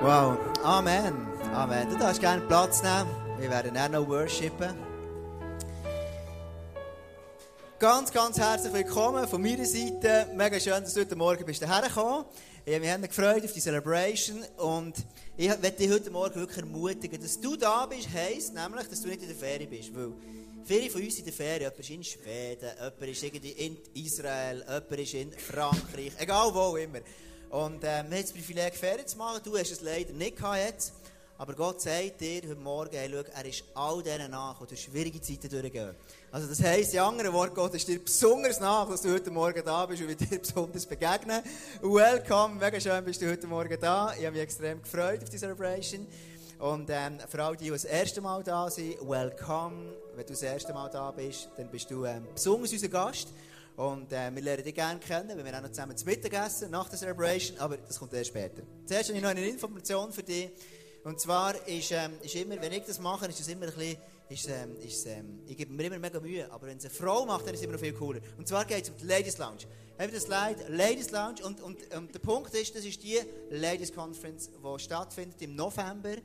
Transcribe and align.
Wow. 0.00 0.36
Amen. 0.62 1.14
Amen. 1.54 1.88
Du 1.88 1.96
darfst 1.96 2.20
gerne 2.20 2.42
Platz 2.42 2.82
nehmen. 2.82 3.08
Wir 3.38 3.48
werden 3.48 3.76
auch 3.78 3.88
noch 3.88 4.06
worshipen. 4.06 4.74
Ganz, 7.78 8.12
ganz 8.12 8.38
herzlich 8.38 8.74
willkommen 8.74 9.26
von 9.26 9.40
meiner 9.40 9.64
Seite. 9.64 10.28
Mega 10.34 10.60
schön, 10.60 10.82
dass 10.82 10.92
du 10.92 11.00
heute 11.00 11.16
Morgen 11.16 11.46
bist 11.46 11.66
hergekommen. 11.66 12.26
Ja, 12.66 12.82
wir 12.82 12.92
haben 12.92 13.02
uns 13.02 13.16
gefreut 13.16 13.42
auf 13.42 13.52
die 13.52 13.60
Celebration 13.60 14.44
und 14.58 14.96
ich 15.36 15.48
werde 15.48 15.70
dich 15.70 15.90
heute 15.90 16.10
Morgen 16.10 16.34
wirklich 16.34 16.58
ermutigen, 16.58 17.20
dass 17.20 17.40
du 17.40 17.56
da 17.56 17.86
bist, 17.86 18.08
heisst 18.12 18.52
nämlich, 18.52 18.86
dass 18.88 19.00
du 19.00 19.08
nicht 19.08 19.22
in 19.22 19.28
der 19.28 19.36
Ferien 19.36 19.70
bist, 19.70 19.96
weil 19.96 20.12
viele 20.64 20.90
von 20.90 21.02
uns 21.02 21.18
in 21.18 21.24
der 21.24 21.32
Ferien, 21.32 21.60
jemand 21.60 21.78
ist 21.78 21.90
in 21.90 22.04
Schweden, 22.04 22.70
jemand 22.78 23.02
ist 23.02 23.22
in 23.22 23.78
Israel, 23.94 24.58
jemand 24.58 24.90
ist 24.90 25.14
in 25.14 25.32
Frankreich, 25.32 26.12
egal 26.18 26.54
wo 26.54 26.76
immer. 26.76 27.00
Und 27.50 27.84
äh, 27.84 27.86
wir 27.86 27.96
haben 27.96 28.10
das 28.10 28.32
Privileg, 28.32 28.74
Ferien 28.74 29.06
zu 29.06 29.16
machen, 29.18 29.40
du 29.44 29.56
hast 29.56 29.70
es 29.70 29.80
leider 29.80 30.12
nicht 30.12 30.36
gehabt 30.36 30.58
jetzt. 30.58 30.92
Aber 31.38 31.52
Gott 31.52 31.82
sagt 31.82 32.20
dir 32.20 32.42
heute 32.42 32.56
Morgen, 32.56 32.96
hey, 32.96 33.10
schau, 33.12 33.30
er 33.38 33.44
ist 33.44 33.64
all 33.74 34.02
denen 34.02 34.30
nach, 34.30 34.58
die 34.58 34.66
durch 34.68 34.82
schwierige 34.82 35.20
Zeiten 35.20 35.50
durchgehen. 35.50 35.94
Also 36.32 36.48
das 36.48 36.62
heisst, 36.62 36.94
in 36.94 37.00
anderen 37.00 37.32
Worten, 37.32 37.54
Gott 37.54 37.74
ist 37.74 37.86
dir 37.86 38.02
besonders 38.02 38.58
nach, 38.58 38.88
dass 38.88 39.02
du 39.02 39.12
heute 39.12 39.30
Morgen 39.30 39.62
da 39.64 39.84
bist 39.84 40.02
und 40.02 40.08
wir 40.08 40.16
dir 40.28 40.38
besonders 40.38 40.86
begegnen. 40.86 41.42
Welcome, 41.82 42.54
mega 42.54 42.80
schön 42.80 43.04
bist 43.04 43.20
du 43.20 43.30
heute 43.30 43.46
Morgen 43.46 43.78
da. 43.78 44.14
Ich 44.18 44.24
habe 44.24 44.32
mich 44.32 44.42
extrem 44.42 44.82
gefreut 44.82 45.22
auf 45.22 45.28
die 45.28 45.36
Celebration. 45.36 46.06
Und 46.58 46.88
ähm, 46.90 47.18
für 47.28 47.44
alle, 47.44 47.56
die, 47.56 47.68
das 47.68 47.84
erste 47.84 48.22
Mal 48.22 48.42
da 48.42 48.70
sind, 48.70 48.96
welcome. 49.06 49.92
Wenn 50.14 50.26
du 50.26 50.32
das 50.32 50.42
erste 50.42 50.72
Mal 50.72 50.88
da 50.88 51.10
bist, 51.10 51.50
dann 51.58 51.68
bist 51.68 51.90
du 51.90 52.06
ähm, 52.06 52.26
besonders 52.32 52.72
unser 52.72 52.88
Gast. 52.88 53.28
Und 53.76 54.10
äh, 54.12 54.34
wir 54.34 54.42
lernen 54.42 54.64
dich 54.64 54.74
gerne 54.74 54.98
kennen, 54.98 55.36
weil 55.36 55.44
wir 55.44 55.56
auch 55.56 55.62
noch 55.62 55.70
zusammen 55.70 55.96
zu 55.96 56.06
Mittag 56.06 56.32
essen, 56.46 56.70
nach 56.70 56.88
der 56.88 56.98
Celebration, 56.98 57.58
aber 57.58 57.76
das 57.76 57.98
kommt 57.98 58.14
erst 58.14 58.28
später. 58.28 58.62
Zuerst 58.86 59.08
habe 59.10 59.18
ich 59.18 59.22
noch 59.22 59.30
eine 59.30 59.46
Information 59.46 60.12
für 60.12 60.22
dich. 60.22 60.50
Und 61.04 61.20
zwar 61.20 61.54
ist, 61.68 61.92
ähm, 61.92 62.14
ist 62.22 62.34
immer, 62.34 62.60
wenn 62.60 62.72
ich 62.72 62.84
das 62.84 62.98
mache, 62.98 63.26
ist 63.26 63.38
es 63.38 63.48
immer 63.48 63.66
ein 63.66 63.72
bisschen, 63.74 63.96
ist, 64.28 64.48
ähm, 64.48 64.76
ist, 64.80 65.06
ähm, 65.06 65.40
ich 65.46 65.56
gebe 65.56 65.72
mir 65.72 65.84
immer 65.84 65.98
mega 65.98 66.18
Mühe, 66.18 66.50
aber 66.50 66.66
wenn 66.66 66.78
es 66.78 66.84
eine 66.84 66.94
Frau 66.94 67.24
macht, 67.26 67.46
dann 67.46 67.54
ist 67.54 67.60
es 67.60 67.64
immer 67.64 67.74
noch 67.74 67.80
viel 67.80 67.92
cooler. 67.92 68.20
Und 68.38 68.48
zwar 68.48 68.64
geht 68.64 68.84
es 68.84 68.90
um 68.90 68.96
die 68.96 69.04
Ladies 69.04 69.38
Lounge. 69.38 69.66
Haben 69.98 70.12
wir 70.12 70.18
das 70.18 70.24
Slide? 70.24 70.64
Ladies 70.68 71.10
Lounge. 71.10 71.44
Und, 71.44 71.60
und, 71.60 71.94
und 71.94 72.14
der 72.14 72.18
Punkt 72.18 72.54
ist, 72.54 72.74
das 72.74 72.84
ist 72.84 73.02
die 73.02 73.18
Ladies 73.50 73.92
Conference, 73.92 74.50
die 74.50 74.78
stattfindet 74.82 75.40
im 75.42 75.54
November, 75.54 76.16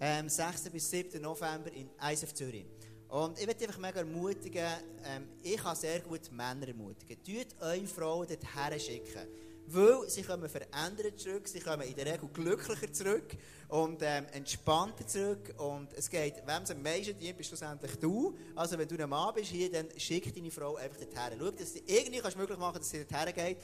ähm, 0.00 0.28
6. 0.28 0.70
bis 0.70 0.88
7. 0.90 1.20
November 1.20 1.72
in 1.72 1.90
ISF 2.00 2.32
Zürich. 2.34 2.66
Und 3.10 3.40
ich 3.40 3.46
möchte 3.46 3.66
einfach 3.66 3.80
mega 3.80 3.98
ermutigen, 3.98 4.68
ähm, 5.04 5.28
ich 5.42 5.56
kann 5.56 5.74
sehr 5.74 5.98
gut 5.98 6.30
Männer 6.30 6.68
ermutigen. 6.68 7.16
Tut 7.24 7.60
eure 7.60 7.86
Frauen 7.86 8.28
dorthin 8.28 8.80
schicken. 8.80 9.26
Weil 9.66 10.08
sie 10.08 10.22
kommen 10.22 10.48
verändert 10.48 11.18
zurück, 11.18 11.46
sie 11.48 11.58
kommen 11.58 11.82
in 11.82 11.94
der 11.94 12.06
Regel 12.06 12.28
glücklicher 12.32 12.92
zurück 12.92 13.36
und 13.68 14.00
ähm, 14.02 14.26
entspannter 14.32 15.06
zurück. 15.06 15.54
Und 15.58 15.92
es 15.94 16.08
geht, 16.08 16.36
wem 16.46 16.62
es 16.62 16.70
am 16.70 16.82
meisten 16.82 17.18
dient, 17.18 17.36
bist 17.36 17.48
schlussendlich 17.48 17.96
du. 17.96 18.36
Also 18.54 18.78
wenn 18.78 18.86
du 18.86 18.96
ein 18.96 19.08
Mann 19.08 19.34
bist 19.34 19.50
hier, 19.50 19.70
dann 19.70 19.88
schick 19.96 20.32
deine 20.32 20.50
Frau 20.50 20.76
einfach 20.76 20.98
dorthin. 20.98 21.38
Schau, 21.38 21.50
dass 21.50 21.72
sie 21.72 21.82
irgendwie 21.86 22.18
kannst 22.20 22.36
möglich 22.36 22.58
machen 22.58 22.78
dass 22.78 22.90
sie 22.90 23.04
dorthin 23.04 23.34
geht. 23.34 23.56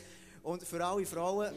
Und 0.43 0.65
für 0.65 0.85
alle 0.85 1.07
Frauen, 1.07 1.53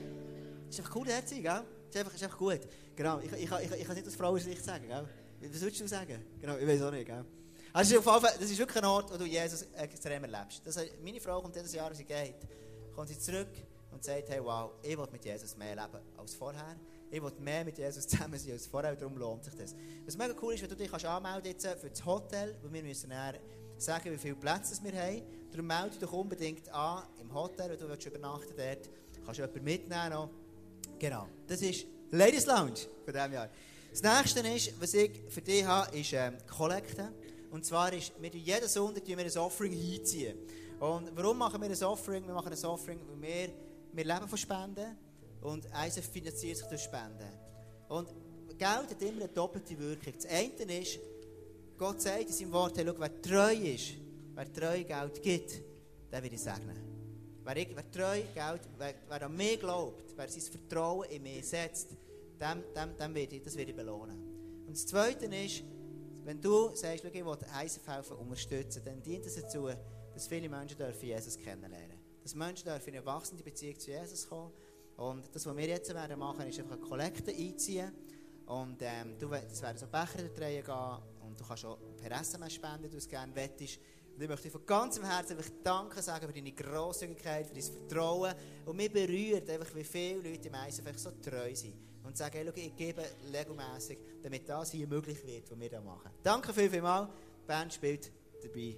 ist 0.70 0.80
einfach 0.80 0.96
cool, 0.96 1.08
sein, 1.08 1.42
gell? 1.42 1.64
Ist 1.90 1.98
einfach, 1.98 2.14
ist 2.14 2.24
einfach 2.24 2.38
gut. 2.38 2.60
Genau, 2.96 3.20
ich, 3.20 3.32
ich, 3.32 3.52
ich, 3.52 3.72
ich 3.72 3.88
kann 3.88 3.96
nicht 3.96 4.08
aus 4.08 4.16
Frauensicht 4.16 4.64
sagen, 4.64 4.88
gell? 4.88 5.08
Was 5.42 5.62
würdest 5.62 5.82
du 5.82 5.88
sagen? 5.88 6.24
Genau, 6.40 6.58
ich 6.58 6.68
weiß 6.68 6.82
auch 6.84 6.92
nicht, 6.92 7.08
gell? 7.08 7.26
Also 7.72 8.00
auf 8.00 8.04
Fall, 8.04 8.22
das 8.22 8.50
ist 8.50 8.58
wirklich 8.58 8.78
ein 8.78 8.86
Ort, 8.86 9.12
wo 9.12 9.18
du 9.18 9.26
Jesus 9.26 9.66
extrem 9.78 10.24
erlebst. 10.24 10.62
Das, 10.66 10.80
meine 11.04 11.20
Frau 11.22 11.42
kommt 11.42 11.56
jedes 11.56 11.74
Jahr, 11.74 11.90
wenn 11.90 11.98
sie 11.98 12.06
geht, 12.06 12.36
kommt 12.96 13.10
sie 13.10 13.20
zurück 13.20 13.52
und 13.92 14.04
sagt, 14.04 14.30
hey, 14.30 14.44
wow, 14.44 14.72
ich 14.82 14.98
will 14.98 15.08
mit 15.12 15.24
Jesus 15.24 15.56
mehr 15.56 15.76
leben 15.76 16.00
als 16.18 16.34
vorher. 16.34 16.76
Ich 17.12 17.22
will 17.22 17.32
mehr 17.40 17.66
mit 17.66 17.78
Jesus 17.78 18.08
zusammen 18.08 18.40
sein 18.40 18.54
als 18.54 18.68
vorher, 18.68 18.96
darum 18.96 19.18
lohnt 19.18 19.44
sich 19.44 19.54
das. 19.56 19.76
Was 20.06 20.18
mega 20.18 20.34
cool 20.42 20.54
ist, 20.54 20.62
wenn 20.62 20.70
du 20.70 20.76
dich 20.76 20.90
kannst 20.90 21.06
anmelden 21.06 21.56
kannst 21.62 21.82
für 21.82 21.90
das 21.90 22.06
Hotel, 22.06 22.56
weil 22.62 22.74
wir 22.74 22.84
müssen 22.84 23.10
dann 23.10 23.36
sagen, 23.78 24.12
wie 24.12 24.18
viele 24.18 24.36
Plätze 24.36 24.84
wir 24.84 24.94
haben. 24.94 25.22
Darum 25.52 25.68
melde 25.68 25.98
dich 25.98 26.12
unbedingt 26.12 26.70
an 26.74 27.04
im 27.20 27.34
Hotel, 27.34 27.72
wenn 27.72 27.80
du 27.80 27.88
willst 27.88 28.06
übernachten 28.06 28.54
dort. 28.56 28.90
Kannst 29.26 29.40
du 29.40 29.44
jemanden 29.44 29.64
mitnehmen 29.64 30.10
noch. 30.10 30.30
Genau, 30.98 31.28
das 31.48 31.62
ist 31.62 31.86
Ladies 32.12 32.46
Lounge 32.46 32.80
von 33.06 33.14
diesem 33.14 33.34
Jahr. 33.34 33.50
Das 33.92 34.04
nächste 34.04 34.40
ist, 34.48 34.82
was 34.82 34.94
ich 34.94 35.12
für 35.30 35.42
dich 35.42 35.66
habe, 35.66 35.98
ist 35.98 36.14
ähm, 36.14 36.38
Kollekte. 36.48 37.12
Und 37.52 37.66
zwar 37.66 37.92
ist, 37.94 38.14
wir 38.20 38.30
jeden 38.30 38.68
Sonntag 38.68 39.06
wir 39.08 39.18
ein 39.18 39.38
Offering 39.38 39.74
einziehen. 39.74 40.38
Und 40.80 41.12
warum 41.16 41.38
machen 41.38 41.62
wir 41.62 41.70
ein 41.70 41.84
Offering? 41.84 42.26
Wir 42.26 42.34
machen 42.34 42.54
ein 42.54 42.66
Offering, 42.66 43.00
weil 43.08 43.22
wir, 43.22 43.50
wir 43.92 44.06
leben 44.06 44.28
von 44.28 44.38
Spenden 44.38 44.98
und 45.42 45.66
ISF 45.66 46.10
finanziert 46.10 46.58
sich 46.58 46.68
durch 46.68 46.82
Spenden. 46.82 47.30
Und 47.90 48.10
Geld 48.58 48.90
hat 48.90 49.02
immer 49.02 49.24
eine 49.24 49.28
doppelte 49.30 49.78
Wirkung. 49.80 50.14
Das 50.16 50.26
eine 50.26 50.80
ist, 50.80 51.00
Gott 51.78 52.02
sagt 52.02 52.22
in 52.22 52.34
seinem 52.34 52.52
Wort, 52.52 52.78
hey, 52.78 52.86
schau, 52.86 52.94
wer 52.98 53.22
treu 53.22 53.54
ist, 53.54 53.94
wer 54.36 54.54
treu 54.54 54.84
Geld 54.84 55.24
gibt, 55.24 55.62
der 56.12 56.22
wird 56.22 56.34
ich 56.34 56.42
segnen. 56.42 56.78
Wer, 57.44 57.56
wer 57.56 57.92
treu 57.92 58.22
Geld, 58.34 58.62
wer, 58.78 58.94
wer 59.08 59.26
an 59.26 59.36
mich 59.36 59.60
glaubt, 59.60 60.14
wer 60.16 60.30
sein 60.30 60.42
Vertrauen 60.42 61.10
in 61.10 61.24
mich 61.24 61.48
setzt, 61.48 61.92
dem, 62.40 62.64
dem, 62.76 62.98
dem 62.98 63.16
wird 63.16 63.34
ich, 63.34 63.42
das 63.42 63.56
werde 63.56 63.72
ich 63.72 63.78
belohnen. 63.78 64.18
Und 64.68 64.76
das 64.76 64.86
Zweite 64.86 65.26
ist, 65.26 65.64
wenn 66.30 66.40
du 66.40 66.76
sagst, 66.76 67.04
ich 67.04 67.26
will 67.26 67.38
ISF 67.66 67.88
helfen, 67.88 68.18
unterstützen, 68.18 68.84
dann 68.86 69.02
dient 69.02 69.26
es 69.26 69.34
dazu, 69.34 69.68
dass 70.14 70.28
viele 70.28 70.48
Menschen 70.48 70.78
dürfen 70.78 71.08
Jesus 71.08 71.36
kennenlernen. 71.36 71.98
Dass 72.22 72.36
Menschen 72.36 72.66
dürfen 72.66 72.90
in 72.90 72.98
eine 72.98 73.06
wachsende 73.08 73.44
Beziehung 73.44 73.80
zu 73.80 73.90
Jesus 73.90 74.30
kommen. 74.30 74.54
Und 74.98 75.28
das, 75.34 75.48
was 75.48 75.58
wir 75.58 75.66
jetzt 75.66 75.92
werden 75.92 76.20
machen, 76.20 76.48
ist 76.48 76.60
einfach 76.60 76.78
eine 76.78 76.86
Kollekte 76.86 77.32
einziehen. 77.32 77.92
Und 78.46 78.78
ähm, 78.82 79.18
du, 79.18 79.34
es 79.34 79.60
werden 79.64 79.80
so 79.80 79.88
Becher 79.88 80.30
drehen 80.36 80.64
gehen 80.64 80.98
und 81.26 81.40
du 81.40 81.44
kannst 81.44 81.66
auch 81.66 81.80
per 81.98 82.22
SMS 82.22 82.54
spenden, 82.54 82.84
wenn 82.84 82.92
du 82.92 82.98
es 82.98 83.08
gerne 83.08 83.36
wettest. 83.36 83.80
Und 84.14 84.22
ich 84.22 84.30
möchte 84.30 84.50
dir 84.50 84.52
von 84.52 84.66
ganzem 84.68 85.06
Herzen 85.06 85.36
Danke 85.64 86.00
sagen 86.04 86.28
für 86.28 86.34
deine 86.34 86.52
Grosszügigkeit, 86.52 87.48
für 87.48 87.56
dein 87.56 87.64
Vertrauen. 87.64 88.36
Und 88.68 88.78
mich 88.78 88.94
berührt 88.94 89.50
einfach, 89.50 89.74
wie 89.74 89.84
viele 89.84 90.30
Leute 90.30 90.48
im 90.48 90.54
ISF 90.54 91.00
so 91.00 91.10
treu 91.24 91.56
sind 91.56 91.89
und 92.04 92.18
sagen, 92.18 92.36
hey, 92.36 92.46
schau, 92.46 92.54
ich 92.56 92.76
gebe 92.76 93.04
regelmässig, 93.34 93.98
damit 94.24 94.48
das 94.48 94.72
hier 94.72 94.88
möglich 94.88 95.26
wird, 95.26 95.50
was 95.50 95.60
wir 95.60 95.70
hier 95.70 95.82
machen. 95.82 96.12
Danke 96.24 96.54
viel, 96.54 96.70
viel 96.70 96.82
mal. 96.82 97.10
Die 97.44 97.48
Band 97.48 97.74
spielt 97.74 98.12
dabei. 98.42 98.78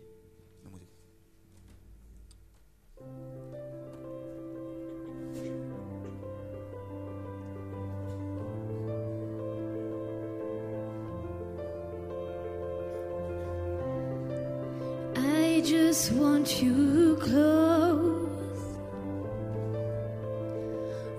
I 15.16 15.62
just 15.64 16.12
want 16.14 16.62
you 16.62 17.16
close 17.18 18.11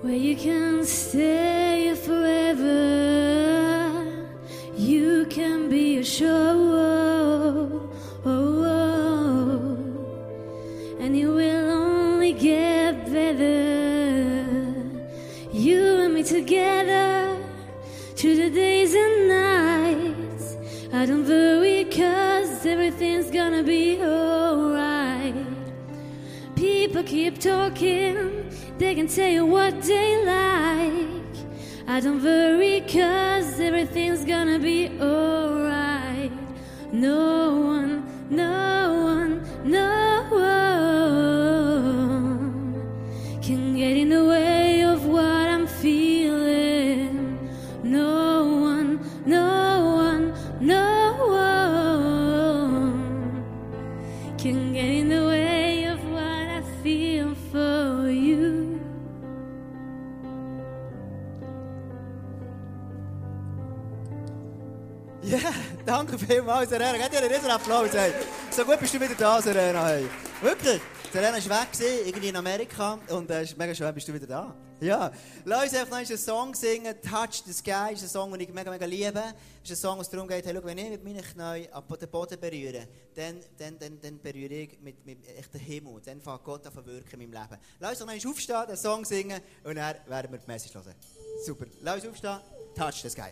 where 0.03 0.17
you 0.17 0.35
can 0.35 0.85
stay 0.85 1.95
forever. 1.95 3.23
You 4.75 5.25
can 5.29 5.69
be 5.69 5.99
a 5.99 6.03
show, 6.03 6.27
oh, 6.27 7.89
oh. 8.25 9.77
and 10.99 11.15
it 11.15 11.27
will 11.27 11.71
only 11.71 12.33
get 12.33 13.09
better. 13.13 14.45
You 15.53 16.01
and 16.01 16.13
me 16.15 16.23
together 16.23 17.37
through 18.17 18.35
the 18.35 18.49
days 18.49 18.93
and 18.93 19.27
nights. 19.29 20.57
I 20.91 21.05
don't 21.05 21.25
worry, 21.25 21.85
cause 21.85 22.65
everything's 22.65 23.31
gonna 23.31 23.63
be 23.63 24.03
alright. 24.03 25.33
People 26.57 27.03
keep 27.03 27.39
talking, 27.39 28.42
they 28.77 28.95
can 28.95 29.07
tell 29.07 29.29
you 29.29 29.45
what 29.45 29.81
they 29.81 30.25
like. 30.25 31.23
I 31.87 31.99
don't 31.99 32.23
worry, 32.23 32.81
cause 32.81 33.59
everything's 33.59 34.25
gonna 34.25 34.59
be 34.59 34.89
alright. 34.99 36.31
No 36.91 37.57
one, 37.57 38.03
no 38.29 38.93
one, 38.93 39.41
no 39.63 39.92
danke 66.13 66.33
vielmals, 66.33 66.69
Serena. 66.69 66.97
Gebt 66.97 67.13
ihr 67.13 67.21
einen 67.21 67.31
riesen 67.31 67.49
Applaus. 67.49 67.91
Hey. 67.91 68.13
So 68.51 68.63
gut 68.63 68.79
bist 68.79 68.93
du 68.93 68.99
wieder 68.99 69.15
da, 69.15 69.41
Serena. 69.41 69.87
Hey. 69.87 70.07
Wirklich. 70.41 70.81
Serena 71.11 71.37
war 71.37 71.61
weg, 71.61 72.05
irgendwie 72.05 72.29
in 72.29 72.35
Amerika. 72.35 72.99
Und 73.09 73.29
es 73.29 73.37
äh, 73.37 73.43
ist 73.43 73.57
mega 73.57 73.73
schön, 73.73 73.93
bist 73.93 74.07
du 74.07 74.13
wieder 74.13 74.27
da. 74.27 74.55
Ja. 74.79 75.11
Lass 75.45 75.63
uns 75.63 75.75
einfach 75.75 76.01
noch 76.01 76.09
einen 76.09 76.17
Song 76.17 76.53
singen. 76.55 76.95
Touch 77.01 77.43
the 77.45 77.53
Sky 77.53 77.93
ist 77.93 78.03
ein 78.03 78.09
Song, 78.09 78.31
den 78.31 78.41
ich 78.41 78.53
mega, 78.53 78.69
mega 78.69 78.85
liebe. 78.85 79.23
Es 79.63 79.69
ist 79.69 79.77
ein 79.77 79.89
Song, 79.89 80.01
es 80.01 80.09
darum 80.09 80.27
geht, 80.27 80.45
hey, 80.45 80.53
schau, 80.55 80.63
wenn 80.63 80.77
ich 80.77 80.89
mit 80.89 81.03
meinen 81.03 81.21
Knien 81.21 81.67
den 82.01 82.09
Boden 82.09 82.39
berühre, 82.39 82.87
dann, 83.15 83.39
dann, 83.57 83.79
dann, 83.79 84.01
dann 84.01 84.21
berühre 84.21 84.53
ich 84.53 84.79
mit, 84.81 85.05
mit 85.05 85.27
echt 85.37 85.53
den 85.53 85.61
Himmel. 85.61 86.01
Dann 86.03 86.19
fängt 86.19 86.43
Gott 86.43 86.67
an 86.67 86.73
zu 86.73 86.85
wirken 86.85 87.21
in 87.21 87.29
meinem 87.29 87.41
Leben. 87.41 87.61
Lass 87.79 87.91
uns 87.91 87.99
noch 88.01 88.07
einmal 88.07 88.31
aufstehen, 88.31 88.67
den 88.67 88.77
Song 88.77 89.05
singen 89.05 89.41
und 89.63 89.75
dann 89.75 89.95
werden 90.07 90.31
wir 90.31 90.37
die 90.37 90.47
Message 90.47 90.73
hören. 90.75 90.95
Super. 91.45 91.65
Lass 91.81 92.03
uns 92.03 92.07
aufstehen. 92.07 92.39
Touch 92.75 93.01
the 93.01 93.09
Sky. 93.09 93.31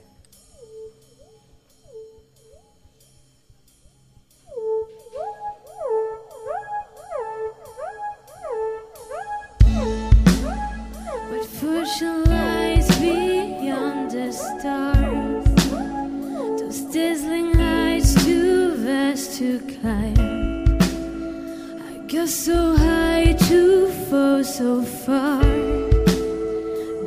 So 22.31 22.77
high 22.77 23.33
to 23.33 23.89
fall 24.09 24.41
so 24.41 24.81
far. 24.83 25.41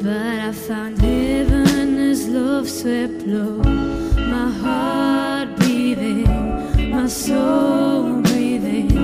But 0.02 0.36
I 0.48 0.52
found 0.52 1.00
heaven 1.00 1.96
as 2.10 2.28
love 2.28 2.68
swept 2.68 3.22
low. 3.26 3.56
My 4.34 4.50
heart 4.50 5.58
beating, 5.60 6.90
my 6.90 7.06
soul 7.06 8.20
breathing. 8.20 8.98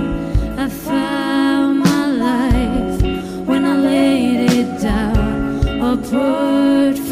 I 0.59 0.69
found 0.69 1.79
my 1.79 2.07
life 2.29 3.03
when 3.49 3.65
I 3.65 3.77
laid 3.77 4.51
it 4.59 4.83
down 4.83 5.81
upward 5.81 7.10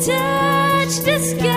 touch 0.00 1.00
the 1.04 1.49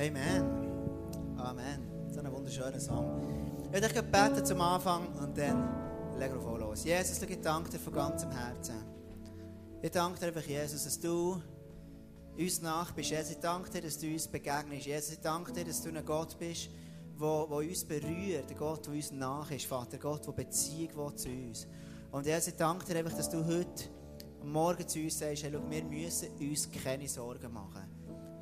Amen. 0.00 1.36
Amen. 1.36 2.10
So 2.10 2.20
ein 2.20 2.32
wunderschöner 2.32 2.80
Song. 2.80 3.20
Ich 3.66 3.70
werde 3.70 3.86
euch 3.86 4.10
beten 4.10 4.46
zum 4.46 4.58
Anfang 4.62 5.06
und 5.18 5.36
dann 5.36 6.16
legen 6.18 6.36
wir 6.36 6.40
voll 6.40 6.58
los. 6.58 6.84
Jesus, 6.84 7.20
ich 7.20 7.40
danke 7.42 7.68
dir 7.68 7.78
von 7.78 7.92
ganzem 7.92 8.30
Herzen. 8.30 8.76
Ich 9.82 9.90
danke 9.90 10.18
dir 10.18 10.28
einfach, 10.28 10.40
Jesus, 10.40 10.84
dass 10.84 10.98
du 10.98 11.42
uns 12.38 12.62
nach 12.62 12.92
bist. 12.92 13.10
Jesus, 13.10 13.32
ich 13.32 13.40
danke 13.40 13.68
dir, 13.68 13.82
dass 13.82 13.98
du 13.98 14.06
uns 14.06 14.26
begegnest. 14.26 14.86
Jesus, 14.86 15.12
ich 15.12 15.20
danke 15.20 15.52
dir, 15.52 15.66
dass 15.66 15.82
du 15.82 15.90
ein 15.90 16.02
Gott 16.02 16.38
bist, 16.38 16.70
der 17.20 17.50
uns 17.50 17.84
berührt, 17.84 18.50
ein 18.50 18.56
Gott, 18.56 18.86
der 18.86 18.94
uns 18.94 19.12
nach 19.12 19.50
ist, 19.50 19.66
Vater, 19.66 19.98
Gott, 19.98 20.26
der 20.26 20.32
Beziehung 20.32 20.96
will 20.96 21.14
zu 21.14 21.28
uns. 21.28 21.66
Und 22.10 22.24
Jesus, 22.24 22.46
ich 22.46 22.56
danke 22.56 22.86
dir 22.86 23.00
einfach, 23.00 23.18
dass 23.18 23.28
du 23.28 23.44
heute 23.44 23.90
Morgen 24.44 24.88
zu 24.88 24.98
uns 24.98 25.18
sagst, 25.18 25.42
hey, 25.42 25.52
schau, 25.52 25.70
wir 25.70 25.84
müssen 25.84 26.30
uns 26.40 26.70
keine 26.70 27.06
Sorgen 27.06 27.52
machen. 27.52 27.89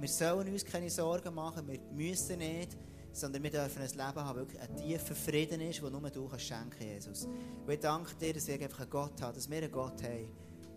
Wir 0.00 0.08
sollen 0.08 0.52
uns 0.52 0.64
keine 0.64 0.88
Sorgen 0.90 1.34
machen, 1.34 1.66
wir 1.66 1.80
müssen 1.92 2.38
nicht, 2.38 2.76
sondern 3.12 3.42
wir 3.42 3.50
dürfen 3.50 3.82
ein 3.82 3.88
Leben 3.88 4.24
haben, 4.24 4.38
wirklich 4.38 4.60
ein 4.60 4.76
tiefer 4.76 5.14
Frieden 5.14 5.60
ist, 5.60 5.82
den 5.82 5.90
nur 5.92 6.10
du 6.10 6.28
kannst 6.28 6.46
schenken, 6.46 6.82
Jesus. 6.82 7.24
Und 7.24 7.70
ich 7.72 7.80
danke 7.80 8.14
dir, 8.14 8.32
dass 8.32 8.46
wir 8.46 8.54
einfach 8.60 8.80
einen 8.80 8.90
Gott 8.90 9.20
haben, 9.20 9.34
dass 9.34 9.50
wir 9.50 9.58
einen 9.58 9.72
Gott 9.72 10.02
haben, 10.02 10.28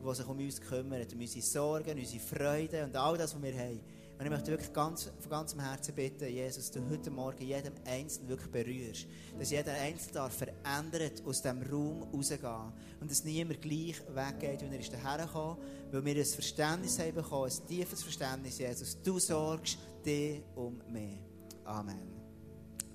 der 0.03 0.15
sich 0.15 0.27
um 0.27 0.39
uns 0.39 0.59
kümmert, 0.59 1.13
um 1.13 1.19
unsere 1.19 1.45
Sorgen, 1.45 1.99
unsere 1.99 2.19
Freude 2.19 2.83
und 2.83 2.95
all 2.95 3.17
das, 3.17 3.35
was 3.35 3.43
wir 3.43 3.53
haben. 3.53 3.79
Und 4.21 4.27
ich 4.27 4.33
möchte 4.33 4.51
wirklich 4.51 4.71
ganz, 4.71 5.09
von 5.19 5.31
ganzem 5.31 5.61
Herzen 5.61 5.95
bitten, 5.95 6.29
Jesus, 6.29 6.69
dass 6.69 6.83
du 6.83 6.89
heute 6.91 7.09
Morgen 7.09 7.43
jedem 7.43 7.73
Einzelnen 7.87 8.29
wirklich 8.29 8.51
berührst. 8.51 9.07
Dass 9.39 9.49
jeder 9.49 9.73
Einzelne 9.73 10.13
darf 10.13 10.37
verändert 10.37 11.23
aus 11.25 11.41
diesem 11.41 11.63
Raum 11.63 12.03
rausgehen. 12.13 12.71
Und 12.99 13.09
dass 13.09 13.23
niemand 13.23 13.63
gleich 13.63 13.99
weggeht, 14.13 14.61
wenn 14.61 14.73
er 14.73 14.79
ist 14.79 14.93
dahergekommen 14.93 15.57
weil 15.91 16.05
wir 16.05 16.15
ein 16.17 16.25
Verständnis 16.25 16.99
haben 16.99 17.15
bekommen, 17.15 17.49
ein 17.49 17.67
tiefes 17.67 18.03
Verständnis, 18.03 18.59
Jesus. 18.59 19.01
Du 19.01 19.17
sorgst 19.17 19.79
dich 20.05 20.43
um 20.53 20.79
mich. 20.87 21.17
Amen. 21.65 22.11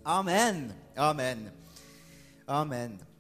Amen. 0.05 0.73
Amen. 0.95 1.51
Amen. 2.47 3.16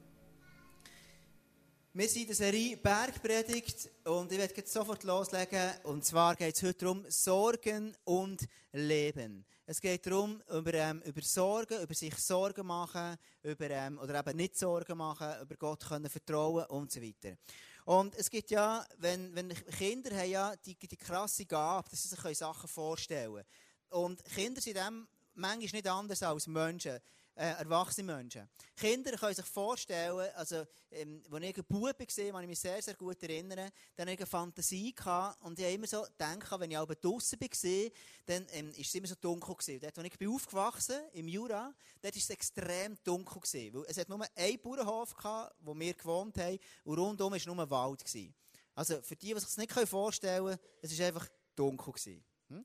Wir 1.98 2.10
sind 2.10 2.20
in 2.20 2.26
der 2.26 2.36
Serie 2.36 2.76
Bergpredigt 2.76 3.88
und 4.04 4.30
ich 4.30 4.36
werde 4.36 4.52
jetzt 4.54 4.70
sofort 4.70 5.02
loslegen. 5.02 5.70
Und 5.84 6.04
zwar 6.04 6.36
geht 6.36 6.54
es 6.54 6.62
heute 6.62 6.74
darum, 6.74 7.06
Sorgen 7.08 7.96
und 8.04 8.46
Leben. 8.72 9.46
Es 9.64 9.80
geht 9.80 10.04
darum, 10.04 10.42
über, 10.46 10.74
ähm, 10.74 11.00
über 11.06 11.22
Sorgen, 11.22 11.80
über 11.82 11.94
sich 11.94 12.14
Sorgen 12.16 12.66
machen, 12.66 13.16
über, 13.42 13.70
ähm, 13.70 13.98
oder 13.98 14.18
eben 14.18 14.36
nicht 14.36 14.58
Sorgen 14.58 14.98
machen, 14.98 15.40
über 15.40 15.56
Gott 15.56 15.86
können 15.88 16.10
vertrauen 16.10 16.66
und 16.66 16.92
so 16.92 17.00
weiter. 17.00 17.38
Und 17.86 18.14
es 18.16 18.28
gibt 18.28 18.50
ja, 18.50 18.86
wenn, 18.98 19.34
wenn 19.34 19.54
Kinder 19.54 20.14
haben 20.18 20.30
ja 20.30 20.54
die, 20.54 20.74
die 20.74 20.98
krasse 20.98 21.46
Gabe, 21.46 21.88
dass 21.88 22.02
sie 22.02 22.14
sich 22.14 22.38
Sachen 22.38 22.68
vorstellen 22.68 23.32
können. 23.32 23.46
Und 23.88 24.22
Kinder 24.22 24.60
sind 24.60 24.76
dem 24.76 25.08
manchmal 25.32 25.80
nicht 25.80 25.88
anders 25.88 26.22
als 26.22 26.46
Menschen 26.46 27.00
äh, 27.37 27.50
erwachsene 27.50 28.14
Menschen. 28.14 28.49
Kinder 28.75 29.12
können 29.12 29.35
sich 29.35 29.45
vorstellen, 29.45 30.31
also, 30.35 30.64
ähm, 30.90 31.23
als 31.31 31.45
ich 31.45 31.59
ein 31.59 31.64
Bub 31.69 31.83
war, 31.83 31.93
kann 31.93 32.43
ich 32.43 32.49
mich 32.49 32.59
sehr, 32.59 32.81
sehr 32.81 32.95
gut 32.95 33.23
erinnern, 33.23 33.71
dann 33.95 34.07
hatte 34.07 34.12
ich 34.12 34.19
eine 34.19 34.26
Fantasie 34.26 34.95
gehabt 34.95 35.43
und 35.43 35.59
ich 35.59 35.64
habe 35.64 35.75
immer 35.75 35.87
so 35.87 36.02
gedacht, 36.02 36.61
wenn 36.61 36.71
ich 36.71 36.78
auch 36.78 36.87
draussen 36.87 37.38
war, 37.40 37.90
dann 38.25 38.47
ähm, 38.52 38.71
ist 38.71 38.88
es 38.88 38.95
immer 38.95 39.07
so 39.07 39.14
dunkel 39.21 39.55
gewesen. 39.55 39.81
Dort, 39.81 39.99
als 39.99 40.07
ich 40.07 40.19
bin 40.19 40.28
aufgewachsen 40.31 41.00
im 41.12 41.28
Jura, 41.28 41.75
dort 42.00 42.14
war 42.14 42.21
es 42.21 42.31
extrem 42.31 42.97
dunkel 43.05 43.40
gewesen, 43.40 43.75
weil 43.75 43.85
es 43.88 43.99
hat 43.99 44.09
nur 44.09 44.26
einen 44.35 44.59
Bauernhof 44.61 45.14
gehabt, 45.14 45.57
wo 45.61 45.78
wir 45.78 45.95
gewohnt 45.95 46.38
haben 46.38 46.59
und 46.85 46.99
rundum 46.99 47.33
war 47.33 47.55
nur 47.55 47.71
Wald 47.71 48.05
gewesen. 48.05 48.35
Also, 48.75 49.00
für 49.02 49.16
die, 49.16 49.28
die 49.28 49.40
sich 49.40 49.45
das 49.45 49.57
nicht 49.57 49.73
vorstellen 49.73 50.45
können, 50.45 50.59
es 50.83 50.99
war 50.99 51.07
einfach 51.07 51.28
dunkel 51.55 51.93
gewesen. 51.93 52.25
Hm? 52.49 52.64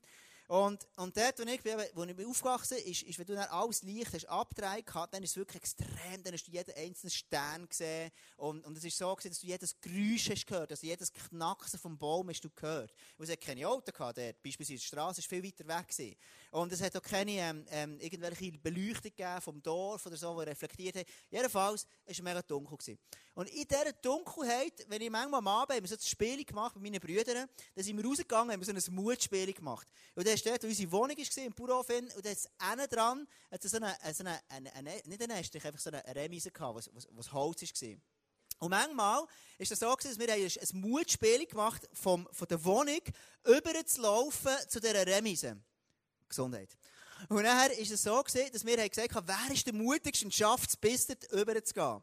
Und, 0.52 0.86
und 0.96 1.16
dort, 1.16 1.38
wo 1.38 1.44
ich, 1.44 1.64
wo 1.94 2.04
ich 2.04 2.26
aufgewachsen 2.26 2.76
bin, 2.76 2.92
ist, 2.92 3.04
ist, 3.04 3.18
wenn 3.18 3.24
du 3.24 3.34
dann 3.34 3.48
alles 3.48 3.82
Licht 3.84 4.12
hast 4.12 4.28
abgedreht 4.28 4.84
gehabt, 4.84 5.14
dann 5.14 5.22
ist 5.22 5.30
es 5.30 5.36
wirklich 5.38 5.62
extrem, 5.62 6.22
dann 6.22 6.34
hast 6.34 6.46
du 6.46 6.50
jeden 6.50 6.74
einzelnen 6.74 7.10
Stern 7.10 7.66
gesehen. 7.66 8.10
Und, 8.36 8.62
und 8.66 8.76
es 8.76 8.84
ist 8.84 8.98
so 8.98 9.16
gewesen, 9.16 9.30
dass 9.30 9.40
du 9.40 9.46
jedes 9.46 9.80
Geräusch 9.80 10.28
hast 10.28 10.46
gehört, 10.46 10.70
also 10.70 10.86
jedes 10.86 11.10
Knacksen 11.10 11.80
vom 11.80 11.96
Baum 11.96 12.28
hast 12.28 12.44
du 12.44 12.50
gehört. 12.50 12.92
Und 13.16 13.24
es 13.24 13.30
hat 13.30 13.40
keine 13.40 13.66
Autos 13.66 13.94
gehabt 13.94 14.18
dort, 14.18 14.42
beispielsweise 14.42 14.78
die 14.78 14.86
Straße 14.86 15.20
ist 15.20 15.26
viel 15.26 15.42
weiter 15.42 15.66
weg 15.66 15.88
gewesen. 15.88 16.16
Und 16.52 16.70
es 16.70 16.82
hat 16.82 16.94
auch 16.94 17.02
keine, 17.02 17.32
ähm, 17.32 17.64
ähm, 17.70 17.98
irgendwelche 17.98 18.52
Beleuchtung 18.52 19.04
gegeben 19.04 19.40
vom 19.40 19.62
Dorf 19.62 20.04
oder 20.04 20.18
so, 20.18 20.38
die 20.38 20.50
reflektiert 20.50 20.96
hat. 20.96 21.06
Jedenfalls, 21.30 21.86
es 22.04 22.18
war 22.18 22.24
mega 22.24 22.42
dunkel 22.42 22.76
gewesen. 22.76 22.98
Und 23.32 23.48
in 23.48 23.66
dieser 23.66 23.90
Dunkelheit, 23.94 24.84
wenn 24.86 25.00
ich 25.00 25.08
manchmal 25.08 25.38
am 25.38 25.48
Abend, 25.48 25.78
haben 25.78 25.86
so 25.86 25.94
ein 25.94 26.00
Spiel 26.02 26.44
gemacht 26.44 26.76
mit 26.76 26.84
meinen 26.84 27.00
Brüdern, 27.00 27.48
dann 27.74 27.84
sind 27.84 27.96
wir 27.96 28.04
rausgegangen, 28.04 28.52
haben 28.52 28.66
wir 28.66 28.82
so 28.82 28.90
ein 28.90 28.94
Mutspiel 28.94 29.50
gemacht. 29.54 29.88
Und 30.14 30.26
dann 30.26 30.34
ist 30.34 30.44
dort, 30.44 30.62
wo 30.62 30.66
unsere 30.66 30.92
Wohnung 30.92 31.16
war, 31.16 31.44
im 31.44 31.54
Bauernhof, 31.54 31.88
und 31.88 32.26
dann 32.26 32.36
innen 32.74 32.88
dran, 32.90 33.26
hat 33.50 33.62
so 33.62 33.74
eine, 33.78 33.96
so 34.12 34.22
eine, 34.22 34.38
eine, 34.50 34.74
eine, 34.74 34.90
nicht 35.06 35.22
eine 35.22 35.34
Nest, 35.34 35.54
einfach 35.54 35.78
so 35.78 35.88
eine 35.88 36.04
Remise 36.14 36.50
gehabt, 36.50 36.76
was, 36.76 36.90
was, 36.92 37.08
was 37.12 37.32
Holz 37.32 37.62
war. 37.62 37.96
Und 38.58 38.70
manchmal 38.70 39.24
ist 39.56 39.72
es 39.72 39.78
so 39.78 39.90
gewesen, 39.96 40.18
dass 40.18 40.28
wir 40.28 40.34
ein 40.34 40.80
Mutspiel 40.82 41.46
gemacht 41.46 41.88
vom, 41.94 42.28
von 42.30 42.46
der 42.46 42.62
Wohnung 42.62 43.00
über 43.46 43.86
zu 43.86 44.02
laufen 44.02 44.52
zu 44.68 44.80
dieser 44.80 45.06
Remise. 45.06 45.56
Gesundheit. 46.32 46.76
Und 47.28 47.42
nachher 47.42 47.78
ist 47.78 47.92
es 47.92 48.02
so 48.02 48.22
gewesen, 48.22 48.52
dass 48.52 48.66
wir 48.66 48.88
gesagt 48.88 49.14
haben, 49.14 49.28
wer 49.28 49.54
ist 49.54 49.66
der 49.66 49.74
mutigste 49.74 50.24
und 50.24 50.34
schafft 50.34 50.70
es, 50.70 50.76
bis 50.76 51.06
dort 51.06 51.32
rüberzugehen 51.32 52.02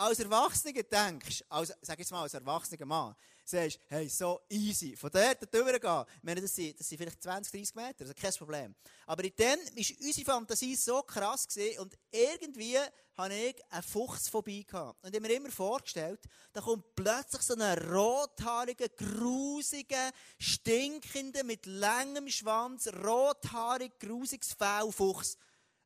als 0.00 0.18
Erwachsener 0.18 0.82
denkst, 0.82 1.44
als, 1.48 1.74
sag 1.82 1.98
jetzt 1.98 2.10
mal 2.10 2.22
als 2.22 2.34
erwachsener 2.34 2.86
Mann, 2.86 3.14
sagst, 3.50 3.78
hey, 3.88 4.08
so 4.08 4.40
easy, 4.48 4.96
von 4.96 5.10
dort 5.10 5.40
gehen. 5.40 6.04
Ich 6.22 6.40
das 6.40 6.54
sind, 6.54 6.78
das 6.80 6.88
sind 6.88 6.98
vielleicht 6.98 7.22
20, 7.22 7.52
30 7.52 7.74
Meter, 7.74 8.00
also 8.00 8.14
kein 8.14 8.32
Problem. 8.32 8.74
Aber 9.06 9.24
in 9.24 9.32
dem 9.36 9.58
war 9.58 10.06
unsere 10.06 10.24
Fantasie 10.24 10.76
so 10.76 11.02
krass 11.02 11.46
gewesen, 11.48 11.80
und 11.80 11.98
irgendwie 12.10 12.78
hatte 13.16 13.34
ich 13.34 13.56
einen 13.70 13.82
Fuchs 13.82 14.28
vorbei 14.28 14.64
gehabt. 14.66 15.04
Und 15.04 15.10
ich 15.10 15.20
habe 15.20 15.28
mir 15.28 15.36
immer 15.36 15.50
vorgestellt, 15.50 16.20
da 16.52 16.60
kommt 16.60 16.94
plötzlich 16.94 17.42
so 17.42 17.54
ein 17.54 17.78
rothaariger, 17.90 18.88
grusiger, 18.88 20.10
stinkender, 20.38 21.44
mit 21.44 21.66
langem 21.66 22.28
Schwanz, 22.28 22.88
rothaarig, 22.88 23.98
grusiges 23.98 24.54
Fellfuchs. 24.54 25.36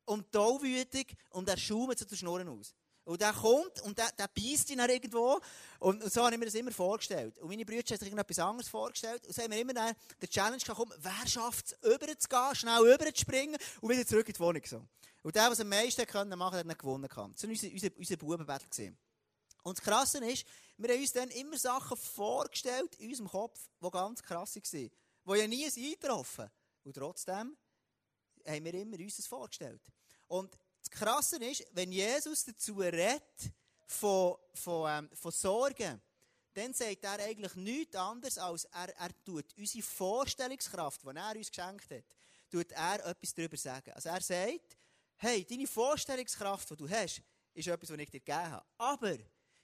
Und 0.05 0.31
tollwütig, 0.31 1.15
und 1.31 1.49
er 1.49 1.57
schaumt 1.57 1.97
so 1.97 2.05
die 2.05 2.15
Schnurren 2.15 2.47
aus. 2.47 2.75
Und 3.05 3.21
der 3.21 3.33
kommt 3.33 3.81
und 3.83 3.97
der, 3.97 4.11
der 4.13 4.27
beißt 4.27 4.71
ihn 4.71 4.79
dann 4.79 4.89
irgendwo. 4.89 5.39
Und, 5.79 6.03
und, 6.03 6.11
so 6.11 6.23
habe 6.23 6.33
ich 6.33 6.39
mir 6.39 6.45
das 6.45 6.55
immer 6.55 6.71
vorgestellt. 6.71 7.37
Und 7.37 7.49
meine 7.49 7.63
Brüder 7.63 7.81
haben 7.81 7.87
sich 7.87 8.01
irgendetwas 8.01 8.39
anderes 8.39 8.67
vorgestellt. 8.67 9.25
Und 9.27 9.33
so 9.33 9.43
haben 9.43 9.51
wir 9.51 9.59
immer 9.59 9.73
dann 9.73 9.95
den 10.19 10.29
Challenge 10.29 10.57
gekommen, 10.57 10.91
wer 10.97 11.27
schafft 11.27 11.67
es, 11.67 11.83
rüber 11.83 12.17
zu 12.17 12.27
gehen, 12.27 12.55
schnell 12.55 12.79
rüber 12.79 13.13
zu 13.13 13.21
springen 13.21 13.57
und 13.79 13.89
wieder 13.89 14.05
zurück 14.07 14.27
in 14.27 14.33
die 14.33 14.39
Wohnung. 14.39 14.63
So. 14.65 14.81
Und 15.21 15.35
der, 15.35 15.51
was 15.51 15.59
am 15.59 15.69
meisten 15.69 16.05
können 16.07 16.37
machen, 16.37 16.57
hat 16.57 16.67
dann 16.67 16.77
gewonnen. 16.77 17.07
Das 17.07 17.15
war 17.15 17.25
unser, 17.49 17.67
unser, 17.71 17.89
unser 17.95 18.17
Bubenbattle. 18.17 18.95
Und 19.63 19.77
das 19.77 19.83
Krasse 19.83 20.17
ist, 20.25 20.45
wir 20.77 20.89
haben 20.89 21.01
uns 21.01 21.11
dann 21.13 21.29
immer 21.29 21.57
Sachen 21.57 21.97
vorgestellt 21.97 22.95
in 22.95 23.09
unserem 23.09 23.29
Kopf, 23.29 23.59
die 23.81 23.89
ganz 23.91 24.21
krass 24.21 24.55
waren. 24.55 24.63
Die 24.71 25.39
ja 25.39 25.47
nie 25.47 25.65
eingetroffen 25.65 26.49
Und 26.83 26.93
trotzdem 26.95 27.57
haben 28.45 28.65
wir 28.65 28.73
immer 28.73 28.97
uns 28.97 29.17
das 29.17 29.27
vorgestellt. 29.27 29.81
Und 30.27 30.57
das 30.85 30.99
Krasse 30.99 31.37
ist, 31.37 31.65
wenn 31.71 31.91
Jesus 31.91 32.45
dazu 32.45 32.77
redet 32.77 33.23
von, 33.87 34.35
von, 34.53 34.89
ähm, 34.89 35.09
von 35.13 35.31
Sorgen, 35.31 36.01
dann 36.53 36.73
sagt 36.73 37.03
er 37.03 37.19
eigentlich 37.19 37.55
nichts 37.55 37.95
anderes, 37.95 38.37
als 38.37 38.65
er, 38.65 38.95
er 38.97 39.23
tut 39.23 39.45
unsere 39.57 39.83
Vorstellungskraft, 39.83 41.01
die 41.03 41.07
er 41.07 41.35
uns 41.35 41.51
geschenkt 41.51 41.91
hat, 41.91 42.05
tut 42.49 42.71
er 42.71 43.05
etwas 43.05 43.33
darüber 43.33 43.57
sagen. 43.57 43.91
Also 43.91 44.09
er 44.09 44.21
sagt, 44.21 44.77
hey, 45.17 45.43
deine 45.43 45.67
Vorstellungskraft, 45.67 46.69
die 46.69 46.77
du 46.77 46.89
hast, 46.89 47.21
ist 47.53 47.67
etwas, 47.67 47.89
was 47.89 47.99
ich 47.99 48.09
dir 48.09 48.19
gegeben 48.19 48.51
habe. 48.51 48.65
Aber 48.77 49.17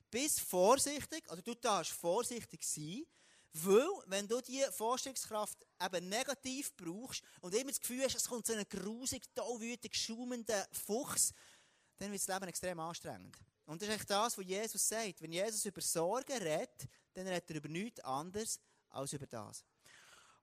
bist 0.10 0.42
vorsichtig, 0.42 1.24
also 1.30 1.42
du 1.42 1.54
darfst 1.56 1.94
vorsichtig 1.94 2.63
sein, 2.63 3.06
weil, 3.53 3.88
wenn 4.05 4.27
du 4.27 4.39
diese 4.41 4.72
Vorstellungskraft 4.72 5.58
eben 5.84 6.10
negativ 6.10 6.75
brauchst 6.75 7.24
und 7.41 7.53
immer 7.53 7.72
das 7.72 7.81
Gefühl 7.81 8.03
hast, 8.03 8.15
es 8.15 8.27
kommt 8.27 8.48
so 8.48 8.53
ein 8.53 8.63
grusig, 8.70 9.24
tollwütig, 9.36 9.96
schaumender 9.96 10.67
Fuchs, 10.86 11.34
dann 11.98 12.12
wird 12.12 12.22
das 12.22 12.34
Leben 12.34 12.48
extrem 12.48 12.79
anstrengend. 12.79 13.38
Und 13.65 13.81
das 13.81 13.89
ist 13.89 13.96
echt 13.96 14.10
das, 14.10 14.38
was 14.38 14.46
Jesus 14.46 14.88
sagt. 14.88 15.22
Wenn 15.22 15.31
Jesus 15.31 15.65
über 15.65 15.81
Sorgen 15.81 16.38
redet, 16.38 16.88
dann 17.13 17.27
redet 17.27 17.50
er 17.50 17.55
über 17.58 17.70
nichts 17.70 18.00
anderes 18.01 18.60
als 18.89 19.13
über 19.13 19.27
das. 19.27 19.63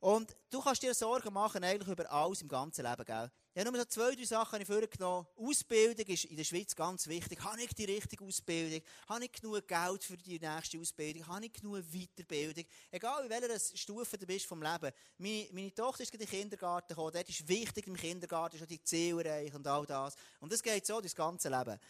Und 0.00 0.36
du 0.50 0.60
kannst 0.60 0.82
dir 0.82 0.94
Sorgen 0.94 1.32
machen 1.32 1.64
eigentlich 1.64 1.88
über 1.88 2.10
alles 2.10 2.42
im 2.42 2.48
ganzen 2.48 2.84
Leben, 2.84 3.04
gell? 3.04 3.30
Ich 3.52 3.60
habe 3.60 3.72
nur 3.72 3.80
so 3.80 3.88
zwei, 3.88 4.14
drei 4.14 4.24
Sachen 4.24 4.64
vorgenommen. 4.64 5.26
Ausbildung 5.36 6.06
ist 6.06 6.26
in 6.26 6.36
der 6.36 6.44
Schweiz 6.44 6.76
ganz 6.76 7.08
wichtig. 7.08 7.42
Habe 7.42 7.60
ich 7.60 7.74
die 7.74 7.86
richtige 7.86 8.24
Ausbildung? 8.24 8.80
Habe 9.08 9.24
ich 9.24 9.32
genug 9.32 9.66
Geld 9.66 10.04
für 10.04 10.16
die 10.16 10.38
nächste 10.38 10.78
Ausbildung? 10.78 11.26
Habe 11.26 11.46
ich 11.46 11.52
genug 11.52 11.82
Weiterbildung? 11.90 12.64
Egal 12.92 13.24
in 13.24 13.30
welcher 13.30 13.76
Stufe 13.76 14.16
du 14.16 14.26
bist 14.26 14.46
vom 14.46 14.62
Leben. 14.62 14.92
Meine, 15.18 15.48
meine 15.50 15.74
Tochter 15.74 16.04
ist 16.04 16.12
in 16.12 16.20
den 16.20 16.28
Kindergarten 16.28 16.86
gekommen. 16.86 17.10
Dort 17.12 17.28
ist 17.28 17.48
wichtig 17.48 17.88
im 17.88 17.96
Kindergarten, 17.96 18.58
schon 18.58 18.68
die 18.68 18.82
Ziele 18.84 19.24
erreichen 19.24 19.56
und 19.56 19.66
all 19.66 19.84
das. 19.84 20.14
Und 20.38 20.52
das 20.52 20.62
geht 20.62 20.86
so 20.86 21.00
das 21.00 21.16
ganze 21.16 21.48
Leben. 21.48 21.80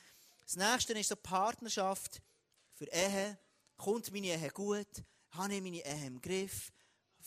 Das 0.44 0.56
nächste 0.56 0.94
ist 0.94 1.10
so 1.10 1.16
Partnerschaft 1.16 2.22
für 2.72 2.86
Ehe. 2.86 3.38
Kommt 3.76 4.10
meine 4.10 4.28
Ehe 4.28 4.50
gut? 4.50 5.04
Habe 5.32 5.54
ich 5.54 5.62
meine 5.62 5.84
Ehe 5.84 6.06
im 6.06 6.22
Griff? 6.22 6.72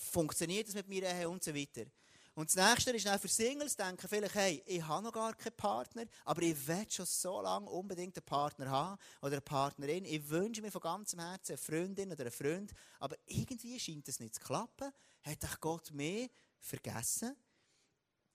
Funktioniert 0.09 0.67
das 0.67 0.75
mit 0.75 0.87
meiner 0.87 1.13
Ehe 1.13 1.29
und 1.29 1.43
so 1.43 1.53
weiter? 1.53 1.85
Und 2.33 2.55
das 2.55 2.69
nächste 2.69 2.91
ist 2.91 3.05
dann 3.05 3.19
für 3.19 3.27
Singles 3.27 3.75
denken 3.75 4.07
vielleicht, 4.07 4.35
hey, 4.35 4.63
ich 4.65 4.81
habe 4.81 5.03
noch 5.03 5.11
gar 5.11 5.35
keinen 5.35 5.55
Partner, 5.55 6.05
aber 6.23 6.41
ich 6.41 6.65
will 6.65 6.85
schon 6.89 7.05
so 7.05 7.41
lange 7.41 7.69
unbedingt 7.69 8.17
einen 8.17 8.25
Partner 8.25 8.69
haben 8.69 9.01
oder 9.21 9.33
eine 9.33 9.41
Partnerin. 9.41 10.05
Ich 10.05 10.29
wünsche 10.29 10.61
mir 10.61 10.71
von 10.71 10.81
ganzem 10.81 11.19
Herzen 11.19 11.51
eine 11.51 11.57
Freundin 11.57 12.11
oder 12.11 12.21
einen 12.21 12.31
Freund, 12.31 12.71
aber 12.99 13.17
irgendwie 13.25 13.77
scheint 13.79 14.07
das 14.07 14.19
nicht 14.21 14.35
zu 14.35 14.41
klappen. 14.41 14.91
Hat 15.23 15.43
doch 15.43 15.59
Gott 15.59 15.91
mehr 15.91 16.29
vergessen. 16.59 17.35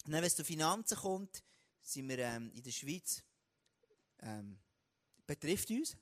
Und 0.05 0.13
dann, 0.13 0.21
wenn 0.21 0.25
es 0.25 0.37
zu 0.37 0.45
Finanzen 0.45 0.99
kommt, 0.99 1.43
sind 1.81 2.09
wir 2.09 2.19
ähm, 2.19 2.53
in 2.55 2.63
der 2.63 2.73
Schweiz, 2.73 3.23
ähm, 4.21 4.59
betrifft 5.27 5.71
uns. 5.71 5.97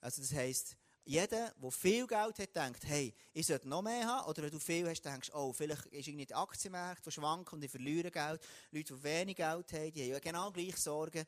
Also 0.00 0.22
das 0.22 0.32
heisst, 0.32 0.76
jeder, 1.04 1.54
der 1.60 1.70
viel 1.70 2.06
Geld 2.06 2.38
hat, 2.38 2.56
denkt, 2.56 2.84
hey, 2.84 3.14
ich 3.32 3.46
sollte 3.46 3.68
noch 3.68 3.82
mehr 3.82 4.06
haben. 4.06 4.28
Oder 4.28 4.42
wenn 4.42 4.50
du 4.50 4.58
viel 4.58 4.88
hast, 4.88 5.02
denkst 5.02 5.30
oh, 5.34 5.52
vielleicht 5.52 5.86
ist 5.86 6.08
irgendwie 6.08 6.26
der 6.26 6.38
Aktienmarkt, 6.38 7.04
der 7.04 7.10
schwankt 7.10 7.52
und 7.52 7.64
ich 7.64 7.70
verliere 7.70 8.10
Geld. 8.10 8.40
Leute, 8.70 8.94
die 8.94 9.02
wenig 9.02 9.36
Geld 9.36 9.72
haben, 9.72 9.92
die 9.92 10.02
haben 10.02 10.10
ja 10.10 10.18
genau 10.18 10.50
gleich 10.50 10.76
Sorgen. 10.76 11.24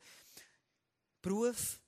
Beruf, 1.21 1.79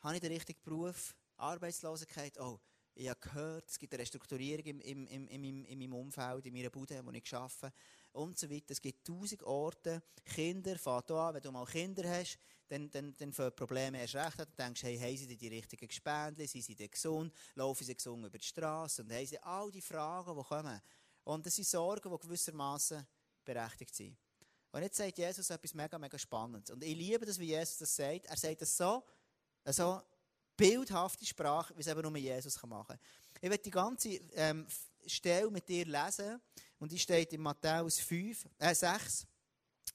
habe 0.00 0.14
ich 0.14 0.20
den 0.20 0.32
richtigen 0.32 0.60
Beruf? 0.62 1.14
Arbeitslosigkeit, 1.36 2.38
oh, 2.38 2.60
ich 2.94 3.08
habe 3.08 3.20
gehört, 3.20 3.68
es 3.68 3.78
gibt 3.78 3.94
eine 3.94 4.02
Restrukturierung 4.02 4.64
im, 4.66 5.06
im, 5.06 5.28
im, 5.28 5.64
in 5.64 5.78
meinem 5.78 5.94
Umfeld, 5.94 6.44
in 6.44 6.52
meiner 6.52 6.70
Bude, 6.70 7.00
wo 7.04 7.10
ich 7.10 7.34
arbeite 7.34 7.72
und 8.12 8.38
so 8.38 8.50
weiter. 8.50 8.70
Es 8.70 8.80
gibt 8.80 9.06
tausend 9.06 9.42
Orte. 9.42 10.02
Kinder, 10.24 10.76
fahrt 10.78 11.10
an, 11.10 11.34
wenn 11.34 11.42
du 11.42 11.52
mal 11.52 11.64
Kinder 11.66 12.08
hast, 12.08 12.38
dann, 12.68 12.90
dann, 12.90 13.14
dann 13.16 13.32
fangen 13.32 13.54
Probleme 13.54 14.00
erst 14.00 14.14
recht 14.14 14.40
an. 14.40 14.46
Du 14.46 14.62
denkst, 14.62 14.82
hey, 14.82 14.98
haben 14.98 15.16
sie 15.16 15.36
die 15.36 15.48
richtigen 15.48 15.86
Gespendli, 15.86 16.46
sind 16.46 16.64
sie 16.64 16.74
denn 16.74 16.90
gesund, 16.90 17.32
laufen 17.54 17.84
sie 17.84 17.94
gesund 17.94 18.24
über 18.24 18.38
die 18.38 18.46
Straße 18.46 19.02
und 19.02 19.12
haben 19.12 19.26
sie 19.26 19.38
all 19.42 19.70
die 19.70 19.80
Fragen, 19.80 20.36
die 20.36 20.44
kommen. 20.44 20.80
Und 21.24 21.46
das 21.46 21.56
sind 21.56 21.66
Sorgen, 21.66 22.10
die 22.10 22.18
gewissermaßen 22.18 23.06
berechtigt 23.44 23.94
sind. 23.94 24.16
Und 24.72 24.82
jetzt 24.82 24.96
sagt 24.96 25.18
Jesus 25.18 25.50
etwas 25.50 25.74
mega, 25.74 25.98
mega 25.98 26.18
Spannendes. 26.18 26.70
Und 26.70 26.82
ich 26.84 26.96
liebe 26.96 27.26
das, 27.26 27.38
wie 27.38 27.46
Jesus 27.46 27.78
das 27.78 27.94
sagt. 27.94 28.26
Er 28.26 28.36
sagt 28.36 28.62
das 28.62 28.76
so, 28.76 29.02
so 29.66 30.00
bildhafte 30.56 31.26
Sprache, 31.26 31.76
wie 31.76 31.80
es 31.80 31.86
eben 31.86 32.02
nur 32.02 32.16
Jesus 32.16 32.62
machen 32.64 32.86
kann. 32.86 32.98
Ich 33.40 33.50
werde 33.50 33.62
die 33.62 33.70
ganze 33.70 34.08
ähm, 34.34 34.66
Stelle 35.06 35.50
mit 35.50 35.68
dir 35.68 35.86
lesen. 35.86 36.40
Und 36.80 36.90
die 36.90 36.98
steht 36.98 37.32
in 37.32 37.42
Matthäus 37.42 38.00
5, 38.00 38.48
äh 38.58 38.74
6, 38.74 39.26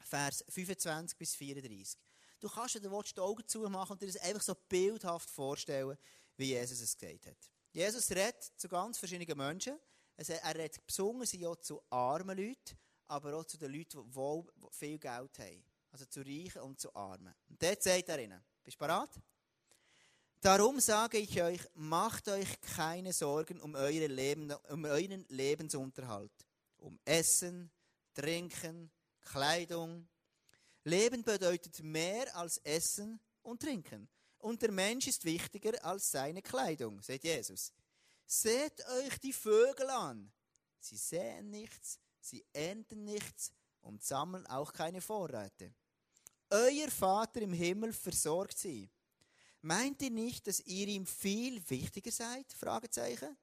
Vers 0.01 0.45
25 0.47 1.17
bis 1.17 1.35
34. 1.35 1.99
Du 2.39 2.47
kannst 2.47 2.75
dir 2.75 2.79
die 2.79 3.19
Augen 3.19 3.47
zumachen 3.47 3.93
und 3.93 4.01
dir 4.01 4.07
das 4.07 4.17
einfach 4.17 4.41
so 4.41 4.55
bildhaft 4.55 5.29
vorstellen, 5.29 5.97
wie 6.37 6.45
Jesus 6.45 6.79
es 6.79 6.97
gesagt 6.97 7.25
hat. 7.25 7.37
Jesus 7.71 8.09
redet 8.11 8.51
zu 8.55 8.69
ganz 8.69 8.97
verschiedenen 8.97 9.37
Menschen. 9.37 9.79
Er 10.15 10.55
redet 10.55 10.85
besonders 10.85 11.33
ja 11.33 11.59
zu 11.59 11.81
armen 11.89 12.37
Leuten, 12.37 12.77
aber 13.07 13.33
auch 13.33 13.45
zu 13.45 13.57
den 13.57 13.73
Leuten, 13.73 14.03
die 14.03 14.15
wohl 14.15 14.45
viel 14.71 14.97
Geld 14.99 15.39
haben. 15.39 15.63
Also 15.91 16.05
zu 16.05 16.21
Reichen 16.21 16.61
und 16.61 16.79
zu 16.79 16.93
Armen. 16.95 17.33
Und 17.49 17.61
dort 17.61 17.81
sagt 17.81 18.09
er 18.09 18.19
ihnen, 18.19 18.41
bist 18.63 18.75
du 18.75 18.79
bereit? 18.79 19.09
Darum 20.39 20.79
sage 20.79 21.17
ich 21.17 21.41
euch, 21.41 21.61
macht 21.73 22.27
euch 22.27 22.61
keine 22.61 23.11
Sorgen 23.11 23.59
um, 23.59 23.73
eure 23.73 24.07
Leben, 24.07 24.53
um 24.69 24.85
euren 24.85 25.25
Lebensunterhalt, 25.29 26.31
um 26.77 26.99
Essen, 27.05 27.71
Trinken, 28.13 28.91
Kleidung. 29.21 30.07
Leben 30.83 31.23
bedeutet 31.23 31.81
mehr 31.83 32.35
als 32.35 32.57
Essen 32.59 33.19
und 33.41 33.61
Trinken. 33.61 34.07
Und 34.37 34.61
der 34.61 34.71
Mensch 34.71 35.07
ist 35.07 35.25
wichtiger 35.25 35.83
als 35.83 36.11
seine 36.11 36.41
Kleidung, 36.41 37.01
sagt 37.01 37.23
Jesus. 37.23 37.73
Seht 38.25 38.85
euch 38.87 39.17
die 39.19 39.33
Vögel 39.33 39.89
an. 39.89 40.31
Sie 40.79 40.97
säen 40.97 41.49
nichts, 41.49 41.99
sie 42.19 42.45
ernten 42.53 43.03
nichts 43.03 43.51
und 43.81 44.03
sammeln 44.03 44.45
auch 44.47 44.71
keine 44.71 45.01
Vorräte. 45.01 45.73
Euer 46.49 46.91
Vater 46.91 47.41
im 47.41 47.53
Himmel 47.53 47.91
versorgt 47.91 48.57
sie. 48.57 48.89
Meint 49.61 50.01
ihr 50.03 50.11
nicht, 50.11 50.45
dass 50.45 50.59
ihr 50.59 50.87
ihm 50.87 51.07
viel 51.07 51.67
wichtiger 51.69 52.11
seid? 52.11 52.53
Fragezeichen. 52.53 53.35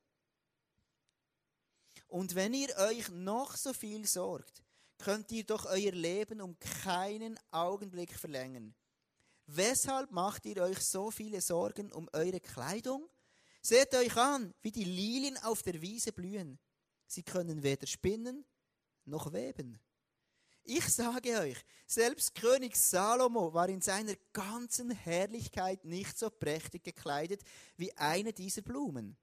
Und 2.13 2.35
wenn 2.35 2.53
ihr 2.53 2.77
euch 2.77 3.09
noch 3.09 3.57
so 3.57 3.73
viel 3.73 4.07
sorgt, 4.07 4.63
könnt 4.99 5.33
ihr 5.33 5.45
doch 5.45 5.65
euer 5.65 5.93
Leben 5.93 6.43
um 6.43 6.59
keinen 6.59 7.41
Augenblick 7.51 8.13
verlängern. 8.13 8.75
Weshalb 9.47 10.11
macht 10.11 10.45
ihr 10.45 10.59
euch 10.63 10.79
so 10.81 11.11
viele 11.11 11.41
Sorgen 11.41 11.91
um 11.91 12.11
eure 12.13 12.39
Kleidung? 12.39 13.09
Seht 13.63 13.95
euch 13.95 14.15
an, 14.15 14.53
wie 14.61 14.71
die 14.71 14.85
Lilien 14.85 15.39
auf 15.39 15.63
der 15.63 15.81
Wiese 15.81 16.13
blühen. 16.13 16.59
Sie 17.07 17.23
können 17.23 17.63
weder 17.63 17.87
spinnen 17.87 18.45
noch 19.07 19.33
weben. 19.33 19.81
Ich 20.65 20.87
sage 20.89 21.39
euch, 21.39 21.65
selbst 21.87 22.35
König 22.35 22.77
Salomo 22.77 23.55
war 23.55 23.71
in 23.71 23.81
seiner 23.81 24.17
ganzen 24.35 24.91
Herrlichkeit 24.91 25.87
nicht 25.87 26.19
so 26.19 26.29
prächtig 26.29 26.85
gekleidet 26.85 27.41
wie 27.79 27.97
eine 27.97 28.35
dieser 28.35 28.61
Blumen. 28.61 29.17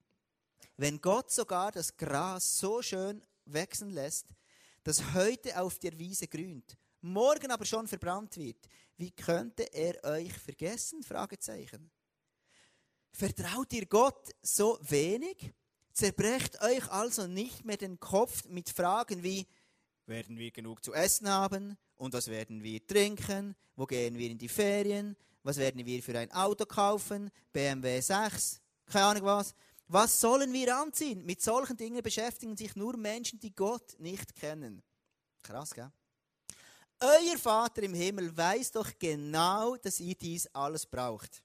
Wenn 0.76 1.00
Gott 1.00 1.30
sogar 1.30 1.72
das 1.72 1.96
Gras 1.96 2.58
so 2.58 2.82
schön 2.82 3.22
wachsen 3.44 3.90
lässt, 3.90 4.26
das 4.82 5.14
heute 5.14 5.60
auf 5.60 5.78
der 5.78 5.98
Wiese 5.98 6.26
grünt, 6.26 6.76
morgen 7.00 7.50
aber 7.50 7.64
schon 7.64 7.86
verbrannt 7.86 8.36
wird, 8.36 8.68
wie 8.96 9.10
könnte 9.10 9.62
er 9.72 10.02
euch 10.04 10.32
vergessen? 10.32 11.02
Fragezeichen. 11.02 11.90
Vertraut 13.12 13.72
ihr 13.72 13.86
Gott 13.86 14.30
so 14.42 14.78
wenig? 14.82 15.52
Zerbrecht 15.92 16.60
euch 16.62 16.88
also 16.90 17.26
nicht 17.26 17.64
mehr 17.64 17.76
den 17.76 17.98
Kopf 17.98 18.44
mit 18.46 18.70
Fragen 18.70 19.22
wie, 19.22 19.46
werden 20.10 20.36
wir 20.38 20.50
genug 20.50 20.84
zu 20.84 20.92
essen 20.92 21.28
haben? 21.28 21.78
Und 21.96 22.12
was 22.14 22.26
werden 22.26 22.62
wir 22.62 22.84
trinken? 22.84 23.54
Wo 23.76 23.86
gehen 23.86 24.18
wir 24.18 24.28
in 24.28 24.38
die 24.38 24.48
Ferien? 24.48 25.16
Was 25.42 25.56
werden 25.56 25.86
wir 25.86 26.02
für 26.02 26.18
ein 26.18 26.30
Auto 26.32 26.66
kaufen? 26.66 27.30
BMW 27.52 28.00
6? 28.00 28.60
Keine 28.86 29.04
Ahnung 29.04 29.24
was. 29.24 29.54
Was 29.92 30.20
sollen 30.20 30.52
wir 30.52 30.76
anziehen? 30.76 31.26
Mit 31.26 31.42
solchen 31.42 31.76
Dingen 31.76 32.00
beschäftigen 32.00 32.56
sich 32.56 32.76
nur 32.76 32.96
Menschen, 32.96 33.40
die 33.40 33.52
Gott 33.52 33.98
nicht 33.98 34.36
kennen. 34.36 34.84
Krass, 35.42 35.74
gell? 35.74 35.90
Euer 37.00 37.36
Vater 37.36 37.82
im 37.82 37.94
Himmel 37.94 38.36
weiß 38.36 38.70
doch 38.70 38.88
genau, 39.00 39.74
dass 39.78 39.98
ihr 39.98 40.14
dies 40.14 40.46
alles 40.54 40.86
braucht. 40.86 41.42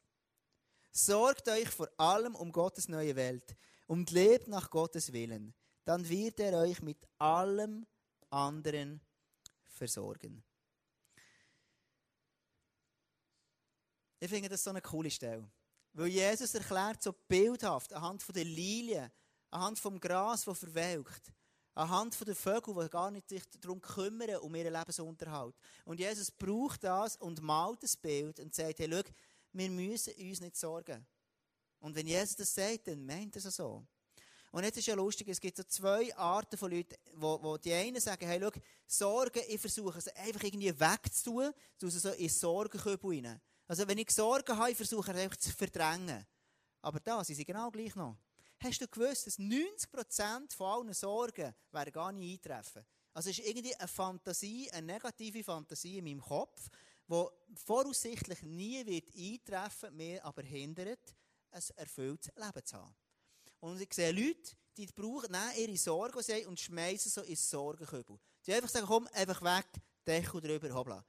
Sorgt 0.92 1.50
euch 1.50 1.68
vor 1.70 1.90
allem 1.98 2.36
um 2.36 2.52
Gottes 2.52 2.88
neue 2.88 3.16
Welt 3.16 3.56
und 3.88 4.12
lebt 4.12 4.48
nach 4.48 4.70
Gottes 4.70 5.12
Willen. 5.12 5.56
Dann 5.84 6.08
wird 6.08 6.40
er 6.40 6.60
euch 6.60 6.84
mit 6.84 7.08
allem 7.18 7.88
anderen 8.30 9.02
versorgen. 9.64 10.44
Ich 14.20 14.30
finde 14.30 14.50
das 14.50 14.64
so 14.64 14.70
eine 14.70 14.84
coole 14.84 15.10
Stelle. 15.10 15.50
Weil 15.96 16.08
Jesus 16.08 16.54
erklärt 16.54 17.02
so 17.02 17.14
bildhaft, 17.14 17.94
anhand 17.94 18.22
von 18.22 18.36
den 18.36 18.48
Lilien, 18.48 19.10
anhand 19.50 19.80
vom 19.80 19.98
Gras, 19.98 20.44
das 20.44 20.60
verwelkt, 20.60 21.32
anhand 21.74 22.14
von 22.14 22.26
den 22.26 22.36
Vögeln, 22.36 22.78
die 22.78 22.90
gar 22.90 23.10
nicht 23.12 23.30
sich 23.30 23.44
darum 23.62 23.80
kümmern, 23.80 24.36
um 24.42 24.54
ihren 24.56 24.74
Lebensunterhalt. 24.74 25.56
Und 25.86 26.02
Jesus 26.02 26.32
braucht 26.32 26.84
das 26.84 27.16
und 27.16 27.42
malt 27.42 27.82
das 27.82 27.96
Bild 27.96 28.42
und 28.42 28.54
sagt, 28.54 28.80
hey, 28.80 28.90
schau, 28.92 29.10
wir 29.54 29.70
müssen 29.70 30.14
uns 30.16 30.42
nicht 30.42 30.58
sorgen. 30.58 31.08
Und 31.80 31.96
wenn 31.96 32.08
Jesus 32.08 32.36
das 32.36 32.54
sagt, 32.54 32.90
dann 32.90 33.06
meint 33.06 33.38
er 33.38 33.46
es 33.46 33.56
so. 33.56 33.86
Und 34.52 34.66
jetzt 34.66 34.78
ist 34.78 34.88
ja 34.88 34.96
lustig, 34.96 35.30
es 35.30 35.40
gibt 35.40 35.56
so 35.56 35.64
zwei 35.64 36.14
Arten 36.18 36.58
von 36.58 36.72
Leuten, 36.72 36.96
wo, 37.14 37.42
wo 37.42 37.58
die 37.58 37.72
einen 37.72 38.02
sagen, 38.02 38.28
hey, 38.28 38.40
schau, 38.42 38.52
Sorgen, 38.86 39.44
ich 39.48 39.62
versuche 39.62 40.00
es 40.00 40.10
einfach 40.10 40.44
irgendwie 40.44 40.78
wegzutun, 40.78 41.54
du 41.80 41.90
so 41.90 42.12
in 42.12 42.30
Sorgenkübel 42.30 43.26
rein. 43.26 43.42
Also 43.68 43.88
wenn 43.88 43.98
ich 43.98 44.12
Sorgen 44.12 44.58
habe, 44.58 44.72
ich 44.72 44.78
versuche 44.78 45.12
es 45.12 45.18
einfach 45.18 45.38
zu 45.38 45.52
verdrängen. 45.52 46.26
Aber 46.82 47.00
da 47.00 47.24
sind 47.24 47.36
sie 47.36 47.46
genau 47.46 47.72
gleich 47.72 47.96
noch. 47.96 48.18
Hast 48.60 48.80
du 48.80 48.88
gewusst, 48.88 49.28
dass 49.28 49.40
90% 49.40 50.56
von 50.56 50.68
allen 50.68 50.94
Sorgen 50.94 51.54
werden 51.72 51.94
gar 51.94 52.12
nicht 52.12 52.46
eintreffen? 52.46 52.86
Also 53.14 53.30
es 53.30 53.40
ist 53.40 53.48
irgendwie 53.48 53.76
eine 53.76 53.88
Fantasie, 53.88 54.70
eine 54.72 54.88
negative 54.88 55.44
Fantasie 55.44 55.98
in 55.98 56.06
meinem 56.06 56.22
Kopf, 56.22 56.70
die 57.08 57.26
voraussichtlich 57.56 58.42
nie 58.44 58.86
wird 58.86 59.16
eintreffen, 59.16 59.96
mir 59.96 60.24
aber 60.24 60.44
hindert, 60.44 61.16
ein 61.52 61.64
erfülltes 61.76 62.32
Leben 62.36 62.66
zu 62.66 62.78
haben. 62.78 62.96
Und 63.62 63.82
ich 63.82 63.94
sehe 63.94 64.12
Leute, 64.12 64.52
die 64.78 64.88
brauchen, 64.88 65.32
nehmen 65.32 65.58
ihre 65.58 65.78
Sorgen 65.78 66.48
und 66.48 66.60
schmeißen 66.60 67.12
so 67.12 67.22
ins 67.22 67.50
Sorgenkübel. 67.50 68.20
Die 68.46 68.54
einfach 68.54 68.70
sagen, 68.70 68.86
komm, 68.86 69.08
einfach 69.14 69.42
weg, 69.42 69.68
Deckel 70.06 70.42
drüber, 70.42 70.74
hoppla. 70.74 71.06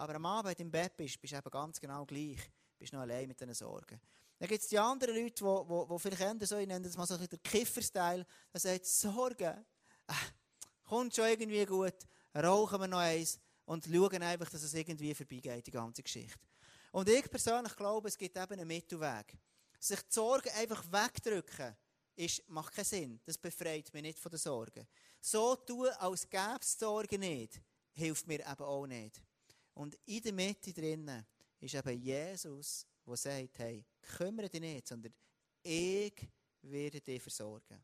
Aber 0.00 0.14
am 0.14 0.24
Abend 0.24 0.58
im 0.58 0.70
Bett 0.70 0.96
bist, 0.96 1.20
bist 1.20 1.34
du 1.34 1.36
eben 1.36 1.50
ganz 1.50 1.78
genau 1.78 2.06
gleich. 2.06 2.38
Bist 2.78 2.90
noch 2.94 3.00
allein 3.00 3.28
mit 3.28 3.38
diesen 3.38 3.52
Sorgen. 3.52 4.00
Dann 4.38 4.48
gibt 4.48 4.62
es 4.62 4.68
die 4.68 4.78
anderen 4.78 5.14
Leute, 5.14 5.34
die, 5.34 5.68
die, 5.68 5.88
die 5.92 5.98
vielleicht 5.98 6.22
ändern, 6.22 6.48
so, 6.48 6.56
ich 6.56 6.66
nenne 6.66 6.86
das 6.86 6.96
mal 6.96 7.06
so 7.06 7.18
der 7.18 7.38
Kiffer-Style, 7.38 8.24
der 8.50 8.60
sagt, 8.60 8.86
Sorgen, 8.86 9.66
äh, 10.06 10.12
kommt 10.88 11.14
schon 11.14 11.26
irgendwie 11.26 11.66
gut, 11.66 11.92
rauchen 12.34 12.80
wir 12.80 12.88
noch 12.88 13.00
eins 13.00 13.38
und 13.66 13.84
schauen 13.84 14.22
einfach, 14.22 14.48
dass 14.48 14.62
es 14.62 14.72
irgendwie 14.72 15.14
vorbeigeht, 15.14 15.66
die 15.66 15.70
ganze 15.70 16.02
Geschichte. 16.02 16.40
Und 16.92 17.06
ich 17.10 17.30
persönlich 17.30 17.76
glaube, 17.76 18.08
es 18.08 18.16
gibt 18.16 18.38
eben 18.38 18.52
einen 18.54 18.66
Mittelweg. 18.66 19.36
Sich 19.78 20.00
die 20.00 20.14
Sorgen 20.14 20.48
einfach 20.56 20.82
wegdrücken, 20.90 21.76
ist, 22.16 22.48
macht 22.48 22.72
keinen 22.72 22.86
Sinn. 22.86 23.20
Das 23.26 23.36
befreit 23.36 23.92
mich 23.92 24.02
nicht 24.02 24.18
von 24.18 24.30
den 24.30 24.38
Sorgen. 24.38 24.88
So 25.20 25.56
tun, 25.56 25.88
als 25.98 26.26
gäbe 26.26 26.58
es 26.62 26.78
Sorgen 26.78 27.20
nicht, 27.20 27.60
hilft 27.92 28.26
mir 28.26 28.40
eben 28.40 28.64
auch 28.64 28.86
nicht. 28.86 29.20
Und 29.80 29.98
in 30.04 30.20
der 30.20 30.34
Mitte 30.34 30.74
drinnen 30.74 31.24
ist 31.58 31.74
eben 31.74 32.02
Jesus, 32.02 32.86
der 33.06 33.16
sagt, 33.16 33.58
hey, 33.60 33.82
kümmere 34.18 34.50
dich 34.50 34.60
nicht, 34.60 34.86
sondern 34.86 35.14
ich 35.62 36.12
werde 36.60 37.00
dich 37.00 37.22
versorgen. 37.22 37.82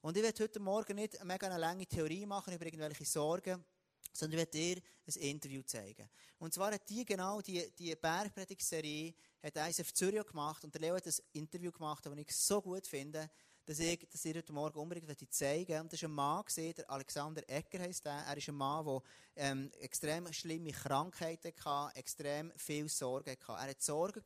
Und 0.00 0.16
ich 0.16 0.22
werde 0.24 0.42
heute 0.42 0.58
Morgen 0.58 0.96
nicht 0.96 1.16
eine 1.16 1.32
mega 1.32 1.56
lange 1.56 1.86
Theorie 1.86 2.26
machen 2.26 2.54
über 2.54 2.66
irgendwelche 2.66 3.04
Sorgen. 3.04 3.64
sondern 4.12 4.40
ich 4.40 4.46
werde 4.46 4.50
dir 4.50 4.82
ein 5.06 5.22
Interview 5.30 5.62
zeigen. 5.62 6.08
Und 6.40 6.52
zwar 6.52 6.72
hat 6.72 6.90
die 6.90 7.04
genau, 7.04 7.40
die, 7.40 7.70
die 7.70 7.94
Bergpredigtserie, 7.94 9.14
hat 9.40 9.58
eins 9.58 9.78
auf 9.78 9.94
Zürich 9.94 10.26
gemacht 10.26 10.64
und 10.64 10.74
der 10.74 10.80
Leo 10.80 10.96
hat 10.96 11.06
ein 11.06 11.14
Interview 11.34 11.70
gemacht, 11.70 12.04
das 12.04 12.16
ich 12.16 12.34
so 12.34 12.60
gut 12.60 12.84
finde, 12.84 13.30
dass 13.68 13.80
ich, 13.80 14.08
dass 14.08 14.24
ich 14.24 14.34
heute 14.34 14.50
Morgen 14.50 14.78
unbedingt 14.78 15.06
zeigen 15.30 15.58
möchte. 15.58 15.80
Und 15.82 15.92
das 15.92 16.00
ist 16.00 16.04
ein 16.04 16.12
Mann 16.12 16.42
der 16.56 16.90
Alexander 16.90 17.42
Ecker 17.46 17.80
heisst 17.80 18.06
der. 18.06 18.24
Er 18.26 18.34
ist 18.34 18.48
ein 18.48 18.54
Mann, 18.54 18.86
der 18.86 19.02
ähm, 19.36 19.70
extrem 19.80 20.32
schlimme 20.32 20.72
Krankheiten 20.72 21.52
hatte, 21.62 21.98
extrem 21.98 22.50
viel 22.56 22.88
Sorgen 22.88 23.36
hatte. 23.46 23.52
Er 23.52 23.68
hat 23.68 23.82
Sorgen 23.82 24.24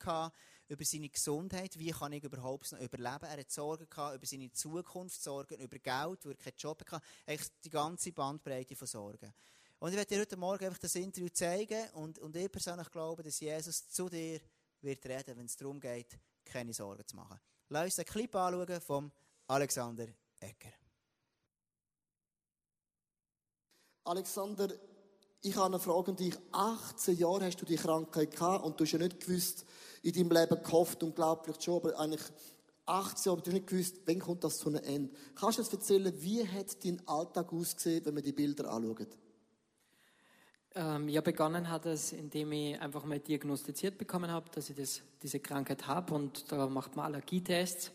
über 0.69 0.85
seine 0.85 1.09
Gesundheit, 1.09 1.77
wie 1.77 1.91
kann 1.91 2.13
ich 2.13 2.23
überhaupt 2.23 2.71
noch 2.71 2.79
überleben. 2.79 3.25
Er 3.25 3.39
hat 3.39 3.51
Sorgen 3.51 3.89
über 3.91 4.21
seine 4.23 4.53
Zukunft, 4.53 5.21
Sorgen 5.21 5.59
über 5.59 5.79
Geld, 5.81 6.25
wo 6.25 6.31
er 6.31 6.37
keinen 6.37 6.57
Job 6.57 6.81
hatte. 6.89 7.05
Eigentlich 7.27 7.49
die 7.65 7.71
ganze 7.71 8.13
Bandbreite 8.13 8.77
von 8.77 8.87
Sorgen. 8.87 9.35
Und 9.81 9.91
ich 9.91 9.97
werde 9.97 10.15
dir 10.15 10.21
heute 10.21 10.37
Morgen 10.37 10.67
einfach 10.67 10.79
das 10.79 10.95
Interview 10.95 11.29
zeigen 11.31 11.91
und, 11.95 12.21
und 12.21 12.37
ich 12.37 12.53
persönlich 12.53 12.89
glaube, 12.93 13.25
dass 13.25 13.41
Jesus 13.41 13.89
zu 13.89 14.09
dir 14.09 14.41
wird 14.83 15.05
reden, 15.05 15.37
wenn 15.37 15.47
es 15.47 15.57
darum 15.57 15.81
geht, 15.81 16.17
keine 16.45 16.73
Sorgen 16.73 17.05
zu 17.05 17.17
machen. 17.17 17.41
Lass 17.71 17.87
uns 17.87 17.99
einen 17.99 18.07
Clip 18.07 18.33
anschauen 18.37 18.81
vom 18.81 19.11
Alexander 19.47 20.07
Ecker. 20.41 20.73
Alexander, 24.05 24.69
ich 25.43 25.55
habe 25.57 25.67
eine 25.67 25.79
Frage 25.79 26.11
an 26.11 26.17
dich. 26.17 26.35
18 26.51 27.17
Jahre 27.17 27.47
hast 27.47 27.61
du 27.61 27.65
die 27.65 27.77
Krankheit 27.77 28.33
gehabt 28.33 28.65
und 28.65 28.79
du 28.79 28.85
hast 28.85 28.93
ja 28.93 28.99
nicht 28.99 29.21
gewusst, 29.21 29.65
in 30.03 30.13
deinem 30.13 30.31
Leben 30.31 30.63
gehofft 30.63 31.03
und 31.03 31.15
glaubt 31.15 31.45
vielleicht 31.45 31.63
schon, 31.63 31.77
aber 31.77 31.99
eigentlich 31.99 32.23
18 32.87 33.31
Jahre, 33.31 33.43
du 33.43 33.51
hast 33.51 33.55
nicht 33.55 33.67
gewusst, 33.69 33.97
wann 34.07 34.19
kommt 34.19 34.45
das 34.45 34.59
zu 34.59 34.69
einem 34.69 34.83
Ende. 34.83 35.15
Kannst 35.35 35.59
du 35.59 35.63
uns 35.63 35.73
erzählen, 35.73 36.13
wie 36.21 36.47
hat 36.47 36.85
dein 36.85 37.07
Alltag 37.07 37.53
ausgesehen, 37.53 38.05
wenn 38.05 38.15
man 38.15 38.23
die 38.23 38.33
Bilder 38.33 38.71
anschaut? 38.71 39.19
Ähm, 40.75 41.09
ja, 41.09 41.21
begonnen 41.21 41.69
hat 41.69 41.87
es, 41.87 42.13
indem 42.13 42.53
ich 42.53 42.81
einfach 42.81 43.05
mal 43.05 43.21
diagnostiziert 43.21 43.99
bekommen 43.99 44.31
habe, 44.31 44.51
dass 44.51 44.71
ich 44.71 44.77
das, 44.77 45.03
diese 45.23 45.39
Krankheit 45.39 45.87
habe 45.87 46.15
und 46.15 46.51
da 46.51 46.67
macht 46.67 46.97
man 46.97 47.07
Allergietests. 47.07 47.93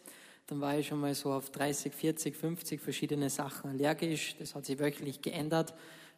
Dann 0.48 0.62
war 0.62 0.80
ich 0.80 0.88
schon 0.88 1.02
mal 1.02 1.14
so 1.14 1.34
auf 1.34 1.50
30, 1.50 1.94
40, 1.94 2.36
50 2.36 2.82
verschiedene 2.82 3.30
Sachen 3.30 3.70
allergisch. 3.70 4.36
Das 4.40 4.56
hat 4.56 4.66
sich 4.66 4.80
wöchentlich 4.80 5.22
geändert. 5.22 5.74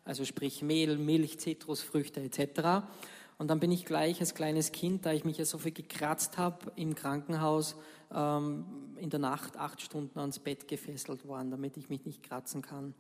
Also 0.05 0.23
sprich 0.23 0.61
Mehl, 0.61 0.97
Milch, 0.97 1.39
Zitrusfrüchte 1.39 2.21
etc. 2.21 2.85
Und 3.39 3.47
dann 3.47 3.59
bin 3.59 3.71
ich 3.71 3.85
gleich 3.85 4.19
als 4.19 4.35
kleines 4.35 4.71
Kind, 4.71 5.07
da 5.07 5.13
ich 5.13 5.25
mich 5.25 5.39
ja 5.39 5.45
so 5.45 5.57
viel 5.57 5.71
gekratzt 5.71 6.37
habe 6.37 6.71
im 6.75 6.93
Krankenhaus, 6.93 7.75
ähm, 8.13 8.65
in 8.97 9.09
der 9.09 9.19
Nacht 9.19 9.57
acht 9.57 9.81
Stunden 9.81 10.19
ans 10.19 10.37
Bett 10.37 10.67
gefesselt 10.67 11.25
worden, 11.25 11.49
damit 11.49 11.75
ich 11.77 11.89
mich 11.89 12.05
nicht 12.05 12.21
kratzen 12.21 12.61
kann. 12.61 12.93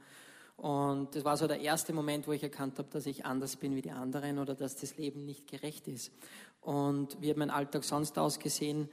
Und 0.57 1.13
das 1.15 1.23
war 1.23 1.37
so 1.37 1.47
der 1.47 1.61
erste 1.61 1.93
Moment, 1.93 2.27
wo 2.27 2.31
ich 2.31 2.41
erkannt 2.41 2.79
habe, 2.79 2.89
dass 2.91 3.05
ich 3.05 3.25
anders 3.25 3.55
bin 3.55 3.75
wie 3.75 3.81
die 3.81 3.91
anderen 3.91 4.39
oder 4.39 4.55
dass 4.55 4.75
das 4.75 4.97
Leben 4.97 5.25
nicht 5.25 5.47
gerecht 5.47 5.87
ist. 5.87 6.11
Und 6.61 7.21
wie 7.21 7.29
hat 7.29 7.37
mein 7.37 7.51
Alltag 7.51 7.83
sonst 7.83 8.17
ausgesehen? 8.17 8.89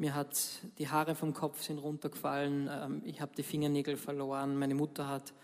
Mir 0.00 0.14
hat 0.14 0.34
die 0.78 0.88
Haare 0.88 1.14
vom 1.14 1.34
Kopf 1.34 1.62
sind 1.62 1.76
runtergefallen, 1.76 2.70
ähm, 2.72 3.02
ich 3.04 3.20
habe 3.20 3.32
die 3.36 3.42
Fingernägel 3.42 3.98
verloren. 3.98 4.56
Meine 4.56 4.74
Mutter 4.74 5.06
hat 5.06 5.34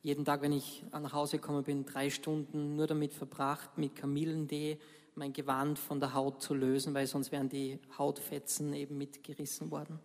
jeden 0.00 0.24
Tag, 0.24 0.40
wenn 0.40 0.52
ich 0.52 0.84
nach 0.90 1.12
Hause 1.12 1.36
gekommen 1.36 1.64
bin, 1.64 1.84
drei 1.84 2.08
Stunden 2.08 2.76
nur 2.76 2.86
damit 2.86 3.12
verbracht, 3.12 3.76
mit 3.76 3.94
Kamillentee 3.94 4.78
mein 5.16 5.34
Gewand 5.34 5.78
von 5.78 6.00
der 6.00 6.14
Haut 6.14 6.40
zu 6.40 6.54
lösen, 6.54 6.94
weil 6.94 7.06
sonst 7.06 7.30
wären 7.30 7.50
die 7.50 7.78
Hautfetzen 7.98 8.72
eben 8.72 8.96
mitgerissen 8.96 9.70
worden. 9.70 10.00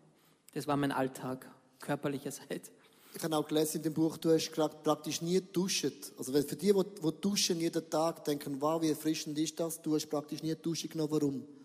Das 0.53 0.67
war 0.67 0.75
mein 0.75 0.91
Alltag, 0.91 1.49
körperlicherseits. 1.79 2.69
Ich 3.15 3.23
habe 3.23 3.37
auch 3.37 3.47
gelesen 3.47 3.77
in 3.77 3.83
dem 3.83 3.93
Buch, 3.93 4.17
du 4.17 4.31
hast 4.33 4.51
praktisch 4.51 5.21
nie 5.21 5.39
duscht. 5.39 6.11
Also 6.17 6.33
für 6.33 6.57
die, 6.57 6.73
die, 6.73 7.21
duschen 7.21 7.61
jeden 7.61 7.89
Tag, 7.89 8.25
denken, 8.25 8.59
wow, 8.59 8.81
wie 8.81 8.89
erfrischend 8.89 9.39
ist 9.39 9.57
das? 9.57 9.81
Du 9.81 9.95
hast 9.95 10.07
praktisch 10.07 10.43
nie 10.43 10.53
Dusche 10.55 10.89
genommen. 10.89 11.11
Warum? 11.11 11.60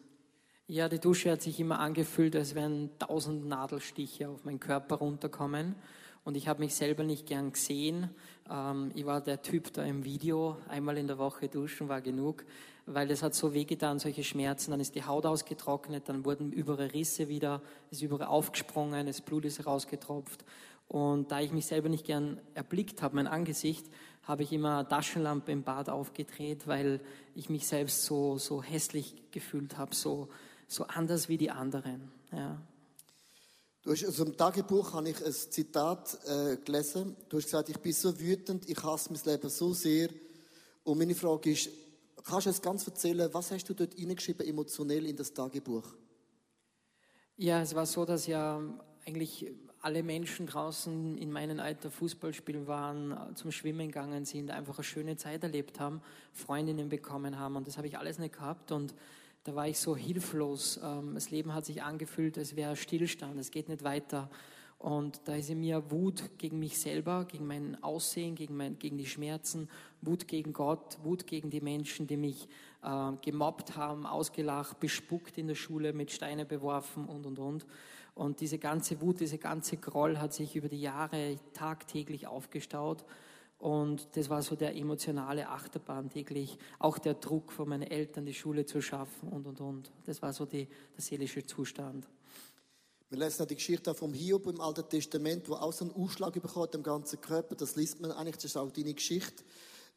Ja, 0.69 0.89
die 0.89 0.99
Dusche 0.99 1.31
hat 1.31 1.43
sich 1.43 1.61
immer 1.61 1.79
angefühlt, 1.79 2.35
als 2.35 2.57
wären 2.57 2.91
tausend 2.99 3.47
Nadelstiche 3.47 4.29
auf 4.29 4.45
meinen 4.45 4.59
Körper 4.59 4.97
runterkommen. 4.97 5.77
Und 6.25 6.37
ich 6.37 6.49
habe 6.49 6.59
mich 6.59 6.75
selber 6.75 7.05
nicht 7.05 7.25
gern 7.25 7.53
gesehen. 7.53 8.11
Ähm, 8.51 8.91
ich 8.97 9.07
war 9.07 9.21
der 9.21 9.43
Typ 9.43 9.73
da 9.75 9.85
im 9.85 10.05
Video, 10.05 10.57
einmal 10.69 10.99
in 10.99 11.07
der 11.07 11.19
Woche 11.19 11.47
duschen 11.47 11.89
war 11.89 12.01
genug, 12.01 12.45
weil 12.85 13.09
es 13.13 13.23
hat 13.23 13.37
so 13.37 13.55
wehgetan, 13.55 14.01
solche 14.01 14.25
Schmerzen. 14.25 14.73
Dann 14.73 14.81
ist 14.81 14.97
die 14.97 15.05
Haut 15.05 15.25
ausgetrocknet, 15.25 16.09
dann 16.09 16.25
wurden 16.25 16.51
überall 16.51 16.89
Risse 16.89 17.29
wieder, 17.29 17.63
ist 17.93 18.03
überall 18.03 18.27
aufgesprungen, 18.27 19.07
das 19.07 19.21
Blut 19.21 19.45
ist 19.45 19.65
rausgetropft. 19.67 20.45
Und 20.89 21.31
da 21.31 21.41
ich 21.41 21.53
mich 21.53 21.67
selber 21.67 21.89
nicht 21.89 22.07
gern 22.07 22.41
erblickt 22.55 23.03
habe, 23.03 23.15
mein 23.15 23.29
Angesicht, 23.29 23.87
habe 24.25 24.43
ich 24.43 24.53
immer 24.53 24.79
eine 24.79 24.89
Taschenlampe 24.89 25.53
im 25.53 25.63
Bad 25.63 25.89
aufgedreht, 25.89 26.67
weil 26.67 27.01
ich 27.37 27.51
mich 27.51 27.69
selbst 27.69 28.03
so, 28.03 28.37
so 28.39 28.65
hässlich 28.65 29.15
gefühlt 29.31 29.79
habe, 29.79 29.95
so, 29.95 30.29
so 30.67 30.85
anders 30.85 31.29
wie 31.29 31.39
die 31.39 31.51
anderen. 31.51 32.11
Ja. 32.33 32.61
Du 33.83 33.93
hast, 33.93 34.05
also 34.05 34.25
im 34.25 34.37
Tagebuch 34.37 34.95
habe 34.95 35.11
ich 35.11 35.25
ein 35.25 35.33
Zitat 35.33 36.19
äh, 36.27 36.57
gelesen. 36.57 37.17
Du 37.29 37.37
hast 37.37 37.45
gesagt, 37.45 37.69
ich 37.69 37.79
bin 37.79 37.93
so 37.93 38.19
wütend, 38.19 38.69
ich 38.69 38.83
hasse 38.83 39.13
mein 39.13 39.23
Leben 39.25 39.49
so 39.49 39.73
sehr. 39.73 40.09
Und 40.83 40.99
meine 40.99 41.15
Frage 41.15 41.53
ist, 41.53 41.71
kannst 42.25 42.47
du 42.47 42.51
uns 42.51 42.63
ganz 42.63 42.87
erzählen, 42.87 43.33
was 43.33 43.51
hast 43.53 43.69
du 43.69 43.75
dort 43.75 43.95
hineingeschrieben, 43.95 44.47
emotionell 44.47 45.07
in 45.07 45.17
das 45.17 45.33
Tagebuch? 45.33 45.85
Ja, 47.37 47.63
es 47.63 47.75
war 47.75 47.87
so, 47.87 48.05
dass 48.05 48.27
ja 48.27 48.61
eigentlich 49.07 49.53
alle 49.81 50.03
Menschen 50.03 50.47
draußen 50.47 51.17
in 51.17 51.31
meinem 51.31 51.61
Alter 51.61 51.93
Fußball 51.93 52.35
spielen 52.35 52.67
waren, 52.67 53.37
zum 53.37 53.53
Schwimmen 53.53 53.87
gegangen 53.87 54.25
sind, 54.25 54.51
einfach 54.51 54.79
eine 54.79 54.85
schöne 54.85 55.17
Zeit 55.17 55.45
erlebt 55.45 55.79
haben, 55.79 56.03
Freundinnen 56.33 56.89
bekommen 56.89 57.39
haben 57.39 57.55
und 57.55 57.69
das 57.69 57.77
habe 57.77 57.87
ich 57.87 57.97
alles 57.97 58.19
nicht 58.19 58.35
gehabt 58.35 58.73
und 58.73 58.95
da 59.47 59.55
war 59.55 59.69
ich 59.69 59.79
so 59.79 59.97
hilflos. 59.97 60.81
Ähm, 60.83 61.15
das 61.15 61.31
Leben 61.31 61.55
hat 61.55 61.65
sich 61.65 61.83
angefühlt, 61.83 62.37
als 62.37 62.57
wäre 62.57 62.75
Stillstand, 62.75 63.39
es 63.39 63.51
geht 63.51 63.69
nicht 63.69 63.85
weiter. 63.85 64.29
Und 64.79 65.21
da 65.25 65.35
ist 65.37 65.49
in 65.49 65.61
mir 65.61 65.91
Wut 65.91 66.23
gegen 66.37 66.59
mich 66.59 66.79
selber, 66.79 67.25
gegen 67.25 67.47
mein 67.47 67.83
Aussehen, 67.83 68.35
gegen, 68.35 68.57
mein, 68.57 68.79
gegen 68.79 68.99
die 68.99 69.07
Schmerzen, 69.07 69.71
Wut 70.03 70.29
gegen 70.29 70.53
Gott, 70.53 70.99
Wut 71.03 71.27
gegen 71.27 71.49
die 71.49 71.61
Menschen, 71.61 72.07
die 72.07 72.17
mich 72.17 72.49
äh, 72.83 73.13
gemobbt 73.23 73.77
haben, 73.77 74.05
ausgelacht, 74.05 74.81
bespuckt 74.81 75.39
in 75.39 75.47
der 75.47 75.55
Schule, 75.55 75.93
mit 75.93 76.11
Steine 76.11 76.45
beworfen 76.45 77.07
und, 77.07 77.25
und, 77.25 77.39
und. 77.39 77.67
Und 78.15 78.41
diese 78.41 78.59
ganze 78.59 79.01
Wut, 79.01 79.21
diese 79.21 79.39
ganze 79.39 79.77
Groll 79.77 80.19
hat 80.19 80.35
sich 80.35 80.57
über 80.57 80.69
die 80.69 80.81
Jahre 80.81 81.37
tagtäglich 81.53 82.27
aufgestaut. 82.27 83.05
Und 83.59 84.09
das 84.13 84.29
war 84.29 84.43
so 84.43 84.55
der 84.55 84.77
emotionale 84.77 85.49
Achterbahn 85.49 86.11
täglich. 86.11 86.59
Auch 86.79 86.99
der 86.99 87.15
Druck 87.15 87.53
von 87.53 87.69
meinen 87.69 87.91
Eltern, 87.91 88.27
die 88.27 88.35
Schule 88.35 88.67
zu 88.67 88.83
schaffen 88.83 89.29
und, 89.29 89.47
und, 89.47 89.61
und. 89.61 89.93
Das 90.05 90.21
war 90.21 90.33
so 90.33 90.45
die, 90.45 90.67
der 90.67 91.03
seelische 91.03 91.45
Zustand. 91.45 92.07
Wir 93.09 93.19
lesen 93.19 93.43
auch 93.43 93.47
die 93.47 93.55
Geschichte 93.55 93.95
vom 93.95 94.13
Hiob 94.13 94.47
im 94.49 94.61
Alten 94.61 94.89
Testament, 94.89 95.49
wo 95.49 95.55
auch 95.55 95.73
so 95.73 95.85
einen 95.85 95.95
Ausschlag 95.95 96.33
bekommt 96.35 96.75
am 96.75 96.83
ganzen 96.83 97.21
Körper. 97.21 97.55
Das 97.55 97.77
liest 97.77 98.01
man 98.01 98.11
eigentlich, 98.11 98.37
das 98.37 98.47
ist 98.47 98.57
auch 98.57 98.71
deine 98.71 98.95
Geschichte. 98.95 99.45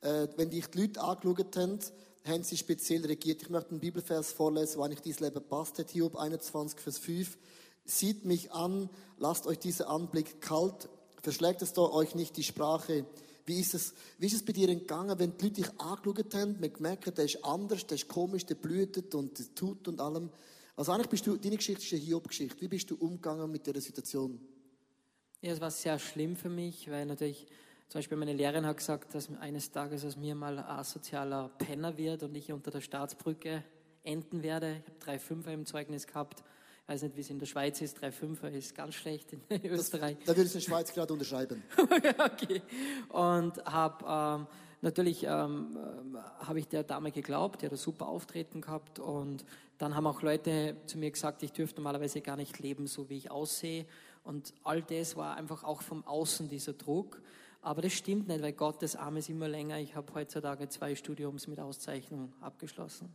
Äh, 0.02 0.28
wenn 0.38 0.52
dich 0.52 0.67
die 0.67 0.82
Leute 0.82 1.02
angeschaut 1.02 1.58
haben, 1.58 1.80
haben 2.26 2.43
sie 2.43 2.56
speziell 2.56 3.06
reagiert. 3.06 3.41
Ich 3.41 3.50
möchte 3.50 3.72
einen 3.72 3.80
Bibelvers 3.80 4.32
vorlesen, 4.32 4.78
wo 4.78 4.84
eigentlich 4.84 5.15
dein 5.15 5.26
Leben 5.26 5.43
passt. 5.43 5.84
Hiob 5.89 6.15
21, 6.17 6.80
Vers 6.80 6.98
5. 7.00 7.38
Sieht 7.84 8.26
mich 8.26 8.52
an, 8.52 8.89
lasst 9.17 9.48
euch 9.48 9.58
dieser 9.58 9.89
Anblick 9.89 10.39
kalt, 10.39 10.88
verschlägt 11.24 11.63
es 11.63 11.74
doch 11.74 11.91
euch 11.91 12.13
nicht 12.13 12.38
die 12.38 12.43
Sprache. 12.43 13.06
Wie 13.50 13.62
ist 13.62 13.74
es, 13.74 13.96
wie 14.20 14.28
ist 14.28 14.36
es 14.36 14.46
bei 14.46 14.54
dir 14.54 14.70
entgangen, 14.70 15.18
wenn 15.18 15.36
die 15.36 15.46
Leute 15.46 15.62
dich 15.62 15.80
angeschaut 15.80 16.36
haben, 16.36 16.60
man 16.60 16.72
gemerkt, 16.72 17.18
der 17.18 17.26
ist 17.26 17.44
anders, 17.44 17.88
der 17.88 17.96
ist 17.96 18.08
komisch, 18.08 18.46
der 18.46 18.54
blühtet 18.54 19.16
und 19.16 19.40
der 19.40 19.56
tut 19.56 19.88
und 19.88 20.00
allem. 20.00 20.30
Also 20.76 20.92
eigentlich 20.92 21.10
bist 21.10 21.26
du, 21.26 21.36
deine 21.36 21.58
Geschichte 21.58 21.84
ist 21.84 21.92
eine 21.92 22.02
Hiob-Geschichte. 22.04 22.62
Wie 22.62 22.68
bist 22.68 22.92
du 22.92 22.96
umgegangen 22.98 23.50
mit 23.50 23.66
dieser 23.66 23.82
Situation? 23.82 24.40
Ja, 25.42 25.52
es 25.52 25.60
war 25.60 25.72
sehr 25.72 25.98
schlimm 25.98 26.36
für 26.36 26.50
mich, 26.50 26.92
weil 26.92 27.08
natürlich, 27.08 27.48
zum 27.88 27.98
Beispiel 27.98 28.20
meine 28.20 28.34
Lehrerin 28.34 28.68
hat 28.68 28.78
gesagt, 28.78 29.16
dass 29.16 29.30
eines 29.40 29.72
Tages 29.72 30.06
aus 30.06 30.16
mir 30.16 30.36
mal 30.36 30.60
ein 30.60 30.66
asozialer 30.66 31.50
Penner 31.58 31.98
wird 31.98 32.22
und 32.22 32.36
ich 32.36 32.52
unter 32.52 32.70
der 32.70 32.82
Staatsbrücke 32.82 33.64
enden 34.04 34.44
werde. 34.44 34.74
Ich 34.74 34.86
habe 34.86 35.00
drei 35.00 35.18
Fünfer 35.18 35.54
im 35.54 35.66
Zeugnis 35.66 36.06
gehabt 36.06 36.44
weiß 36.89 37.04
nicht, 37.04 37.15
wie 37.15 37.21
es 37.21 37.30
in 37.30 37.38
der 37.38 37.45
Schweiz 37.45 37.80
ist, 37.82 37.99
3,5er 38.04 38.49
ist 38.49 38.73
ganz 38.73 38.95
schlecht 38.95 39.32
in 39.34 39.65
Österreich. 39.65 40.17
Das, 40.17 40.25
da 40.25 40.36
würde 40.36 40.47
ich 40.47 40.56
in 40.56 40.60
der 40.60 40.65
Schweiz 40.65 40.91
gerade 40.91 41.13
unterschreiben. 41.13 41.62
okay. 41.78 42.62
Und 43.10 43.63
habe 43.63 44.39
ähm, 44.41 44.47
natürlich 44.82 45.23
ähm, 45.23 45.78
äh, 45.78 46.45
habe 46.45 46.60
ich 46.60 46.67
der 46.67 46.84
Dame 46.84 47.12
geglaubt, 47.12 47.62
die 47.62 47.67
hat 47.67 47.73
ein 47.73 47.78
super 47.78 48.08
Auftreten 48.08 48.62
gehabt 48.62 48.97
und 48.97 49.45
dann 49.78 49.95
haben 49.95 50.08
auch 50.08 50.23
Leute 50.23 50.78
zu 50.88 50.97
mir 50.97 51.12
gesagt, 51.12 51.43
ich 51.43 51.52
dürfte 51.52 51.80
normalerweise 51.80 52.21
gar 52.21 52.36
nicht 52.36 52.60
leben, 52.60 52.88
so 52.88 53.08
wie 53.10 53.17
ich 53.17 53.30
aussehe. 53.32 53.86
Und 54.23 54.54
all 54.63 54.82
das 54.82 55.15
war 55.15 55.38
einfach 55.38 55.63
auch 55.63 55.84
vom 55.84 56.06
Außen 56.06 56.49
dieser 56.49 56.73
Druck. 56.73 57.21
Aber 57.62 57.82
das 57.82 57.93
stimmt 57.93 58.28
nicht, 58.28 58.41
weil 58.41 58.54
Gottes 58.54 58.95
Arm 58.95 59.17
ist 59.17 59.30
immer 59.30 59.47
länger. 59.47 59.78
Ich 59.78 59.95
habe 59.95 60.13
heutzutage 60.13 60.67
zwei 60.69 60.95
Studiums 60.95 61.47
mit 61.47 61.60
Auszeichnung 61.60 62.34
abgeschlossen. 62.41 63.13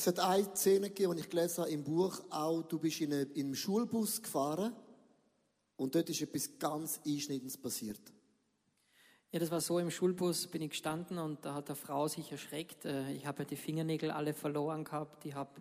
Es 0.00 0.06
hat 0.06 0.18
eine 0.18 0.56
Szene 0.56 0.88
gegeben, 0.88 1.14
die 1.14 1.20
ich 1.20 1.28
gelesen 1.28 1.58
habe 1.58 1.72
im 1.72 1.84
Buch, 1.84 2.22
auch 2.30 2.62
du 2.62 2.78
bist 2.78 3.02
in, 3.02 3.12
einem 3.12 3.54
Schulbus 3.54 4.22
gefahren 4.22 4.72
Und 5.76 5.94
dort 5.94 6.08
ist 6.08 6.22
etwas 6.22 6.58
ganz 6.58 7.02
Einschneidendes 7.06 7.58
passiert. 7.58 8.00
Ja, 9.30 9.38
das 9.38 9.50
war 9.50 9.60
so, 9.60 9.78
im 9.78 9.90
Schulbus 9.90 10.46
bin 10.46 10.62
ich 10.62 10.70
gestanden 10.70 11.18
und 11.18 11.44
da 11.44 11.52
hat 11.52 11.68
eine 11.68 11.76
Frau 11.76 12.08
sich 12.08 12.32
erschreckt. 12.32 12.86
Äh, 12.86 13.12
Ich 13.12 13.26
habe 13.26 13.44
die 13.44 13.56
Fingernägel 13.56 14.10
alle 14.10 14.32
verloren 14.32 14.84
gehabt, 14.84 15.26
ich 15.26 15.34
habe 15.34 15.60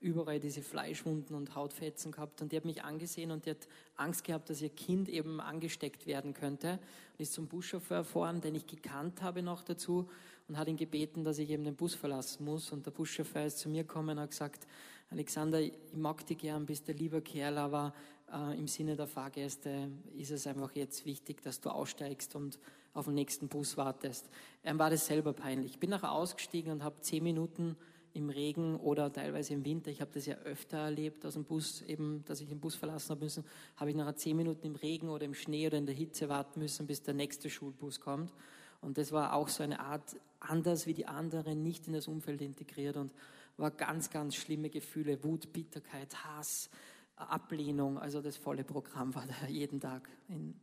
überall 0.00 0.38
diese 0.38 0.62
Fleischwunden 0.62 1.34
und 1.34 1.54
Hautfetzen 1.54 2.12
gehabt 2.12 2.40
und 2.40 2.52
die 2.52 2.56
hat 2.56 2.64
mich 2.64 2.84
angesehen 2.84 3.30
und 3.30 3.46
die 3.46 3.50
hat 3.50 3.68
Angst 3.96 4.24
gehabt, 4.24 4.48
dass 4.48 4.62
ihr 4.62 4.68
Kind 4.68 5.08
eben 5.08 5.40
angesteckt 5.40 6.06
werden 6.06 6.34
könnte 6.34 6.78
und 7.12 7.20
ist 7.20 7.32
zum 7.32 7.48
Buschauffeur 7.48 7.98
gefahren, 7.98 8.40
den 8.40 8.54
ich 8.54 8.66
gekannt 8.66 9.22
habe 9.22 9.42
noch 9.42 9.62
dazu 9.62 10.08
und 10.46 10.56
hat 10.56 10.68
ihn 10.68 10.76
gebeten, 10.76 11.24
dass 11.24 11.38
ich 11.38 11.50
eben 11.50 11.64
den 11.64 11.74
Bus 11.74 11.94
verlassen 11.94 12.44
muss 12.44 12.70
und 12.70 12.86
der 12.86 12.92
Buschauffeur 12.92 13.46
ist 13.46 13.58
zu 13.58 13.68
mir 13.68 13.82
gekommen 13.82 14.10
und 14.10 14.20
hat 14.20 14.30
gesagt, 14.30 14.66
Alexander, 15.10 15.60
ich 15.60 15.72
mag 15.94 16.24
dich 16.26 16.38
gern, 16.38 16.66
bist 16.66 16.86
der 16.86 16.94
lieber 16.94 17.20
Kerl, 17.20 17.58
aber 17.58 17.94
äh, 18.32 18.56
im 18.58 18.68
Sinne 18.68 18.94
der 18.94 19.06
Fahrgäste 19.06 19.90
ist 20.16 20.30
es 20.30 20.46
einfach 20.46 20.72
jetzt 20.74 21.06
wichtig, 21.06 21.42
dass 21.42 21.60
du 21.60 21.70
aussteigst 21.70 22.36
und 22.36 22.58
auf 22.94 23.06
den 23.06 23.14
nächsten 23.14 23.48
Bus 23.48 23.76
wartest. 23.76 24.28
Er 24.62 24.78
war 24.78 24.90
das 24.90 25.06
selber 25.06 25.32
peinlich. 25.32 25.72
Ich 25.72 25.78
bin 25.78 25.90
nachher 25.90 26.12
ausgestiegen 26.12 26.72
und 26.72 26.84
habe 26.84 27.00
zehn 27.00 27.22
Minuten 27.22 27.76
im 28.14 28.30
Regen 28.30 28.76
oder 28.76 29.12
teilweise 29.12 29.54
im 29.54 29.64
Winter, 29.64 29.90
ich 29.90 30.00
habe 30.00 30.10
das 30.12 30.26
ja 30.26 30.36
öfter 30.36 30.78
erlebt 30.78 31.24
aus 31.24 31.34
dem 31.34 31.44
Bus, 31.44 31.82
eben, 31.82 32.24
dass 32.26 32.40
ich 32.40 32.48
den 32.48 32.60
Bus 32.60 32.74
verlassen 32.74 33.10
habe 33.10 33.24
müssen, 33.24 33.44
habe 33.76 33.90
ich 33.90 33.96
nachher 33.96 34.16
zehn 34.16 34.36
Minuten 34.36 34.66
im 34.66 34.76
Regen 34.76 35.08
oder 35.08 35.24
im 35.24 35.34
Schnee 35.34 35.66
oder 35.66 35.78
in 35.78 35.86
der 35.86 35.94
Hitze 35.94 36.28
warten 36.28 36.60
müssen, 36.60 36.86
bis 36.86 37.02
der 37.02 37.14
nächste 37.14 37.50
Schulbus 37.50 38.00
kommt. 38.00 38.32
Und 38.80 38.98
das 38.98 39.12
war 39.12 39.34
auch 39.34 39.48
so 39.48 39.62
eine 39.62 39.80
Art 39.80 40.16
anders 40.40 40.86
wie 40.86 40.94
die 40.94 41.06
anderen, 41.06 41.62
nicht 41.62 41.86
in 41.86 41.92
das 41.92 42.08
Umfeld 42.08 42.40
integriert 42.40 42.96
und 42.96 43.12
war 43.56 43.70
ganz, 43.70 44.10
ganz 44.10 44.36
schlimme 44.36 44.70
Gefühle, 44.70 45.22
Wut, 45.24 45.52
Bitterkeit, 45.52 46.24
Hass, 46.24 46.70
Ablehnung. 47.16 47.98
Also 47.98 48.22
das 48.22 48.36
volle 48.36 48.64
Programm 48.64 49.14
war 49.14 49.26
da 49.26 49.48
jeden 49.48 49.80
Tag, 49.80 50.08
in, 50.28 50.54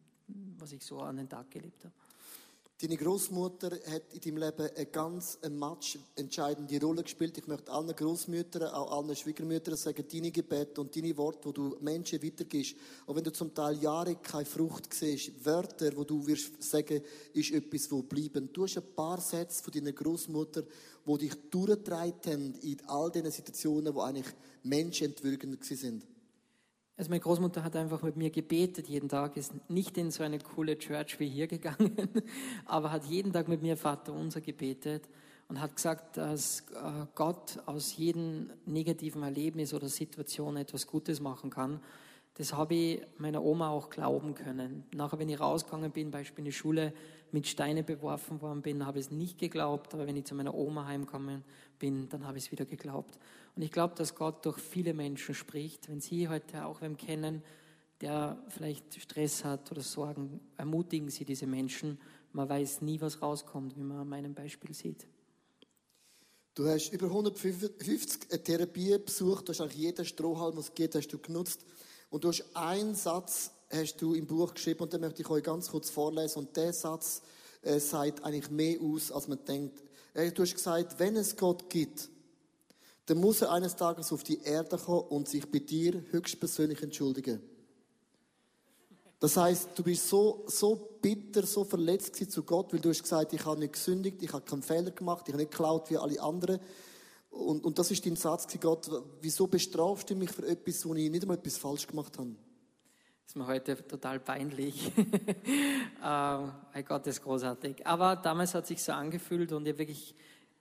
was 0.58 0.72
ich 0.72 0.84
so 0.84 1.00
an 1.00 1.18
den 1.18 1.30
Tag 1.30 1.52
gelebt 1.52 1.84
habe. 1.84 1.94
Deine 2.82 2.98
Großmutter 2.98 3.72
hat 3.90 4.04
in 4.12 4.20
deinem 4.20 4.50
Leben 4.50 4.70
eine 4.76 4.86
ganz 4.88 5.40
eine 5.42 5.56
match 5.56 5.98
entscheidende 6.18 6.78
Rolle 6.82 7.04
gespielt. 7.04 7.38
Ich 7.38 7.48
möchte 7.48 7.72
allen 7.72 7.96
Großmüttern, 7.96 8.64
auch 8.64 8.92
allen 8.92 9.16
Schwiegermüttern 9.16 9.78
sagen, 9.78 10.04
deine 10.12 10.30
Gebete 10.30 10.82
und 10.82 10.94
deine 10.94 11.16
Worte, 11.16 11.48
wo 11.48 11.54
du 11.54 11.78
Menschen 11.80 12.22
weitergibst, 12.22 12.76
auch 13.08 13.16
wenn 13.16 13.24
du 13.24 13.32
zum 13.32 13.54
Teil 13.54 13.82
Jahre 13.82 14.18
keine 14.18 14.44
Frucht 14.44 14.94
siehst, 14.94 15.46
Wörter, 15.46 15.96
wo 15.96 16.04
du 16.04 16.28
wirst 16.28 16.62
sagen, 16.62 17.02
ist 17.32 17.52
etwas, 17.52 17.90
wo 17.92 18.02
bleiben. 18.02 18.50
Du 18.52 18.64
hast 18.64 18.76
ein 18.76 18.94
paar 18.94 19.22
Sätze 19.22 19.64
von 19.64 19.72
deiner 19.72 19.94
Großmutter, 19.94 20.64
wo 21.06 21.16
dich 21.16 21.34
durchgetragen 21.50 22.14
haben 22.26 22.56
in 22.56 22.82
all 22.88 23.10
diesen 23.10 23.32
Situationen, 23.32 23.96
wo 23.96 24.02
eigentlich 24.02 24.36
menschentwürdigend 24.64 25.64
sind. 25.64 26.04
Also 26.98 27.10
meine 27.10 27.20
Großmutter 27.20 27.62
hat 27.64 27.76
einfach 27.76 28.02
mit 28.04 28.16
mir 28.16 28.30
gebetet 28.30 28.88
jeden 28.88 29.10
Tag, 29.10 29.36
ist 29.36 29.54
nicht 29.70 29.98
in 29.98 30.12
so 30.12 30.24
eine 30.24 30.40
coole 30.40 30.78
Church 30.78 31.20
wie 31.20 31.28
hier 31.28 31.48
gegangen, 31.48 31.94
aber 32.66 32.92
hat 32.92 33.04
jeden 33.06 33.34
Tag 33.34 33.50
mit 33.50 33.62
mir 33.62 33.76
Vater 33.76 34.14
unser 34.14 34.40
gebetet 34.40 35.10
und 35.50 35.60
hat 35.60 35.76
gesagt, 35.76 36.16
dass 36.16 36.62
äh, 36.72 37.06
Gott 37.14 37.60
aus 37.66 37.98
jedem 37.98 38.50
negativen 38.66 39.24
Erlebnis 39.24 39.74
oder 39.74 39.90
Situation 39.90 40.56
etwas 40.56 40.88
Gutes 40.88 41.20
machen 41.20 41.50
kann. 41.50 41.82
Das 42.36 42.54
habe 42.54 42.76
ich 42.76 43.02
meiner 43.18 43.44
Oma 43.44 43.70
auch 43.70 43.90
glauben 43.90 44.34
können. 44.34 44.86
Nachher, 44.94 45.20
wenn 45.20 45.30
ich 45.30 45.40
rausgegangen 45.40 45.92
bin, 45.92 46.12
Beispiel 46.12 46.40
in 46.40 46.46
die 46.46 46.52
Schule, 46.54 46.94
mit 47.32 47.48
Steine 47.48 47.84
beworfen 47.84 48.42
worden 48.42 48.62
bin, 48.62 48.86
habe 48.86 49.00
ich 49.00 49.08
es 49.08 49.12
nicht 49.12 49.38
geglaubt, 49.38 49.94
aber 49.94 50.08
wenn 50.08 50.16
ich 50.16 50.26
zu 50.26 50.36
meiner 50.36 50.54
Oma 50.54 50.86
heimgekommen 50.86 51.44
bin, 51.78 52.08
dann 52.08 52.26
habe 52.26 52.38
ich 52.38 52.46
es 52.46 52.52
wieder 52.52 52.66
geglaubt. 52.66 53.20
Und 53.56 53.62
ich 53.62 53.72
glaube, 53.72 53.96
dass 53.96 54.16
Gott 54.16 54.46
durch 54.46 54.60
viele 54.60 54.94
Menschen 54.94 55.34
spricht. 55.34 55.88
Wenn 55.90 56.02
Sie 56.02 56.28
heute 56.28 56.66
auch 56.66 56.82
wem 56.82 56.98
kennen, 56.98 57.42
der 58.02 58.38
vielleicht 58.50 59.02
Stress 59.02 59.46
hat 59.46 59.72
oder 59.72 59.82
Sorgen, 59.82 60.42
ermutigen 60.58 61.10
Sie 61.10 61.24
diese 61.24 61.48
Menschen. 61.48 62.00
Man 62.34 62.50
weiß 62.50 62.82
nie, 62.82 63.00
was 63.00 63.22
rauskommt, 63.22 63.78
wie 63.78 63.84
man 63.84 64.00
an 64.00 64.10
meinem 64.10 64.34
Beispiel 64.34 64.74
sieht. 64.74 65.08
Du 66.54 66.68
hast 66.68 66.92
über 66.92 67.08
150 67.08 68.44
Therapien 68.44 69.04
besucht, 69.04 69.48
du 69.48 69.52
hast 69.52 69.62
eigentlich 69.62 69.80
jeden 69.80 70.06
Strohhalm, 70.06 70.56
was 70.58 70.74
geht, 70.74 70.96
hast 70.96 71.08
du 71.08 71.18
genutzt. 71.18 71.66
Und 72.10 72.24
du 72.24 72.30
hast 72.30 72.46
einen 72.54 72.96
Satz 72.96 73.52
hast 73.72 74.02
du 74.02 74.14
im 74.14 74.26
Buch 74.26 74.54
geschrieben 74.54 74.82
und 74.82 74.94
den 74.94 75.02
möchte 75.02 75.22
ich 75.22 75.30
euch 75.30 75.44
ganz 75.44 75.70
kurz 75.70 75.90
vorlesen. 75.90 76.40
Und 76.40 76.56
der 76.56 76.74
Satz 76.74 77.22
äh, 77.62 77.80
sagt 77.80 78.24
eigentlich 78.24 78.50
mehr 78.52 78.80
aus, 78.82 79.12
als 79.12 79.28
man 79.28 79.44
denkt. 79.46 79.84
Äh, 80.14 80.32
du 80.32 80.44
hast 80.44 80.54
gesagt, 80.54 81.00
wenn 81.00 81.16
es 81.16 81.36
Gott 81.36 81.70
gibt, 81.70 82.10
dann 83.06 83.18
muss 83.20 83.42
er 83.42 83.52
eines 83.52 83.76
Tages 83.76 84.12
auf 84.12 84.24
die 84.24 84.42
Erde 84.42 84.78
kommen 84.78 85.08
und 85.10 85.28
sich 85.28 85.50
bei 85.50 85.60
dir 85.60 86.04
höchstpersönlich 86.12 86.82
entschuldigen. 86.82 87.42
Das 89.20 89.38
heißt, 89.38 89.70
du 89.76 89.84
bist 89.84 90.08
so, 90.08 90.44
so 90.48 90.98
bitter, 91.02 91.46
so 91.46 91.64
verletzt 91.64 92.16
zu 92.32 92.44
Gott, 92.44 92.74
weil 92.74 92.80
du 92.80 92.90
hast 92.90 93.04
gesagt, 93.04 93.34
ich 93.34 93.46
habe 93.46 93.60
nicht 93.60 93.74
gesündigt, 93.74 94.22
ich 94.22 94.34
habe 94.34 94.44
keinen 94.44 94.62
Fehler 94.62 94.92
gemacht, 94.92 95.24
ich 95.28 95.34
habe 95.34 95.42
nicht 95.44 95.52
geklaut 95.52 95.90
wie 95.90 95.98
alle 95.98 96.22
anderen. 96.22 96.60
Und, 97.30 97.66
und 97.66 97.78
das 97.80 97.92
ist 97.92 98.06
dein 98.06 98.16
Satz, 98.16 98.48
Gott, 98.60 98.90
wieso 99.22 99.48
bestrafst 99.48 100.10
du 100.10 100.16
mich 100.16 100.32
für 100.32 100.48
etwas, 100.48 100.86
wo 100.86 100.94
ich 100.96 101.10
nicht 101.10 101.24
einmal 101.24 101.38
etwas 101.38 101.58
falsch 101.58 101.88
gemacht 101.88 102.18
habe? 102.18 102.36
Das 103.26 103.32
ist 103.32 103.36
mir 103.36 103.48
heute 103.48 103.76
total 103.88 104.20
peinlich. 104.20 104.92
ähm, 106.04 106.52
Gott 106.88 107.08
ist 107.08 107.24
großartig. 107.24 107.86
Aber 107.86 108.16
damals 108.16 108.54
hat 108.54 108.68
sich 108.68 108.82
so 108.84 108.92
angefühlt 108.92 109.52
und 109.52 109.68
ich 109.68 109.78
wirklich, 109.78 110.16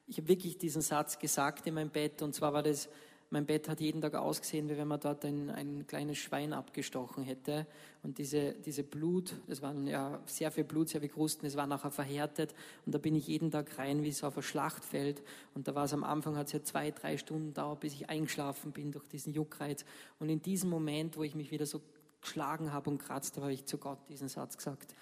ich 0.06 0.18
habe 0.18 0.28
wirklich 0.28 0.58
diesen 0.58 0.82
Satz 0.82 1.18
gesagt 1.18 1.66
in 1.66 1.74
meinem 1.74 1.90
Bett. 1.90 2.22
Und 2.22 2.34
zwar 2.34 2.52
war 2.52 2.62
das, 2.62 2.88
mein 3.30 3.46
Bett 3.46 3.68
hat 3.68 3.80
jeden 3.80 4.00
Tag 4.00 4.14
ausgesehen, 4.14 4.68
wie 4.68 4.76
wenn 4.76 4.86
man 4.86 5.00
dort 5.00 5.24
ein, 5.24 5.50
ein 5.50 5.86
kleines 5.86 6.18
Schwein 6.18 6.52
abgestochen 6.52 7.24
hätte. 7.24 7.66
Und 8.02 8.18
diese, 8.18 8.52
diese 8.52 8.84
Blut, 8.84 9.34
das 9.48 9.62
waren 9.62 9.86
ja 9.86 10.20
sehr 10.26 10.50
viel 10.50 10.64
Blut, 10.64 10.90
sehr 10.90 11.00
viel 11.00 11.10
Krusten, 11.10 11.46
es 11.46 11.56
war 11.56 11.66
nachher 11.66 11.90
verhärtet. 11.90 12.54
Und 12.84 12.94
da 12.94 12.98
bin 12.98 13.14
ich 13.14 13.26
jeden 13.26 13.50
Tag 13.50 13.78
rein, 13.78 14.02
wie 14.02 14.12
so 14.12 14.26
auf 14.26 14.36
ein 14.36 14.42
Schlachtfeld. 14.42 15.22
Und 15.54 15.66
da 15.66 15.74
war 15.74 15.84
es 15.84 15.92
am 15.94 16.04
Anfang, 16.04 16.36
hat 16.36 16.48
es 16.48 16.52
ja 16.52 16.62
zwei, 16.62 16.90
drei 16.90 17.16
Stunden 17.16 17.54
dauert, 17.54 17.80
bis 17.80 17.94
ich 17.94 18.10
eingeschlafen 18.10 18.72
bin 18.72 18.92
durch 18.92 19.08
diesen 19.08 19.32
Juckreiz. 19.32 19.84
Und 20.18 20.28
in 20.28 20.42
diesem 20.42 20.68
Moment, 20.70 21.16
wo 21.16 21.22
ich 21.22 21.34
mich 21.34 21.50
wieder 21.50 21.66
so 21.66 21.80
geschlagen 22.20 22.72
habe 22.72 22.90
und 22.90 22.98
kratzt, 22.98 23.36
habe 23.38 23.52
ich 23.52 23.64
zu 23.64 23.78
Gott 23.78 23.98
diesen 24.08 24.28
Satz 24.28 24.56
gesagt. 24.56 24.94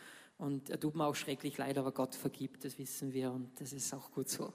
Und 0.42 0.70
er 0.70 0.80
tut 0.80 0.96
mir 0.96 1.06
auch 1.06 1.14
schrecklich 1.14 1.56
leid, 1.56 1.78
aber 1.78 1.92
Gott 1.92 2.16
vergibt, 2.16 2.64
das 2.64 2.76
wissen 2.76 3.12
wir 3.12 3.30
und 3.30 3.48
das 3.60 3.72
ist 3.72 3.94
auch 3.94 4.10
gut 4.10 4.28
so. 4.28 4.52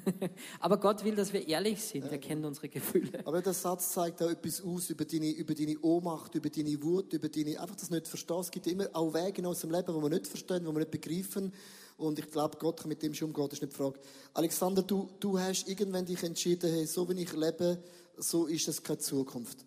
aber 0.60 0.78
Gott 0.78 1.04
will, 1.04 1.16
dass 1.16 1.34
wir 1.34 1.46
ehrlich 1.46 1.84
sind, 1.84 2.10
er 2.10 2.16
kennt 2.16 2.46
unsere 2.46 2.70
Gefühle. 2.70 3.20
Aber 3.26 3.42
der 3.42 3.52
Satz 3.52 3.92
zeigt 3.92 4.22
auch 4.22 4.30
etwas 4.30 4.62
aus 4.62 4.88
über 4.88 5.04
deine, 5.04 5.30
über 5.32 5.52
deine 5.54 5.78
Ohnmacht, 5.80 6.34
über 6.34 6.48
deine 6.48 6.82
Wut, 6.82 7.12
über 7.12 7.28
deine, 7.28 7.60
einfach 7.60 7.76
das 7.76 7.90
nicht 7.90 8.08
verstehen. 8.08 8.40
Es 8.40 8.50
gibt 8.50 8.66
immer 8.68 8.86
auch 8.94 9.12
Wege 9.12 9.42
in 9.42 9.46
unserem 9.46 9.72
Leben, 9.72 9.92
wo 9.92 10.00
wir 10.00 10.08
nicht 10.08 10.26
verstehen, 10.26 10.64
wo 10.64 10.72
wir 10.72 10.78
nicht 10.78 10.92
begreifen. 10.92 11.52
Und 11.98 12.18
ich 12.18 12.30
glaube, 12.30 12.56
Gott 12.56 12.80
kann 12.80 12.88
mit 12.88 13.02
dem 13.02 13.12
schon 13.12 13.28
umgehen, 13.28 13.48
das 13.50 13.58
ist 13.58 13.62
nicht 13.62 13.74
die 13.74 13.76
Frage. 13.76 14.00
Alexander, 14.32 14.80
du, 14.80 15.10
du 15.20 15.38
hast 15.38 15.68
irgendwann 15.68 16.06
dich 16.06 16.22
entschieden, 16.22 16.72
hey, 16.72 16.86
so 16.86 17.06
wie 17.06 17.20
ich 17.20 17.34
lebe, 17.34 17.82
so 18.16 18.46
ist 18.46 18.66
es 18.66 18.82
keine 18.82 18.96
Zukunft. 18.96 19.66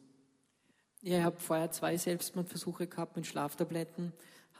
Ja, 1.03 1.19
ich 1.19 1.23
habe 1.23 1.39
vorher 1.39 1.69
zwei 1.69 1.97
Selbstmordversuche 1.97 2.87
gehabt 2.87 3.15
mit 3.15 3.27
Schlaftabletten. 3.27 4.11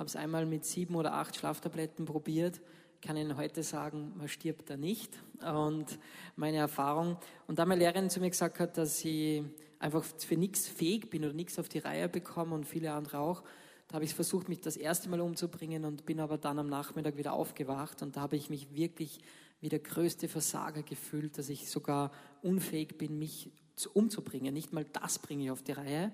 Habe 0.01 0.07
es 0.07 0.15
einmal 0.15 0.47
mit 0.47 0.65
sieben 0.65 0.95
oder 0.95 1.13
acht 1.13 1.35
Schlaftabletten 1.35 2.05
probiert. 2.05 2.59
Kann 3.03 3.17
Ihnen 3.17 3.37
heute 3.37 3.61
sagen, 3.61 4.13
man 4.17 4.27
stirbt 4.29 4.67
da 4.71 4.75
nicht. 4.75 5.11
Und 5.41 5.99
meine 6.35 6.57
Erfahrung. 6.57 7.17
Und 7.45 7.59
da 7.59 7.67
meine 7.67 7.81
Lehrerin 7.81 8.09
zu 8.09 8.19
mir 8.19 8.31
gesagt 8.31 8.59
hat, 8.59 8.79
dass 8.79 9.05
ich 9.05 9.43
einfach 9.77 10.03
für 10.03 10.37
nichts 10.37 10.67
fähig 10.67 11.11
bin 11.11 11.23
oder 11.23 11.33
nichts 11.33 11.59
auf 11.59 11.69
die 11.69 11.77
Reihe 11.77 12.09
bekomme 12.09 12.55
und 12.55 12.65
viele 12.65 12.93
andere 12.93 13.19
auch, 13.19 13.43
da 13.89 13.93
habe 13.93 14.05
ich 14.05 14.15
versucht, 14.15 14.49
mich 14.49 14.59
das 14.59 14.75
erste 14.75 15.07
Mal 15.07 15.21
umzubringen 15.21 15.85
und 15.85 16.03
bin 16.07 16.19
aber 16.19 16.39
dann 16.39 16.57
am 16.57 16.67
Nachmittag 16.67 17.15
wieder 17.17 17.33
aufgewacht 17.33 18.01
und 18.01 18.15
da 18.15 18.21
habe 18.21 18.37
ich 18.37 18.49
mich 18.49 18.73
wirklich 18.73 19.19
wie 19.59 19.69
der 19.69 19.77
größte 19.77 20.27
Versager 20.27 20.81
gefühlt, 20.81 21.37
dass 21.37 21.47
ich 21.47 21.69
sogar 21.69 22.11
unfähig 22.41 22.97
bin, 22.97 23.19
mich 23.19 23.51
umzubringen. 23.93 24.51
Nicht 24.51 24.73
mal 24.73 24.83
das 24.93 25.19
bringe 25.19 25.43
ich 25.43 25.51
auf 25.51 25.61
die 25.61 25.73
Reihe. 25.73 26.11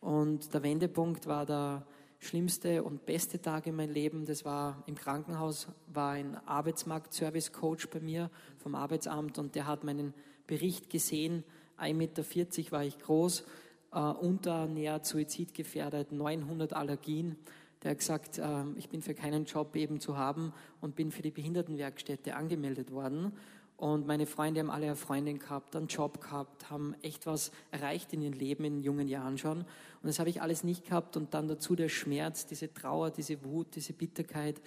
Und 0.00 0.54
der 0.54 0.62
Wendepunkt 0.62 1.26
war 1.26 1.44
der 1.46 1.84
schlimmste 2.18 2.82
und 2.82 3.06
beste 3.06 3.40
Tag 3.40 3.66
in 3.66 3.76
meinem 3.76 3.92
Leben. 3.92 4.24
Das 4.24 4.44
war 4.44 4.82
im 4.86 4.94
Krankenhaus, 4.94 5.68
war 5.92 6.12
ein 6.12 6.36
Arbeitsmarkt-Service-Coach 6.46 7.88
bei 7.88 8.00
mir 8.00 8.30
vom 8.58 8.74
Arbeitsamt 8.74 9.38
und 9.38 9.54
der 9.54 9.66
hat 9.66 9.84
meinen 9.84 10.14
Bericht 10.46 10.90
gesehen. 10.90 11.44
1,40 11.78 11.94
Meter 11.94 12.72
war 12.72 12.84
ich 12.84 12.98
groß, 12.98 13.44
äh, 13.92 13.98
unterernährt, 13.98 15.06
suizidgefährdet, 15.06 16.12
900 16.12 16.72
Allergien. 16.72 17.36
Der 17.82 17.92
hat 17.92 17.98
gesagt, 17.98 18.38
äh, 18.38 18.64
ich 18.76 18.88
bin 18.88 19.02
für 19.02 19.14
keinen 19.14 19.44
Job 19.44 19.76
eben 19.76 20.00
zu 20.00 20.16
haben 20.16 20.52
und 20.80 20.96
bin 20.96 21.10
für 21.10 21.22
die 21.22 21.30
Behindertenwerkstätte 21.30 22.34
angemeldet 22.34 22.90
worden. 22.90 23.32
Und 23.76 24.06
meine 24.06 24.26
Freunde 24.26 24.60
haben 24.60 24.70
alle 24.70 24.86
eine 24.86 24.96
Freundin 24.96 25.38
gehabt, 25.38 25.74
einen 25.74 25.88
Job 25.88 26.20
gehabt, 26.20 26.70
haben 26.70 26.94
echt 27.02 27.26
was 27.26 27.50
erreicht 27.72 28.12
in 28.12 28.22
ihrem 28.22 28.32
Leben 28.32 28.64
in 28.64 28.82
jungen 28.82 29.08
Jahren 29.08 29.36
schon. 29.36 29.58
Und 29.58 29.66
das 30.02 30.18
habe 30.18 30.30
ich 30.30 30.40
alles 30.40 30.62
nicht 30.62 30.84
gehabt. 30.84 31.16
Und 31.16 31.34
dann 31.34 31.48
dazu 31.48 31.74
der 31.74 31.88
Schmerz, 31.88 32.46
diese 32.46 32.72
Trauer, 32.72 33.10
diese 33.10 33.44
Wut, 33.44 33.74
diese 33.74 33.92
Bitterkeit. 33.92 34.60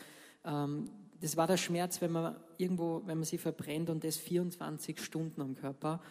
Ähm, 0.43 0.89
das 1.21 1.37
war 1.37 1.47
der 1.47 1.57
Schmerz, 1.57 2.01
wenn 2.01 2.11
man 2.11 2.35
irgendwo, 2.57 3.01
wenn 3.05 3.17
man 3.17 3.25
sie 3.25 3.37
verbrennt 3.37 3.89
und 3.89 4.03
das 4.03 4.17
24 4.17 4.99
Stunden 5.01 5.41
am 5.41 5.55
Körper. 5.55 6.01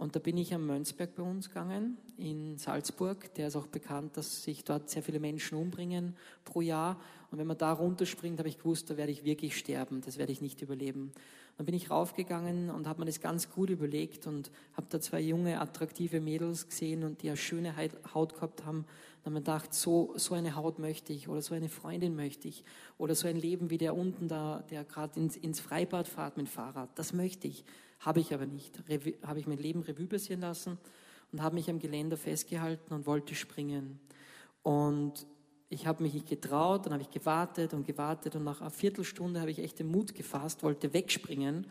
Und 0.00 0.16
da 0.16 0.18
bin 0.18 0.38
ich 0.38 0.54
am 0.54 0.66
Mönzberg 0.66 1.14
bei 1.14 1.22
uns 1.22 1.48
gegangen, 1.48 1.98
in 2.16 2.56
Salzburg. 2.56 3.34
Der 3.34 3.48
ist 3.48 3.56
auch 3.56 3.66
bekannt, 3.66 4.16
dass 4.16 4.44
sich 4.44 4.64
dort 4.64 4.88
sehr 4.88 5.02
viele 5.02 5.20
Menschen 5.20 5.58
umbringen 5.58 6.16
pro 6.46 6.62
Jahr. 6.62 6.98
Und 7.30 7.36
wenn 7.36 7.46
man 7.46 7.58
da 7.58 7.70
runterspringt, 7.70 8.38
habe 8.38 8.48
ich 8.48 8.56
gewusst, 8.56 8.88
da 8.88 8.96
werde 8.96 9.12
ich 9.12 9.24
wirklich 9.24 9.58
sterben. 9.58 10.00
Das 10.00 10.16
werde 10.16 10.32
ich 10.32 10.40
nicht 10.40 10.62
überleben. 10.62 11.12
Dann 11.58 11.66
bin 11.66 11.74
ich 11.74 11.90
raufgegangen 11.90 12.70
und 12.70 12.88
habe 12.88 13.00
mir 13.00 13.04
das 13.04 13.20
ganz 13.20 13.50
gut 13.50 13.68
überlegt 13.68 14.26
und 14.26 14.50
habe 14.72 14.86
da 14.88 15.02
zwei 15.02 15.20
junge, 15.20 15.60
attraktive 15.60 16.22
Mädels 16.22 16.70
gesehen 16.70 17.04
und 17.04 17.20
die 17.20 17.28
eine 17.28 17.36
schöne 17.36 17.74
Haut 18.14 18.32
gehabt 18.32 18.64
haben. 18.64 18.86
Dann 19.22 19.34
habe 19.34 19.40
ich 19.40 19.44
gedacht, 19.44 19.74
so, 19.74 20.14
so 20.16 20.32
eine 20.32 20.56
Haut 20.56 20.78
möchte 20.78 21.12
ich 21.12 21.28
oder 21.28 21.42
so 21.42 21.54
eine 21.54 21.68
Freundin 21.68 22.16
möchte 22.16 22.48
ich 22.48 22.64
oder 22.96 23.14
so 23.14 23.28
ein 23.28 23.36
Leben 23.36 23.68
wie 23.68 23.76
der 23.76 23.94
unten 23.94 24.28
da, 24.28 24.64
der 24.70 24.84
gerade 24.84 25.20
ins, 25.20 25.36
ins 25.36 25.60
Freibad 25.60 26.08
fährt 26.08 26.38
mit 26.38 26.46
dem 26.46 26.50
Fahrrad. 26.50 26.88
Das 26.94 27.12
möchte 27.12 27.48
ich. 27.48 27.66
Habe 28.00 28.20
ich 28.20 28.34
aber 28.34 28.46
nicht. 28.46 28.78
Habe 29.22 29.38
ich 29.38 29.46
mein 29.46 29.58
Leben 29.58 29.82
Revue 29.82 30.06
passieren 30.06 30.40
lassen 30.40 30.78
und 31.32 31.42
habe 31.42 31.54
mich 31.54 31.70
am 31.70 31.78
Geländer 31.78 32.16
festgehalten 32.16 32.92
und 32.94 33.06
wollte 33.06 33.34
springen. 33.34 34.00
Und 34.62 35.26
ich 35.68 35.86
habe 35.86 36.02
mich 36.02 36.14
nicht 36.14 36.28
getraut, 36.28 36.86
dann 36.86 36.92
habe 36.92 37.02
ich 37.02 37.10
gewartet 37.10 37.72
und 37.74 37.86
gewartet 37.86 38.34
und 38.34 38.44
nach 38.44 38.60
einer 38.60 38.70
Viertelstunde 38.70 39.40
habe 39.40 39.52
ich 39.52 39.60
echt 39.60 39.78
den 39.78 39.86
Mut 39.86 40.14
gefasst, 40.14 40.62
wollte 40.64 40.92
wegspringen 40.92 41.58
und 41.58 41.66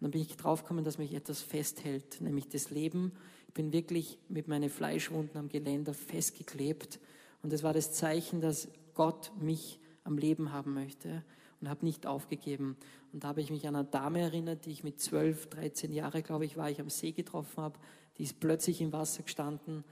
dann 0.00 0.10
bin 0.10 0.22
ich 0.22 0.36
draufgekommen, 0.36 0.84
dass 0.84 0.98
mich 0.98 1.14
etwas 1.14 1.40
festhält, 1.40 2.20
nämlich 2.20 2.48
das 2.48 2.70
Leben. 2.70 3.12
Ich 3.46 3.54
bin 3.54 3.72
wirklich 3.72 4.18
mit 4.28 4.48
meinen 4.48 4.70
Fleischwunden 4.70 5.38
am 5.38 5.48
Geländer 5.48 5.94
festgeklebt 5.94 6.98
und 7.42 7.52
das 7.52 7.62
war 7.62 7.72
das 7.72 7.92
Zeichen, 7.92 8.40
dass 8.40 8.68
Gott 8.94 9.30
mich 9.40 9.78
am 10.02 10.18
Leben 10.18 10.52
haben 10.52 10.74
möchte 10.74 11.22
und 11.60 11.68
habe 11.68 11.84
nicht 11.84 12.06
aufgegeben. 12.06 12.76
Und 13.14 13.22
da 13.22 13.28
habe 13.28 13.40
ich 13.40 13.50
mich 13.50 13.68
an 13.68 13.76
eine 13.76 13.84
Dame 13.84 14.22
erinnert, 14.22 14.66
die 14.66 14.72
ich 14.72 14.82
mit 14.82 15.00
12, 15.00 15.46
13 15.46 15.92
Jahren, 15.92 16.24
glaube 16.24 16.46
ich, 16.46 16.56
war 16.56 16.68
ich 16.68 16.80
am 16.80 16.90
See 16.90 17.12
getroffen 17.12 17.62
habe. 17.62 17.78
Die 18.18 18.24
ist 18.24 18.40
plötzlich 18.40 18.80
im 18.80 18.92
Wasser 18.92 19.22
gestanden, 19.22 19.84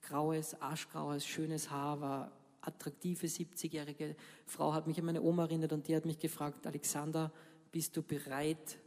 graues, 0.00 0.58
aschgraues, 0.62 1.26
schönes 1.26 1.70
Haar, 1.70 2.00
war 2.00 2.32
attraktive 2.62 3.26
70-jährige 3.26 4.16
Frau 4.46 4.72
hat 4.72 4.86
mich 4.86 4.98
an 4.98 5.04
meine 5.04 5.20
Oma 5.20 5.44
erinnert 5.44 5.74
und 5.74 5.88
die 5.88 5.94
hat 5.94 6.06
mich 6.06 6.18
gefragt, 6.18 6.66
Alexander, 6.66 7.30
bist 7.70 7.94
du 7.98 8.02
bereit, 8.02 8.78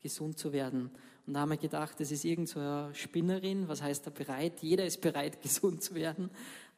gesund 0.00 0.36
zu 0.38 0.52
werden? 0.52 0.90
Und 1.24 1.34
da 1.34 1.40
haben 1.40 1.50
wir 1.50 1.56
gedacht, 1.56 2.00
das 2.00 2.10
ist 2.10 2.24
irgend 2.24 2.48
so 2.48 2.58
eine 2.58 2.92
Spinnerin, 2.96 3.68
was 3.68 3.80
heißt 3.80 4.08
da 4.08 4.10
bereit? 4.10 4.60
Jeder 4.60 4.84
ist 4.84 5.00
bereit, 5.00 5.40
gesund 5.42 5.84
zu 5.84 5.94
werden. 5.94 6.30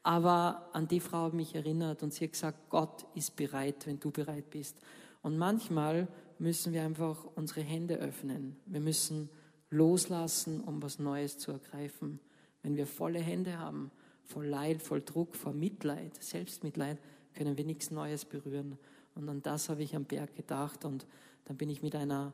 Aber 0.02 0.68
an 0.74 0.86
die 0.86 1.00
Frau 1.00 1.16
habe 1.16 1.40
ich 1.40 1.48
mich 1.48 1.54
erinnert 1.54 2.02
und 2.02 2.12
sie 2.12 2.26
hat 2.26 2.32
gesagt, 2.32 2.68
Gott 2.68 3.06
ist 3.14 3.36
bereit, 3.36 3.86
wenn 3.86 3.98
du 3.98 4.10
bereit 4.10 4.50
bist. 4.50 4.76
Und 5.22 5.38
manchmal 5.38 6.08
müssen 6.38 6.72
wir 6.72 6.82
einfach 6.82 7.24
unsere 7.34 7.60
Hände 7.60 7.96
öffnen. 7.96 8.56
Wir 8.66 8.80
müssen 8.80 9.28
loslassen, 9.70 10.60
um 10.60 10.82
was 10.82 10.98
Neues 10.98 11.38
zu 11.38 11.52
ergreifen. 11.52 12.20
Wenn 12.62 12.76
wir 12.76 12.86
volle 12.86 13.20
Hände 13.20 13.58
haben, 13.58 13.90
voll 14.24 14.46
Leid, 14.46 14.82
voll 14.82 15.02
Druck, 15.02 15.34
voll 15.34 15.54
Mitleid, 15.54 16.22
Selbstmitleid, 16.22 16.98
können 17.34 17.56
wir 17.56 17.64
nichts 17.64 17.90
Neues 17.90 18.24
berühren. 18.24 18.78
Und 19.14 19.28
an 19.28 19.42
das 19.42 19.68
habe 19.68 19.82
ich 19.82 19.96
am 19.96 20.04
Berg 20.04 20.34
gedacht 20.36 20.84
und 20.84 21.06
dann 21.44 21.56
bin 21.56 21.70
ich 21.70 21.82
mit 21.82 21.94
einer 21.94 22.32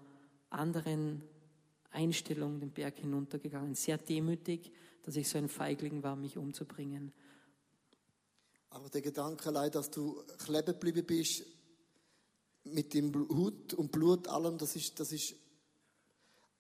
anderen 0.51 1.23
Einstellung 1.91 2.61
den 2.61 2.71
Berg 2.71 2.99
hinuntergegangen. 2.99 3.75
Sehr 3.75 3.99
demütig, 3.99 4.73
dass 5.03 5.17
ich 5.17 5.29
so 5.29 5.39
ein 5.39 5.49
Feigling 5.49 6.03
war, 6.03 6.17
mich 6.17 6.37
umzubringen. 6.37 7.13
Aber 8.71 8.89
der 8.89 9.03
Gedanke 9.03 9.49
allein, 9.49 9.71
dass 9.71 9.91
du 9.91 10.23
kleben 10.39 10.67
geblieben 10.67 11.07
bist, 11.07 11.45
mit 12.65 12.95
dem 12.95 13.15
Hut 13.29 13.75
und 13.75 13.93
Blut 13.93 14.29
allem, 14.29 14.59
das 14.59 14.77
ist, 14.77 14.99
das 14.99 15.13
ist 15.13 15.35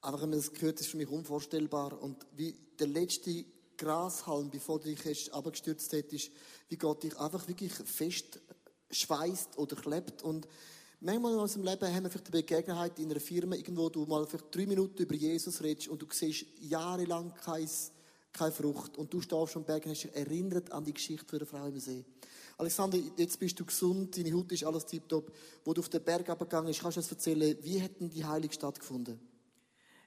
einfach, 0.01 0.23
wenn 0.23 0.31
man 0.31 0.39
das 0.39 0.53
gehört, 0.53 0.81
ist 0.81 0.89
für 0.89 0.97
mich 0.97 1.09
unvorstellbar. 1.09 2.01
Und 2.01 2.27
wie 2.37 2.55
der 2.79 2.89
letzte 2.89 3.45
Grashalm, 3.77 4.51
bevor 4.51 4.79
du 4.81 4.95
dich 4.95 5.33
abgestürzt 5.33 5.93
hättest, 5.93 6.31
wie 6.69 6.77
Gott 6.77 7.03
dich 7.03 7.19
einfach 7.19 7.47
wirklich 7.49 7.73
fest 7.73 8.41
schweißt 8.91 9.59
oder 9.59 9.77
klebt. 9.77 10.23
Und 10.23 10.47
manchmal 11.01 11.33
in 11.33 11.39
unserem 11.39 11.65
Leben 11.65 11.93
haben 11.93 12.05
wir 12.05 12.11
vielleicht 12.11 12.29
die 12.29 12.33
Begegnung 12.33 12.79
in 12.97 13.11
einer 13.11 13.21
Firma, 13.21 13.57
irgendwo 13.57 13.89
du 13.89 14.05
mal 14.07 14.27
vielleicht 14.27 14.55
drei 14.55 14.67
Minuten 14.67 15.03
über 15.03 15.15
Jesus 15.15 15.63
redest 15.63 15.89
und 15.89 16.01
du 16.01 16.07
siehst 16.11 16.47
jahrelang 16.61 17.35
kein, 17.35 17.69
keine 18.33 18.53
Frucht. 18.53 18.97
Und 18.97 19.13
du 19.13 19.21
stehst 19.21 19.57
am 19.57 19.65
Berg 19.65 19.85
und 19.87 19.93
hast 19.93 20.05
dich 20.05 20.15
erinnert 20.15 20.71
an 20.71 20.85
die 20.85 20.95
Geschichte 20.95 21.27
von 21.27 21.39
der 21.39 21.49
Frau 21.49 21.67
im 21.67 21.79
See. 21.81 22.05
Alexander, 22.57 22.99
jetzt 23.17 23.39
bist 23.39 23.59
du 23.59 23.65
gesund, 23.65 24.17
deine 24.17 24.33
Haut 24.33 24.53
ist 24.53 24.65
alles 24.65 24.87
tiptop. 24.87 25.33
Wo 25.65 25.73
du 25.73 25.81
auf 25.81 25.89
den 25.89 26.03
Berg 26.03 26.29
abgegangen 26.29 26.69
bist, 26.69 26.81
kannst 26.81 26.97
du 26.97 27.01
uns 27.01 27.11
erzählen, 27.11 27.57
wie 27.63 27.83
hat 27.83 28.01
denn 28.01 28.11
die 28.11 28.25
Heilung 28.25 28.51
stattgefunden? 28.51 29.19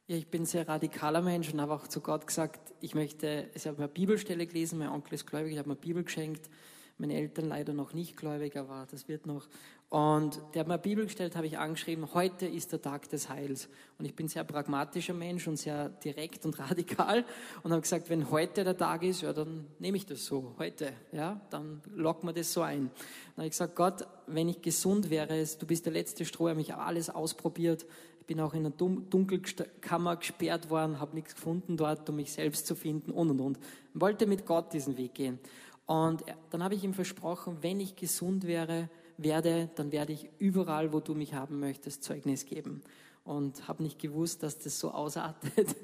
Ja, 0.07 0.15
ich 0.15 0.27
bin 0.27 0.43
ein 0.43 0.45
sehr 0.45 0.65
radikaler 0.67 1.21
Mensch 1.21 1.51
und 1.51 1.59
habe 1.59 1.73
auch 1.73 1.87
zu 1.87 1.99
Gott 1.99 2.25
gesagt, 2.25 2.73
ich 2.79 2.95
möchte, 2.95 3.49
ich 3.53 3.67
habe 3.67 3.77
eine 3.77 3.87
Bibelstelle 3.89 4.47
gelesen, 4.47 4.79
mein 4.79 4.87
Onkel 4.87 5.15
ist 5.15 5.27
gläubig, 5.27 5.51
ich 5.51 5.57
habe 5.59 5.67
mir 5.67 5.75
eine 5.75 5.81
Bibel 5.81 6.03
geschenkt, 6.03 6.49
meine 6.97 7.15
Eltern 7.15 7.47
leider 7.47 7.73
noch 7.73 7.93
nicht 7.93 8.17
gläubig, 8.17 8.55
aber 8.55 8.87
das 8.89 9.07
wird 9.07 9.25
noch. 9.25 9.47
Und 9.89 10.41
der 10.53 10.61
hat 10.61 10.67
mir 10.67 10.77
Bibel 10.77 11.05
gestellt, 11.05 11.37
habe 11.37 11.47
ich 11.47 11.57
angeschrieben, 11.57 12.13
heute 12.13 12.45
ist 12.45 12.73
der 12.73 12.81
Tag 12.81 13.07
des 13.09 13.29
Heils. 13.29 13.69
Und 13.97 14.05
ich 14.05 14.15
bin 14.15 14.27
sehr 14.27 14.43
pragmatischer 14.43 15.13
Mensch 15.13 15.47
und 15.47 15.55
sehr 15.55 15.89
direkt 15.89 16.45
und 16.45 16.59
radikal 16.59 17.23
und 17.63 17.71
habe 17.71 17.81
gesagt, 17.81 18.09
wenn 18.09 18.29
heute 18.29 18.65
der 18.65 18.77
Tag 18.77 19.03
ist, 19.03 19.21
ja, 19.21 19.31
dann 19.31 19.65
nehme 19.79 19.95
ich 19.95 20.05
das 20.05 20.25
so, 20.25 20.55
heute, 20.57 20.91
ja, 21.13 21.39
dann 21.51 21.81
locken 21.95 22.27
wir 22.27 22.33
das 22.33 22.51
so 22.51 22.61
ein. 22.61 22.91
Dann 23.35 23.37
habe 23.37 23.45
ich 23.45 23.51
gesagt, 23.51 23.75
Gott, 23.75 24.07
wenn 24.25 24.49
ich 24.49 24.61
gesund 24.61 25.09
wäre, 25.09 25.45
du 25.57 25.65
bist 25.65 25.85
der 25.85 25.93
letzte 25.93 26.25
Stroh, 26.25 26.49
ich 26.49 26.71
habe 26.71 26.83
alles 26.83 27.09
ausprobiert, 27.09 27.85
bin 28.27 28.41
auch 28.41 28.53
in 28.53 28.65
einer 28.65 28.75
Dunkelkammer 28.75 30.17
gesperrt 30.17 30.69
worden, 30.69 30.99
habe 30.99 31.15
nichts 31.15 31.33
gefunden 31.35 31.77
dort, 31.77 32.09
um 32.09 32.17
mich 32.17 32.33
selbst 32.33 32.67
zu 32.67 32.75
finden 32.75 33.11
und 33.11 33.29
und 33.31 33.39
und. 33.39 33.59
Wollte 33.93 34.27
mit 34.27 34.45
Gott 34.45 34.73
diesen 34.73 34.97
Weg 34.97 35.15
gehen. 35.15 35.39
Und 35.87 36.23
dann 36.51 36.63
habe 36.63 36.75
ich 36.75 36.83
ihm 36.83 36.93
versprochen, 36.93 37.57
wenn 37.61 37.79
ich 37.79 37.95
gesund 37.95 38.45
wäre, 38.45 38.89
werde, 39.17 39.69
dann 39.75 39.91
werde 39.91 40.13
ich 40.13 40.29
überall, 40.37 40.93
wo 40.93 40.99
du 40.99 41.15
mich 41.15 41.33
haben 41.33 41.59
möchtest, 41.59 42.03
Zeugnis 42.03 42.45
geben. 42.45 42.81
Und 43.23 43.67
habe 43.67 43.83
nicht 43.83 43.99
gewusst, 43.99 44.43
dass 44.43 44.59
das 44.59 44.79
so 44.79 44.91
ausartet. 44.91 45.75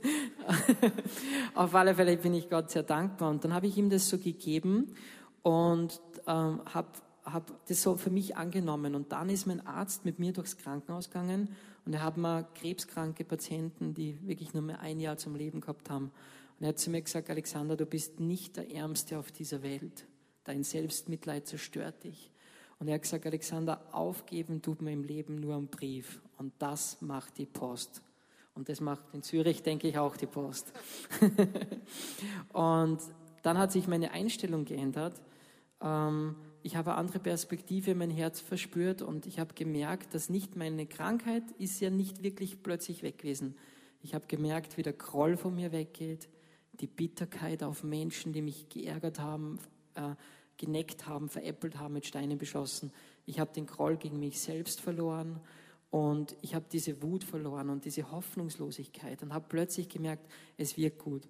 Auf 1.56 1.74
alle 1.74 1.96
Fälle 1.96 2.16
bin 2.18 2.34
ich 2.34 2.50
Gott 2.50 2.70
sehr 2.70 2.84
dankbar. 2.84 3.32
Und 3.32 3.44
dann 3.44 3.54
habe 3.54 3.68
ich 3.68 3.78
ihm 3.78 3.90
das 3.90 4.08
so 4.08 4.18
gegeben 4.18 4.94
und 5.42 6.00
ähm, 6.28 6.62
habe 6.74 6.88
hab 7.26 7.68
das 7.68 7.82
so 7.82 7.96
für 7.96 8.10
mich 8.10 8.38
angenommen. 8.38 8.96
Und 8.96 9.12
dann 9.12 9.30
ist 9.30 9.46
mein 9.46 9.66
Arzt 9.66 10.06
mit 10.06 10.20
mir 10.20 10.34
durchs 10.34 10.58
Krankenhaus 10.58 11.10
gegangen 11.10 11.50
und 11.86 11.94
er 11.94 12.04
hat 12.04 12.18
mir 12.18 12.48
krebskranke 12.56 13.24
Patienten, 13.24 13.94
die 13.94 14.18
wirklich 14.28 14.54
nur 14.54 14.64
mehr 14.64 14.80
ein 14.80 15.00
Jahr 15.00 15.18
zum 15.18 15.36
Leben 15.36 15.62
gehabt 15.62 15.90
haben. 15.90 16.12
Und 16.64 16.68
er 16.68 16.70
hat 16.70 16.80
zu 16.80 16.92
mir 16.92 17.02
gesagt, 17.02 17.30
Alexander, 17.30 17.76
du 17.76 17.86
bist 17.86 18.22
nicht 18.22 18.56
der 18.56 18.72
Ärmste 18.72 19.20
auf 19.20 19.34
dieser 19.34 19.64
Welt. 19.64 20.08
Dein 20.46 20.64
Selbstmitleid 20.64 21.46
zerstört 21.46 22.06
dich. 22.06 22.32
Und 22.80 22.88
er 22.88 22.94
hat 22.94 23.02
gesagt, 23.02 23.26
Alexander, 23.26 23.86
aufgeben 23.92 24.62
tut 24.62 24.82
man 24.82 24.94
im 24.94 25.04
Leben 25.04 25.42
nur 25.42 25.56
am 25.56 25.68
Brief. 25.68 26.22
Und 26.38 26.54
das 26.60 27.02
macht 27.02 27.38
die 27.38 27.48
Post. 27.48 28.02
Und 28.56 28.70
das 28.70 28.80
macht 28.80 29.04
in 29.12 29.24
Zürich, 29.24 29.62
denke 29.62 29.90
ich, 29.90 29.98
auch 29.98 30.16
die 30.16 30.26
Post. 30.26 30.72
und 32.54 33.00
dann 33.42 33.58
hat 33.58 33.74
sich 33.74 33.90
meine 33.90 34.12
Einstellung 34.12 34.64
geändert. 34.64 35.22
Ähm, 35.82 36.38
ich 36.62 36.78
habe 36.78 36.92
eine 36.92 37.00
andere 37.00 37.20
Perspektive 37.20 37.92
in 37.92 37.98
mein 37.98 38.10
Herz 38.10 38.40
verspürt 38.40 39.02
und 39.02 39.26
ich 39.26 39.38
habe 39.38 39.54
gemerkt, 39.54 40.14
dass 40.14 40.30
nicht 40.30 40.56
meine 40.56 40.86
Krankheit 40.86 41.44
ist 41.58 41.82
ja 41.82 41.90
nicht 41.90 42.24
wirklich 42.24 42.64
plötzlich 42.64 43.04
weg 43.04 43.18
gewesen. 43.18 43.58
Ich 44.02 44.16
habe 44.16 44.28
gemerkt, 44.28 44.78
wie 44.78 44.84
der 44.84 44.94
Groll 44.94 45.36
von 45.36 45.56
mir 45.56 45.74
weggeht, 45.74 46.30
die 46.80 46.88
Bitterkeit 46.88 47.64
auf 47.64 47.84
Menschen, 47.84 48.34
die 48.34 48.42
mich 48.42 48.70
geärgert 48.70 49.20
haben, 49.20 49.60
äh, 49.96 50.16
geneckt 50.58 51.08
haben, 51.08 51.30
veräppelt 51.30 51.78
haben, 51.78 51.94
mit 51.94 52.06
Steinen 52.06 52.38
beschossen. 52.38 52.92
Ich 53.26 53.40
habe 53.40 53.54
den 53.54 53.66
Groll 53.66 53.98
gegen 53.98 54.20
mich 54.20 54.40
selbst 54.40 54.82
verloren 54.82 55.40
und 55.90 56.36
ich 56.42 56.56
habe 56.56 56.66
diese 56.72 57.02
Wut 57.02 57.24
verloren 57.24 57.70
und 57.70 57.86
diese 57.86 58.12
Hoffnungslosigkeit 58.12 59.22
und 59.24 59.34
habe 59.34 59.46
plötzlich 59.48 59.90
gemerkt, 59.90 60.28
es 60.58 60.78
wird 60.78 61.00
gut. 61.00 61.28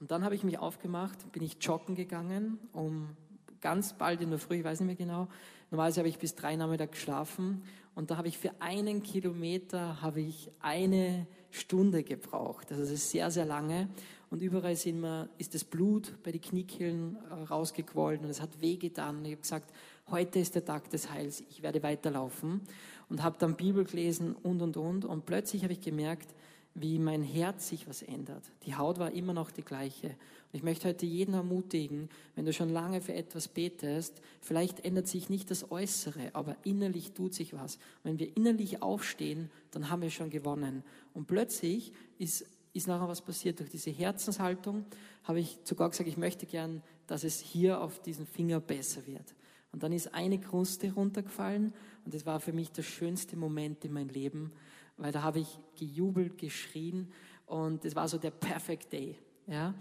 Und 0.00 0.10
dann 0.10 0.24
habe 0.24 0.34
ich 0.34 0.44
mich 0.44 0.58
aufgemacht, 0.58 1.30
bin 1.32 1.42
ich 1.42 1.56
joggen 1.60 1.94
gegangen, 1.94 2.58
um 2.72 3.16
ganz 3.60 3.96
bald 3.96 4.20
in 4.20 4.30
der 4.30 4.38
Früh, 4.38 4.56
ich 4.56 4.64
weiß 4.64 4.80
nicht 4.80 4.86
mehr 4.86 4.96
genau. 4.96 5.28
Normalerweise 5.70 6.00
habe 6.00 6.08
ich 6.08 6.18
bis 6.18 6.34
drei 6.34 6.56
Nachmittag 6.56 6.92
geschlafen 6.92 7.62
und 7.94 8.10
da 8.10 8.16
habe 8.16 8.28
ich 8.28 8.36
für 8.36 8.50
einen 8.60 9.02
Kilometer 9.02 10.02
habe 10.02 10.20
ich 10.20 10.50
eine 10.60 11.26
Stunde 11.50 12.02
gebraucht. 12.02 12.70
Also 12.70 12.82
das 12.82 12.90
ist 12.90 13.10
sehr, 13.10 13.30
sehr 13.30 13.44
lange 13.44 13.88
und 14.32 14.40
überall 14.40 14.76
sind 14.76 15.02
wir, 15.02 15.28
ist 15.36 15.54
das 15.54 15.62
Blut 15.62 16.14
bei 16.22 16.32
den 16.32 16.40
Kniekehlen 16.40 17.18
äh, 17.30 17.34
rausgequollen 17.44 18.24
und 18.24 18.30
es 18.30 18.40
hat 18.40 18.62
wehgetan. 18.62 19.22
Ich 19.26 19.32
habe 19.32 19.42
gesagt, 19.42 19.70
heute 20.10 20.38
ist 20.38 20.54
der 20.54 20.64
Tag 20.64 20.88
des 20.88 21.10
Heils, 21.10 21.44
ich 21.50 21.62
werde 21.62 21.82
weiterlaufen 21.82 22.62
und 23.10 23.22
habe 23.22 23.36
dann 23.38 23.56
Bibel 23.56 23.84
gelesen 23.84 24.34
und 24.42 24.62
und 24.62 24.78
und 24.78 25.04
und 25.04 25.26
plötzlich 25.26 25.64
habe 25.64 25.74
ich 25.74 25.82
gemerkt, 25.82 26.34
wie 26.74 26.98
mein 26.98 27.22
Herz 27.22 27.68
sich 27.68 27.86
was 27.86 28.00
ändert. 28.00 28.42
Die 28.64 28.74
Haut 28.74 28.98
war 28.98 29.12
immer 29.12 29.34
noch 29.34 29.50
die 29.50 29.60
gleiche. 29.62 30.06
Und 30.06 30.54
ich 30.54 30.62
möchte 30.62 30.88
heute 30.88 31.04
jeden 31.04 31.34
ermutigen, 31.34 32.08
wenn 32.34 32.46
du 32.46 32.54
schon 32.54 32.70
lange 32.70 33.02
für 33.02 33.12
etwas 33.12 33.48
betest, 33.48 34.22
vielleicht 34.40 34.82
ändert 34.82 35.08
sich 35.08 35.28
nicht 35.28 35.50
das 35.50 35.70
Äußere, 35.70 36.30
aber 36.32 36.56
innerlich 36.64 37.12
tut 37.12 37.34
sich 37.34 37.52
was. 37.52 37.78
wenn 38.02 38.18
wir 38.18 38.34
innerlich 38.34 38.80
aufstehen, 38.80 39.50
dann 39.72 39.90
haben 39.90 40.00
wir 40.00 40.10
schon 40.10 40.30
gewonnen. 40.30 40.82
Und 41.12 41.26
plötzlich 41.26 41.92
ist 42.18 42.46
ist 42.72 42.88
nachher 42.88 43.08
was 43.08 43.22
passiert. 43.22 43.60
Durch 43.60 43.70
diese 43.70 43.90
Herzenshaltung 43.90 44.86
habe 45.24 45.40
ich 45.40 45.62
zu 45.64 45.74
Gott 45.74 45.92
gesagt, 45.92 46.08
ich 46.08 46.16
möchte 46.16 46.46
gern, 46.46 46.82
dass 47.06 47.24
es 47.24 47.40
hier 47.40 47.80
auf 47.80 48.00
diesem 48.00 48.26
Finger 48.26 48.60
besser 48.60 49.06
wird. 49.06 49.34
Und 49.72 49.82
dann 49.82 49.92
ist 49.92 50.14
eine 50.14 50.38
Kruste 50.38 50.92
runtergefallen 50.92 51.72
und 52.04 52.14
das 52.14 52.26
war 52.26 52.40
für 52.40 52.52
mich 52.52 52.70
der 52.70 52.82
schönste 52.82 53.36
Moment 53.36 53.84
in 53.84 53.92
meinem 53.92 54.10
Leben, 54.10 54.52
weil 54.96 55.12
da 55.12 55.22
habe 55.22 55.40
ich 55.40 55.58
gejubelt, 55.78 56.36
geschrien 56.38 57.10
und 57.46 57.84
es 57.84 57.96
war 57.96 58.08
so 58.08 58.18
der 58.18 58.30
Perfect 58.30 58.92
Day. 58.92 59.16
Ja? 59.46 59.74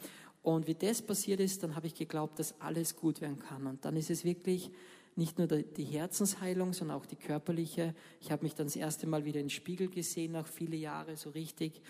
Und 0.43 0.67
wie 0.67 0.73
das 0.73 1.01
passiert 1.01 1.39
ist, 1.39 1.61
dann 1.63 1.75
habe 1.75 1.87
ich 1.87 1.93
geglaubt, 1.93 2.39
dass 2.39 2.59
alles 2.59 2.95
gut 2.95 3.21
werden 3.21 3.39
kann. 3.39 3.67
Und 3.67 3.85
dann 3.85 3.95
ist 3.95 4.09
es 4.09 4.23
wirklich 4.23 4.71
nicht 5.15 5.37
nur 5.37 5.47
die 5.47 5.83
Herzensheilung, 5.83 6.73
sondern 6.73 6.97
auch 6.97 7.05
die 7.05 7.17
körperliche. 7.17 7.93
Ich 8.21 8.31
habe 8.31 8.43
mich 8.43 8.55
dann 8.55 8.67
das 8.67 8.75
erste 8.75 9.07
Mal 9.07 9.25
wieder 9.25 9.39
in 9.39 9.47
den 9.47 9.51
Spiegel 9.51 9.89
gesehen, 9.89 10.31
nach 10.31 10.47
vielen 10.47 10.79
Jahren 10.79 11.15
so 11.15 11.29
richtig. 11.31 11.81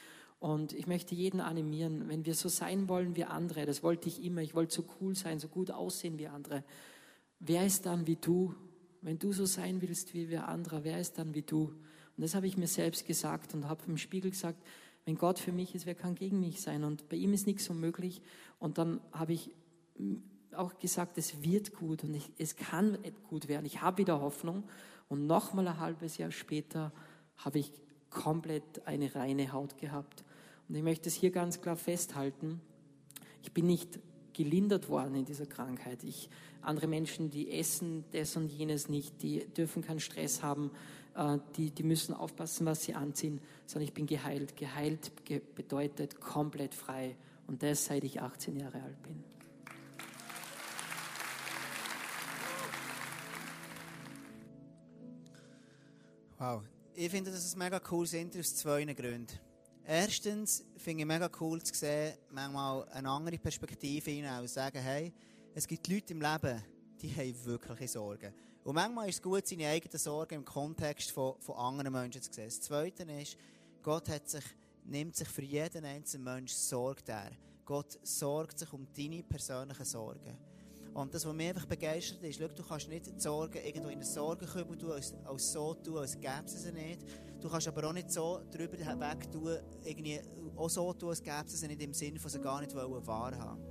Und 0.42 0.74
ich 0.74 0.88
möchte 0.88 1.14
jeden 1.14 1.40
animieren, 1.40 2.10
wenn 2.10 2.26
wir 2.26 2.34
so 2.34 2.50
sein 2.50 2.90
wollen 2.90 3.16
wie 3.16 3.26
andere, 3.26 3.68
das 3.68 3.84
wollte 3.84 4.10
ich 4.10 4.24
immer, 4.24 4.42
ich 4.42 4.56
wollte 4.56 4.74
so 4.74 4.84
cool 5.00 5.14
sein, 5.14 5.38
so 5.38 5.48
gut 5.48 5.70
aussehen 5.70 6.18
wie 6.18 6.28
andere. 6.28 6.64
Wer 7.40 7.64
ist 7.64 7.86
dann 7.86 8.08
wie 8.08 8.16
du? 8.16 8.56
Wenn 9.04 9.20
du 9.20 9.34
so 9.34 9.46
sein 9.46 9.84
willst 9.84 10.16
wie 10.16 10.30
wir 10.30 10.48
andere, 10.48 10.84
wer 10.84 11.00
ist 11.00 11.20
dann 11.20 11.36
wie 11.36 11.44
du? 11.44 11.66
Und 11.66 12.24
das 12.24 12.34
habe 12.34 12.48
ich 12.48 12.58
mir 12.58 12.66
selbst 12.66 13.06
gesagt 13.06 13.54
und 13.54 13.70
habe 13.70 13.84
im 13.86 13.98
Spiegel 13.98 14.32
gesagt, 14.32 14.64
wenn 15.06 15.16
Gott 15.16 15.38
für 15.38 15.52
mich 15.52 15.76
ist, 15.76 15.86
wer 15.86 15.94
kann 15.94 16.16
gegen 16.16 16.40
mich 16.40 16.60
sein? 16.60 16.86
Und 16.86 17.08
bei 17.08 17.18
ihm 17.18 17.34
ist 17.34 17.46
nichts 17.46 17.70
unmöglich. 17.70 18.24
Und 18.58 18.80
dann 18.80 19.00
habe 19.12 19.34
ich 19.34 19.52
auch 20.54 20.80
gesagt, 20.80 21.20
es 21.20 21.44
wird 21.44 21.76
gut 21.76 22.04
und 22.04 22.16
ich, 22.16 22.32
es 22.40 22.56
kann 22.56 22.98
gut 23.30 23.48
werden. 23.48 23.68
Ich 23.68 23.82
habe 23.82 24.00
wieder 24.00 24.20
Hoffnung. 24.20 24.64
Und 25.08 25.28
nochmal 25.28 25.68
ein 25.68 25.80
halbes 25.80 26.18
Jahr 26.18 26.32
später 26.32 26.92
habe 27.38 27.60
ich 27.60 27.72
komplett 28.10 28.88
eine 28.88 29.14
reine 29.14 29.52
Haut 29.54 29.78
gehabt. 29.78 30.24
Und 30.72 30.78
ich 30.78 30.84
möchte 30.84 31.10
es 31.10 31.16
hier 31.16 31.32
ganz 31.32 31.60
klar 31.60 31.76
festhalten. 31.76 32.62
Ich 33.44 33.52
bin 33.52 33.66
nicht 33.66 34.00
gelindert 34.32 34.88
worden 34.88 35.16
in 35.16 35.26
dieser 35.26 35.46
Krankheit. 35.46 36.02
Ich, 36.06 36.30
andere 36.62 36.88
Menschen, 36.88 37.30
die 37.30 37.52
essen 37.52 38.06
das 38.14 38.38
und 38.38 38.50
jenes 38.50 38.88
nicht, 38.88 39.22
die 39.22 39.46
dürfen 39.50 39.84
keinen 39.84 40.00
Stress 40.00 40.42
haben, 40.42 40.72
äh, 41.16 41.40
die, 41.58 41.72
die 41.72 41.84
müssen 41.84 42.14
aufpassen, 42.14 42.66
was 42.66 42.84
sie 42.86 42.94
anziehen, 42.94 43.42
sondern 43.66 43.90
ich 43.90 43.94
bin 43.94 44.06
geheilt. 44.06 44.56
Geheilt 44.56 45.12
bedeutet 45.56 46.22
komplett 46.22 46.74
frei 46.74 47.18
und 47.48 47.64
das 47.64 47.84
seit 47.84 48.06
ich 48.06 48.22
18 48.22 48.56
Jahre 48.56 48.82
alt 48.82 49.04
bin. 49.04 49.22
Wow. 56.38 56.64
Ich 56.96 57.12
finde 57.12 57.30
das 57.30 57.54
ein 57.54 57.60
mega 57.60 57.82
cooles 57.82 58.14
Intro 58.14 58.40
aus 58.40 58.56
zwei 58.56 58.86
Gründen. 58.86 59.51
Erstens 59.86 60.64
finde 60.78 61.02
ich 61.02 61.08
mega 61.08 61.30
cool 61.40 61.62
zu 61.62 61.74
sehen, 61.74 62.14
manchmal 62.30 62.88
eine 62.90 63.10
andere 63.10 63.38
Perspektive 63.38 64.12
hinein 64.12 64.42
und 64.42 64.50
sagen, 64.50 64.80
hey, 64.80 65.12
es 65.54 65.68
gibt 65.68 65.88
Leute 65.88 66.14
im 66.14 66.22
Leben, 66.22 66.64
die 67.02 67.14
haben 67.16 67.46
wirkliche 67.46 67.88
Sorgen. 67.88 68.34
Und 68.64 68.76
manchmal 68.76 69.10
ist 69.10 69.16
es 69.16 69.22
gut, 69.22 69.48
seine 69.48 69.68
eigenen 69.68 69.98
Sorgen 69.98 70.36
im 70.36 70.46
Kontext 70.46 71.12
von, 71.12 71.40
von 71.40 71.56
anderen 71.56 71.92
Menschen 71.92 72.22
zu 72.22 72.32
sehen. 72.32 72.46
Das 72.46 72.62
Zweite 72.62 73.04
ist, 73.04 73.38
Gott 73.82 74.08
hat 74.10 74.30
sich, 74.30 74.44
nimmt 74.86 75.16
sich 75.16 75.28
für 75.28 75.42
jeden 75.42 75.84
einzelnen 75.84 76.26
Menschen 76.26 76.58
Sorge 76.58 77.02
der. 77.04 77.32
Gott 77.66 77.98
sorgt 78.04 78.60
sich 78.60 78.72
um 78.72 78.88
deine 78.96 79.24
persönlichen 79.24 79.86
Sorgen. 79.86 80.51
Und 80.94 81.14
das, 81.14 81.26
was 81.26 81.34
mich 81.34 81.48
einfach 81.48 81.66
begeistert 81.66 82.22
ist, 82.24 82.40
schau, 82.40 82.48
du 82.48 82.64
kannst 82.64 82.90
nicht 82.90 83.06
die 83.06 83.20
Sorgen 83.20 83.60
irgendwo 83.64 83.88
in 83.88 83.96
einen 83.96 84.04
Sorgenkübel 84.04 84.78
tun, 84.78 84.92
als, 84.92 85.14
als 85.24 85.52
so 85.52 85.74
tun, 85.76 85.98
als 85.98 86.20
gäbe 86.20 86.44
es 86.46 86.64
sie 86.64 86.72
nicht. 86.72 87.02
Du 87.40 87.50
kannst 87.50 87.68
aber 87.68 87.88
auch 87.88 87.94
nicht 87.94 88.12
so 88.12 88.42
drüber 88.52 88.78
hinweg 88.78 89.32
tun, 89.32 89.58
irgendwie 89.84 90.20
auch 90.56 90.70
so 90.70 90.94
tun, 90.94 91.10
als 91.10 91.24
gäbe 91.24 91.46
es 91.46 91.60
sie 91.60 91.68
nicht 91.68 91.82
im 91.82 91.94
Sinne 91.94 92.20
von 92.20 92.30
sie 92.30 92.40
gar 92.40 92.60
nicht 92.60 92.76
wahrhaben 92.76 93.62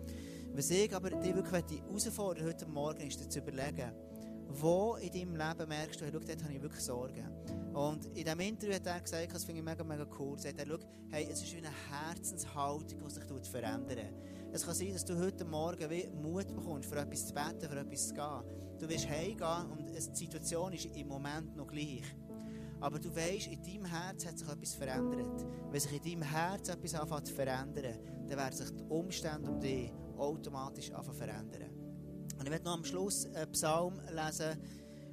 Was 0.54 0.70
ich 0.70 0.94
aber 0.94 1.10
dich 1.10 1.34
wirklich 1.34 1.80
herausfordern 1.82 2.46
heute 2.46 2.66
Morgen 2.66 3.00
ist, 3.02 3.20
dir 3.20 3.28
zu 3.28 3.40
überlegen, 3.40 3.92
wo 4.48 4.96
in 4.96 5.12
deinem 5.12 5.36
Leben 5.36 5.68
merkst 5.68 6.00
du, 6.00 6.04
hey, 6.06 6.12
schau, 6.12 6.20
dort 6.20 6.42
habe 6.42 6.54
ich 6.54 6.62
wirklich 6.62 6.82
Sorgen. 6.82 7.28
Und 7.74 8.06
in 8.06 8.24
diesem 8.24 8.40
Interview 8.40 8.74
hat 8.74 8.86
er 8.86 9.00
gesagt, 9.00 9.34
das 9.34 9.44
finde 9.44 9.60
ich 9.60 9.64
mega, 9.64 9.84
mega 9.84 10.06
cool, 10.18 10.38
sagt 10.38 10.58
er, 10.58 10.66
schau, 10.66 10.78
hey, 11.10 11.28
es 11.30 11.42
ist 11.42 11.52
wie 11.52 11.58
eine 11.58 11.70
Herzenshaltung, 11.90 12.98
die 13.04 13.10
sich 13.10 13.50
verändert. 13.50 14.12
Es 14.52 14.64
kann 14.66 14.74
sein, 14.74 14.92
dass 14.92 15.04
du 15.04 15.16
heute 15.16 15.44
Morgen 15.44 15.88
Mut 16.20 16.48
bekommst, 16.48 16.88
für 16.88 16.96
etwas 16.96 17.28
zu 17.28 17.32
beten, 17.32 17.70
für 17.70 17.78
etwas 17.78 18.08
zu 18.08 18.14
gehen. 18.14 18.42
Du 18.80 18.88
wirst 18.88 19.08
heimgehen 19.08 19.70
und 19.70 19.88
die 19.88 20.00
Situation 20.00 20.72
ist 20.72 20.86
im 20.86 21.06
Moment 21.06 21.54
noch 21.54 21.68
gleich. 21.68 22.02
Aber 22.80 22.98
du 22.98 23.14
weißt, 23.14 23.46
in 23.46 23.62
deinem 23.62 23.84
Herz 23.84 24.26
hat 24.26 24.38
sich 24.38 24.48
etwas 24.48 24.74
verändert. 24.74 25.46
Wenn 25.70 25.80
sich 25.80 25.92
in 25.92 26.02
deinem 26.02 26.28
Herz 26.28 26.68
etwas 26.68 26.94
anfängt 26.94 27.28
zu 27.28 27.34
verändern, 27.34 27.98
dann 28.26 28.38
werden 28.38 28.56
sich 28.56 28.70
die 28.74 28.82
Umstände 28.88 29.48
um 29.48 29.60
dich 29.60 29.92
automatisch 30.16 30.90
anfangen 30.90 31.18
verändern. 31.18 31.70
Und 32.36 32.44
ich 32.44 32.50
werde 32.50 32.64
noch 32.64 32.74
am 32.74 32.84
Schluss 32.84 33.26
einen 33.26 33.52
Psalm 33.52 34.00
lesen. 34.12 34.58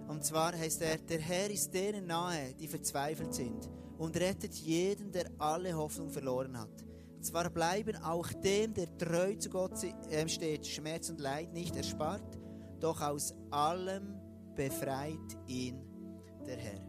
Und 0.08 0.24
zwar 0.24 0.58
heißt 0.58 0.82
er, 0.82 0.98
der 0.98 1.20
Herr 1.20 1.52
ist 1.52 1.72
denen 1.72 2.08
nahe, 2.08 2.56
die 2.56 2.68
verzweifelt 2.68 3.36
sind 3.36 3.70
und 4.00 4.18
rettet 4.18 4.56
jeden, 4.56 5.12
der 5.12 5.30
alle 5.38 5.76
Hoffnung 5.76 6.10
verloren 6.10 6.58
hat. 6.58 6.87
Zwar 7.28 7.50
bleiben 7.50 7.98
auch 8.04 8.32
dem, 8.32 8.74
der 8.74 8.98
treu 8.98 9.36
zu 9.36 9.50
Gott 9.50 9.74
ähm, 10.12 10.30
steht, 10.30 10.66
Schmerz 10.66 11.10
und 11.10 11.20
Leid 11.20 11.52
nicht 11.52 11.76
erspart, 11.76 12.40
doch 12.80 13.02
aus 13.02 13.36
allem 13.52 14.16
befreit 14.56 15.38
ihn 15.46 15.78
der 16.46 16.56
Herr. 16.56 16.80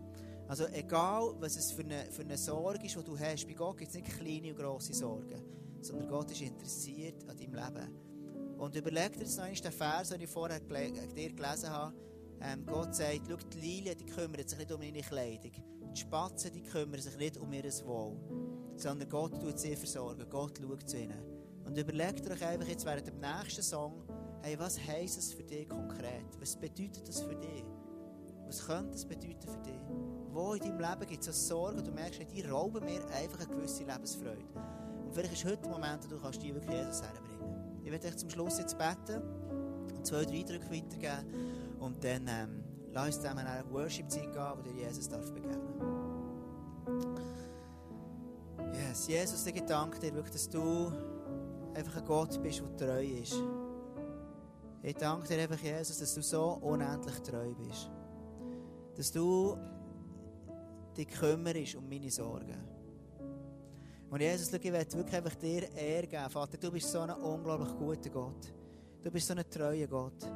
Also 0.47 0.67
egal, 0.69 1.35
was 1.41 1.57
es 1.57 1.73
für 1.73 1.83
eine, 1.83 2.05
für 2.13 2.23
eine 2.23 2.39
Sorge 2.39 2.87
ist, 2.87 2.95
die 2.95 3.03
du 3.03 3.19
hast, 3.19 3.49
bei 3.49 3.55
Gott 3.55 3.79
gibt 3.79 3.91
es 3.91 3.97
nicht 3.97 4.17
kleine 4.17 4.51
und 4.53 4.59
grosse 4.61 4.95
Sorgen, 4.95 5.43
sondern 5.81 6.09
Gott 6.09 6.31
ist 6.31 6.41
interessiert 6.41 7.29
an 7.29 7.37
deinem 7.37 7.55
Leben. 7.55 8.59
Und 8.59 8.77
überleg 8.77 9.15
dir 9.15 9.23
jetzt 9.23 9.39
noch 9.39 9.45
einmal 9.45 9.61
den 9.61 9.73
Vers, 9.73 10.09
den 10.11 10.21
ich 10.21 10.31
vorher 10.31 10.61
dir 10.61 11.33
gelesen 11.33 11.71
habe. 11.71 11.97
Ähm, 12.43 12.65
Gott 12.65 12.95
sagt, 12.95 13.23
schau, 13.29 13.37
die 13.53 13.59
Lilien, 13.59 13.99
die 13.99 14.07
kümmern 14.07 14.47
sich 14.47 14.57
nicht 14.57 14.71
um 14.71 14.83
ihre 14.83 15.01
Kleidung. 15.01 15.51
Die 15.93 16.01
Spatzen, 16.01 16.53
die 16.53 16.63
kümmern 16.63 17.01
sich 17.01 17.17
nicht 17.17 17.37
um 17.39 17.53
ihr 17.53 17.65
Wohl 17.85 18.48
sondern 18.81 19.09
Gott 19.09 19.41
tut 19.41 19.59
sie 19.59 19.77
versorgen, 19.77 20.25
Gott 20.31 20.59
schaut 20.59 20.89
zu 20.89 20.99
ihnen. 20.99 21.23
Und 21.65 21.77
überlegt 21.77 22.29
euch 22.31 22.47
einfach 22.47 22.69
jetzt 22.69 22.87
während 22.87 23.07
dem 23.07 23.19
nächsten 23.19 23.63
Song, 23.63 24.03
hey, 24.43 24.59
was 24.59 24.79
heisst 24.79 25.19
es 25.19 25.33
für 25.33 25.43
dich 25.43 25.69
konkret? 25.69 26.27
Was 26.41 26.57
bedeutet 26.57 27.07
das 27.07 27.21
für 27.21 27.35
dich? 27.35 27.65
Was 28.47 28.67
könnte 28.67 28.95
es 28.95 29.05
bedeuten 29.05 29.47
für 29.47 29.61
dich? 29.61 29.81
Wo 30.31 30.55
in 30.55 30.61
deinem 30.61 30.81
Leben 30.81 31.07
gibt 31.07 31.27
es 31.27 31.49
so 31.49 31.55
Sorgen, 31.55 31.85
du 31.85 31.91
merkst, 31.91 32.21
die 32.33 32.43
rauben 32.43 32.85
mir 32.85 33.05
einfach 33.15 33.41
eine 33.41 33.55
gewisse 33.55 33.85
Lebensfreude. 33.85 34.45
Und 35.05 35.13
vielleicht 35.13 35.35
ist 35.35 35.45
heute 35.45 35.63
der 35.63 35.71
Moment, 35.71 36.05
wo 36.05 36.09
du 36.09 36.21
kannst 36.21 36.43
die 36.43 36.55
wirklich 36.55 36.75
Jesus 36.75 37.03
herbringen. 37.03 37.83
Ich 37.85 37.91
werde 37.91 38.09
euch 38.09 38.17
zum 38.17 38.31
Schluss 38.31 38.59
jetzt 38.59 38.79
beten 38.79 39.23
und 39.95 40.07
zwei, 40.07 40.25
drei 40.25 40.39
Eindrücke 40.39 40.71
weitergeben 40.71 41.77
und 41.81 42.03
dann 42.03 42.27
ähm, 42.29 42.65
lass 42.93 43.07
uns 43.07 43.17
zusammen 43.17 43.47
eine 43.47 43.71
Worship-Zeit 43.71 44.33
gehen, 44.33 44.53
wo 44.57 44.63
dir 44.63 44.87
Jesus 44.87 45.09
darf 45.09 45.31
begegnen 45.33 45.88
Yes, 48.99 49.07
Jesus, 49.07 49.47
ich 49.47 49.63
danke 49.63 50.01
dir 50.01 50.13
wirklich, 50.13 50.33
dass 50.33 50.49
du 50.49 50.91
einfach 51.73 51.99
ein 51.99 52.05
Gott 52.05 52.43
bist, 52.43 52.61
der 52.61 52.77
treu 52.77 53.05
ist. 53.05 53.37
Ich 54.83 54.97
danke 54.97 55.29
dir 55.29 55.41
einfach, 55.41 55.61
Jesus, 55.61 55.99
dass 55.99 56.15
du 56.15 56.23
so 56.23 56.59
unendlich 56.63 57.21
treu 57.21 57.55
bist. 57.55 57.89
Dass 58.97 59.13
du 59.13 59.57
dich 60.97 61.07
kümmerst 61.07 61.77
um 61.77 61.89
meine 61.89 62.11
Sorgen. 62.11 62.57
Und 64.11 64.21
Jesus, 64.21 64.53
ich 64.53 64.65
will 64.65 64.73
wirklich 64.73 65.17
einfach 65.17 65.35
dir 65.37 65.73
Ehre 65.77 66.09
geben. 66.09 66.31
Vater, 66.31 66.59
du 66.59 66.73
bist 66.73 66.91
so 66.91 66.99
ein 66.99 67.11
unglaublich 67.11 67.77
guter 67.79 68.11
Gott. 68.11 68.53
Du 69.01 69.13
bist 69.13 69.29
so 69.29 69.35
ein 69.35 69.49
treuer 69.49 69.87
Gott. 69.87 70.27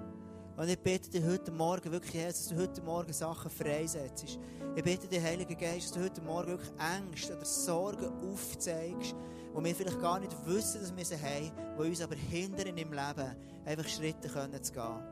Und 0.55 0.69
ich 0.69 0.79
bitte 0.79 1.09
dich 1.09 1.25
heute 1.25 1.51
Morgen 1.51 1.91
wirklich, 1.91 2.13
Jesus, 2.13 2.49
dass 2.49 2.49
du 2.49 2.63
heute 2.63 2.83
Morgen 2.83 3.13
Sachen 3.13 3.51
freisetzt. 3.51 4.39
Ich 4.77 4.85
bitte 4.85 5.09
dich, 5.09 5.23
Heiliger 5.23 5.55
Geist, 5.55 5.87
dass 5.87 5.93
du 5.93 6.05
heute 6.05 6.21
Morgen 6.21 6.49
wirklich 6.49 6.73
Ängste 6.79 7.35
oder 7.35 7.45
Sorgen 7.47 8.31
aufzeigst, 8.31 9.15
wo 9.55 9.65
wir 9.65 9.75
vielleicht 9.75 10.01
gar 10.01 10.21
nicht 10.21 10.37
wissen, 10.45 10.83
dass 10.83 10.95
wir 10.95 11.05
sie 11.07 11.17
haben, 11.17 11.53
die 11.79 11.89
uns 11.89 12.03
aber 12.03 12.17
hindern 12.17 12.77
im 12.77 12.93
Leben, 12.93 13.37
einfach 13.65 13.89
Schritte 13.89 14.29
können 14.29 14.63
zu 14.63 14.73
gehen. 14.75 15.03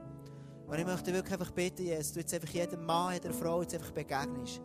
Und 0.67 0.79
ich 0.79 0.85
möchte 0.85 1.13
wirklich 1.13 1.33
einfach 1.33 1.51
bitten, 1.53 1.85
Jesus, 1.85 2.13
du 2.13 2.21
jetzt 2.21 2.35
einfach 2.35 2.51
jedem 2.51 2.85
Mann, 2.85 3.15
jeder 3.15 3.33
Frau 3.33 3.63
jetzt 3.63 3.75
einfach 3.75 3.93
begegnest. 3.93 4.61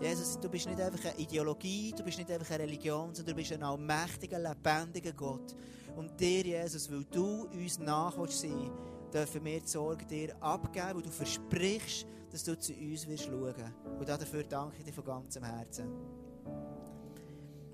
Jesus, 0.00 0.40
du 0.40 0.48
bist 0.48 0.66
nicht 0.66 0.80
einfach 0.80 1.04
eine 1.04 1.18
Ideologie, 1.18 1.92
du 1.96 2.02
bist 2.02 2.16
nicht 2.16 2.30
einfach 2.30 2.50
eine 2.50 2.64
Religion, 2.64 3.14
sondern 3.14 3.36
du 3.36 3.42
bist 3.42 3.52
ein 3.52 3.62
allmächtiger, 3.62 4.38
lebendiger 4.38 5.12
Gott. 5.12 5.54
Und 5.94 6.18
dir, 6.18 6.44
Jesus, 6.44 6.90
weil 6.90 7.04
du 7.04 7.46
uns 7.52 7.78
nach 7.78 8.16
sein 8.30 8.70
dürfen 9.14 9.44
wir 9.44 9.60
die 9.60 9.68
Sorge 9.68 10.04
dir 10.04 10.34
abgeben, 10.42 10.96
und 10.96 11.06
du 11.06 11.10
versprichst, 11.10 12.06
dass 12.30 12.44
du 12.44 12.58
zu 12.58 12.72
uns 12.72 13.06
wirst 13.06 13.24
schauen. 13.24 13.54
Und 13.98 14.08
dafür 14.08 14.42
danke 14.42 14.78
ich 14.78 14.84
dir 14.84 14.92
von 14.92 15.04
ganzem 15.04 15.44
Herzen. 15.44 15.88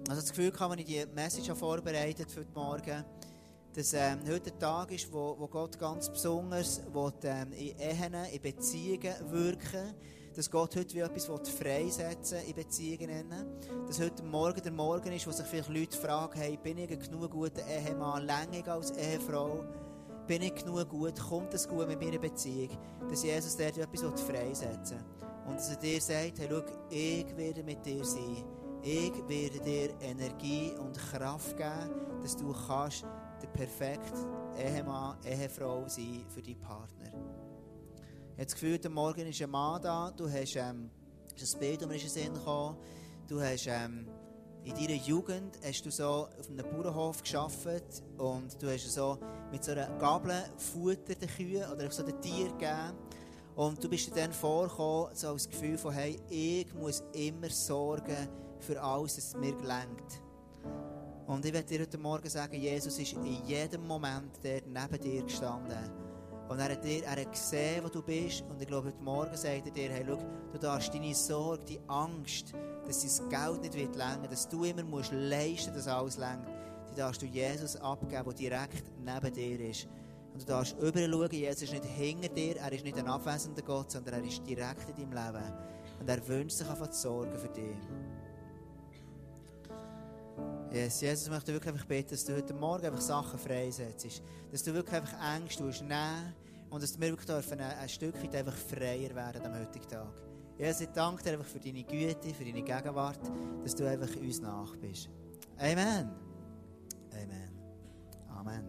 Also 0.09 0.21
das 0.21 0.31
Gefühl 0.31 0.51
kann, 0.51 0.71
wenn 0.71 0.79
ich 0.81 0.87
die 0.87 1.05
Message 1.15 1.51
vorbereitet 1.53 2.31
für 2.31 2.45
Morgen, 2.55 3.05
dass 3.73 3.93
ähm, 3.95 4.19
heute 4.29 4.53
ein 4.53 4.59
Tag 4.59 4.91
ist, 4.93 5.13
wo, 5.13 5.37
wo 5.39 5.47
Gott 5.47 5.79
ganz 5.79 6.11
besonders 6.11 6.83
will, 6.93 7.13
ähm, 7.23 7.53
in 7.53 7.79
Ehen, 7.79 8.15
in 8.33 8.43
Beziehungen 8.43 9.15
wirken 9.31 9.95
dass 10.35 10.51
Gott 10.51 10.77
heute 10.77 10.95
wie 10.95 11.01
etwas 11.01 11.27
freisetzen 11.51 12.39
in 12.47 12.55
Beziehungen. 12.55 13.35
Dass 13.87 14.01
heute 14.01 14.23
Morgen 14.23 14.63
der 14.63 14.73
Morgen 14.73 15.13
ist, 15.13 15.27
wo 15.27 15.33
sich 15.33 15.47
vielleicht 15.47 15.69
Leute 15.69 15.99
fragen, 15.99 16.39
hey, 16.39 16.57
bin 16.57 16.79
ich 16.79 16.91
ein 16.91 16.99
genug 16.99 17.31
guter 17.31 17.67
Ehemann, 17.67 18.27
längig 18.27 18.69
als 18.69 18.93
Ehefrau? 18.93 19.65
Bin 20.31 20.43
ich 20.43 20.55
genug 20.55 20.89
gut? 20.89 21.19
Kommt 21.19 21.53
es 21.55 21.67
gut 21.67 21.89
mit 21.89 22.01
meiner 22.01 22.21
Beziehung? 22.21 22.79
Dass 23.09 23.25
Jesus 23.25 23.57
dort 23.57 23.77
etwas 23.77 24.23
freisetzen 24.23 24.99
will. 24.99 25.49
Und 25.49 25.57
dass 25.57 25.71
er 25.71 25.77
dir 25.77 26.01
sagt, 26.01 26.39
hey, 26.39 26.49
schau, 26.49 26.63
ich 26.89 27.37
werde 27.37 27.65
mit 27.65 27.85
dir 27.85 28.05
sein. 28.05 28.45
Ich 28.81 29.13
werde 29.27 29.59
dir 29.59 29.91
Energie 30.01 30.71
und 30.79 30.97
Kraft 30.97 31.57
geben, 31.57 32.23
dass 32.23 32.37
du 32.37 32.53
kannst 32.53 33.05
der 33.43 33.49
perfekte 33.49 34.25
Ehemann, 34.57 35.19
Ehefrau 35.25 35.89
sein 35.89 36.25
für 36.29 36.41
deinen 36.41 36.61
Partner. 36.61 37.09
Ich 37.09 38.33
habe 38.35 38.45
das 38.45 38.53
Gefühl, 38.53 38.75
heute 38.75 38.89
Morgen 38.89 39.27
ist 39.27 39.43
ein 39.43 39.51
Mann 39.51 39.83
da, 39.83 40.13
du 40.13 40.31
hast 40.31 40.55
ähm, 40.55 40.91
ein 41.33 41.59
Bild, 41.59 41.81
mir 41.89 41.95
in 41.95 42.01
den 42.01 42.09
Sinn 42.09 42.35
gekommen. 42.35 42.77
Du 43.27 43.41
hast 43.41 43.67
ähm, 43.67 44.07
in 44.71 44.87
deiner 44.87 45.03
Jugend 45.03 45.59
hast 45.65 45.85
du 45.85 45.91
so 45.91 46.29
auf 46.39 46.49
einem 46.49 46.65
Bauernhof 46.71 47.23
geschafft 47.23 48.03
und 48.19 48.63
du 48.63 48.71
hast 48.71 48.93
so 48.93 49.19
mit 49.51 49.65
so 49.65 49.73
einer 49.73 49.89
Gabel 49.99 50.45
Futter 50.57 51.15
den 51.15 51.29
Kühen 51.29 51.71
oder 51.73 51.91
so 51.91 52.05
den 52.05 52.21
Tieren 52.21 52.57
gegeben. 52.57 52.93
Und 53.57 53.83
du 53.83 53.89
bist 53.89 54.09
dir 54.09 54.15
dann 54.15 54.33
vorgekommen, 54.33 55.11
so 55.15 55.29
als 55.29 55.49
Gefühl 55.49 55.77
von, 55.77 55.93
hey, 55.93 56.19
ich 56.29 56.73
muss 56.75 57.03
immer 57.13 57.51
sorgen 57.51 58.29
für 58.61 58.81
alles, 58.81 59.19
es 59.19 59.35
mir 59.35 59.53
gelingt. 59.53 60.23
Und 61.27 61.45
ich 61.45 61.53
werde 61.53 61.67
dir 61.67 61.81
heute 61.81 61.99
Morgen 61.99 62.29
sagen, 62.29 62.55
Jesus 62.55 62.99
ist 62.99 63.13
in 63.15 63.45
jedem 63.47 63.87
Moment 63.87 64.43
der 64.43 64.63
neben 64.67 65.01
dir 65.01 65.23
gestanden. 65.23 65.91
Und 66.49 66.59
er 66.59 66.71
hat, 66.71 66.85
dir, 66.85 67.05
er 67.05 67.21
hat 67.21 67.33
gesehen, 67.33 67.85
wo 67.85 67.89
du 67.89 68.03
bist. 68.03 68.45
Und 68.49 68.61
ich 68.61 68.69
glaube, 68.69 68.89
heute 68.89 69.03
Morgen 69.03 69.37
sagt 69.37 69.67
er 69.67 69.73
dir, 69.73 69.91
hey, 69.91 70.05
schau, 70.07 70.19
du 70.53 70.59
darfst 70.59 70.93
deine 70.95 71.15
Sorge, 71.15 71.65
die 71.65 71.81
Angst, 71.89 72.55
dass 72.91 73.19
dein 73.19 73.29
Geld 73.29 73.63
nicht 73.63 73.75
wird 73.75 73.97
länger, 73.97 74.29
dass 74.29 74.49
du 74.49 74.65
immer 74.65 74.83
musst 74.83 75.13
leisten, 75.13 75.73
dass 75.73 75.87
alles 75.87 76.19
längt, 76.19 76.47
die 76.91 76.97
darfst 76.97 77.23
du 77.23 77.27
Jesus 77.27 77.77
abgeben, 77.77 78.25
der 78.25 78.35
direkt 78.35 78.85
neben 78.99 79.33
dir 79.33 79.71
ist. 79.71 79.87
Und 80.33 80.43
du 80.43 80.47
darfst 80.47 80.77
überall 80.81 81.11
schauen, 81.11 81.31
Jesus 81.31 81.63
ist 81.63 81.73
nicht 81.73 81.85
hinter 81.85 82.29
dir, 82.29 82.57
er 82.57 82.73
ist 82.73 82.85
nicht 82.85 82.99
ein 82.99 83.07
abwesender 83.07 83.63
Gott, 83.63 83.93
sondern 83.93 84.15
er 84.15 84.25
ist 84.25 84.45
direkt 84.47 84.89
in 84.89 85.11
deinem 85.11 85.13
Leben. 85.13 85.53
Und 86.01 86.09
er 86.09 86.29
wünscht 86.29 86.57
sich 86.57 86.69
einfach 86.69 86.91
zu 86.91 87.01
sorgen 87.01 87.39
für 87.39 87.49
dich. 87.49 87.77
Yes, 90.73 91.01
Jesus 91.01 91.29
möchte 91.29 91.53
wirklich 91.53 91.73
einfach 91.73 91.87
beten, 91.87 92.11
dass 92.11 92.25
du 92.25 92.35
heute 92.35 92.55
Morgen 92.55 92.87
einfach 92.87 93.01
Sachen 93.01 93.39
freisetzt. 93.39 94.23
Dass 94.51 94.63
du 94.63 94.73
wirklich 94.73 94.97
einfach 94.97 95.37
Ängste 95.37 95.63
nehmen 95.63 96.35
und 96.71 96.83
dass 96.83 96.99
wir 96.99 97.11
wirklich 97.11 97.53
ein, 97.53 97.61
ein 97.61 97.89
Stückchen 97.89 98.35
einfach 98.35 98.57
freier 98.57 99.15
werden 99.15 99.45
am 99.45 99.59
heutigen 99.59 99.89
Tag. 99.89 100.30
Jesus, 100.61 100.83
ich 100.83 100.89
danke 100.89 101.23
dir 101.23 101.33
einfach 101.33 101.47
für 101.47 101.59
deine 101.59 101.83
Güte, 101.83 102.35
für 102.35 102.45
deine 102.45 102.61
Gegenwart, 102.61 103.19
dass 103.63 103.75
du 103.75 103.89
einfach 103.89 104.15
uns 104.17 104.43
nach 104.43 104.77
bist. 104.77 105.09
Amen. 105.57 106.11
Amen. 107.13 107.51
Amen. 108.29 108.69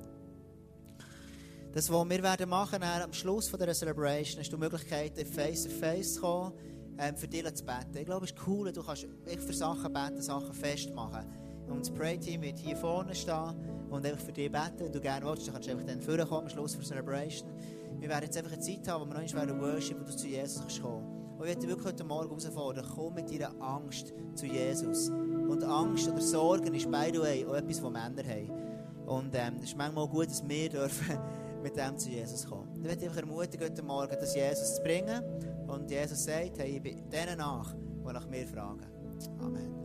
Das, 1.74 1.92
was 1.92 2.10
wir 2.10 2.24
werden 2.24 2.48
machen 2.48 2.82
am 2.82 3.12
Schluss 3.12 3.50
von 3.50 3.60
dieser 3.60 3.74
Celebration, 3.74 4.40
hast 4.40 4.54
du 4.54 4.56
die 4.56 4.62
Möglichkeit, 4.62 5.20
face 5.28 5.66
to 5.66 5.70
face 5.70 6.14
zu 6.14 6.22
kommen, 6.22 6.54
ähm, 6.98 7.18
für 7.18 7.28
dich 7.28 7.44
zu 7.56 7.66
beten. 7.66 7.98
Ich 7.98 8.06
glaube, 8.06 8.24
es 8.24 8.32
ist 8.32 8.40
cool, 8.48 8.72
du 8.72 8.82
kannst 8.82 9.06
für 9.26 9.54
Sachen 9.54 9.92
beten, 9.92 10.22
Sachen 10.22 10.54
festmachen. 10.54 11.26
Und 11.68 11.82
das 11.82 11.92
Pray-Team 11.92 12.42
wird 12.42 12.58
hier 12.58 12.78
vorne 12.78 13.14
stehen 13.14 13.54
und 13.90 14.06
einfach 14.06 14.24
für 14.24 14.32
dich 14.32 14.50
beten. 14.50 14.80
Wenn 14.80 14.94
du 14.94 15.02
gerne 15.02 15.26
willst, 15.26 15.46
dann 15.46 15.56
kannst 15.56 15.68
du 15.68 15.74
einfach 15.74 15.88
dann 15.88 16.00
vorkommen, 16.00 16.44
am 16.44 16.50
Schluss 16.50 16.74
für 16.74 16.84
Celebration. 16.84 17.50
Wir 18.00 18.08
werden 18.08 18.24
jetzt 18.24 18.38
einfach 18.38 18.54
eine 18.54 18.62
Zeit 18.62 18.88
haben, 18.88 19.02
wo 19.02 19.14
wir 19.14 19.22
noch 19.22 19.42
einmal 19.42 19.74
Worship, 19.74 20.00
wo 20.00 20.06
du 20.06 20.16
zu 20.16 20.28
Jesus 20.28 20.62
kannst 20.62 20.82
kommen. 20.82 21.11
Und 21.42 21.48
ich 21.48 21.56
möchte 21.56 21.70
wirklich 21.70 21.88
heute 21.88 22.04
Morgen 22.04 22.28
herausfordern, 22.28 22.86
komm 22.96 23.16
mit 23.16 23.32
deiner 23.32 23.60
Angst 23.60 24.14
zu 24.36 24.46
Jesus. 24.46 25.10
Und 25.10 25.64
Angst 25.64 26.08
oder 26.08 26.22
Sorgen 26.22 26.72
ist, 26.76 26.92
by 26.92 27.10
the 27.12 27.20
way, 27.20 27.44
auch 27.48 27.56
etwas, 27.56 27.82
was 27.82 27.92
Männer 27.92 28.24
haben. 28.24 28.52
Und 29.08 29.34
ähm, 29.34 29.56
es 29.58 29.70
ist 29.70 29.76
manchmal 29.76 30.08
gut, 30.08 30.28
dass 30.28 30.48
wir 30.48 30.70
dürfen 30.70 31.18
mit 31.64 31.76
dem 31.76 31.98
zu 31.98 32.12
Jesus 32.12 32.46
kommen. 32.48 32.70
Ich 32.76 32.82
möchte 32.84 33.06
einfach 33.06 33.22
ermutigen, 33.22 33.68
heute 33.68 33.82
Morgen 33.82 34.16
das 34.20 34.36
Jesus 34.36 34.76
zu 34.76 34.84
bringen. 34.84 35.20
Und 35.66 35.90
Jesus 35.90 36.24
sagt, 36.26 36.60
hey, 36.60 36.76
ich 36.76 36.84
bin 36.84 37.10
denen 37.10 37.40
nach, 37.40 37.74
die 37.74 38.14
nach 38.14 38.28
mir 38.28 38.46
fragen. 38.46 38.86
Amen. 39.40 39.81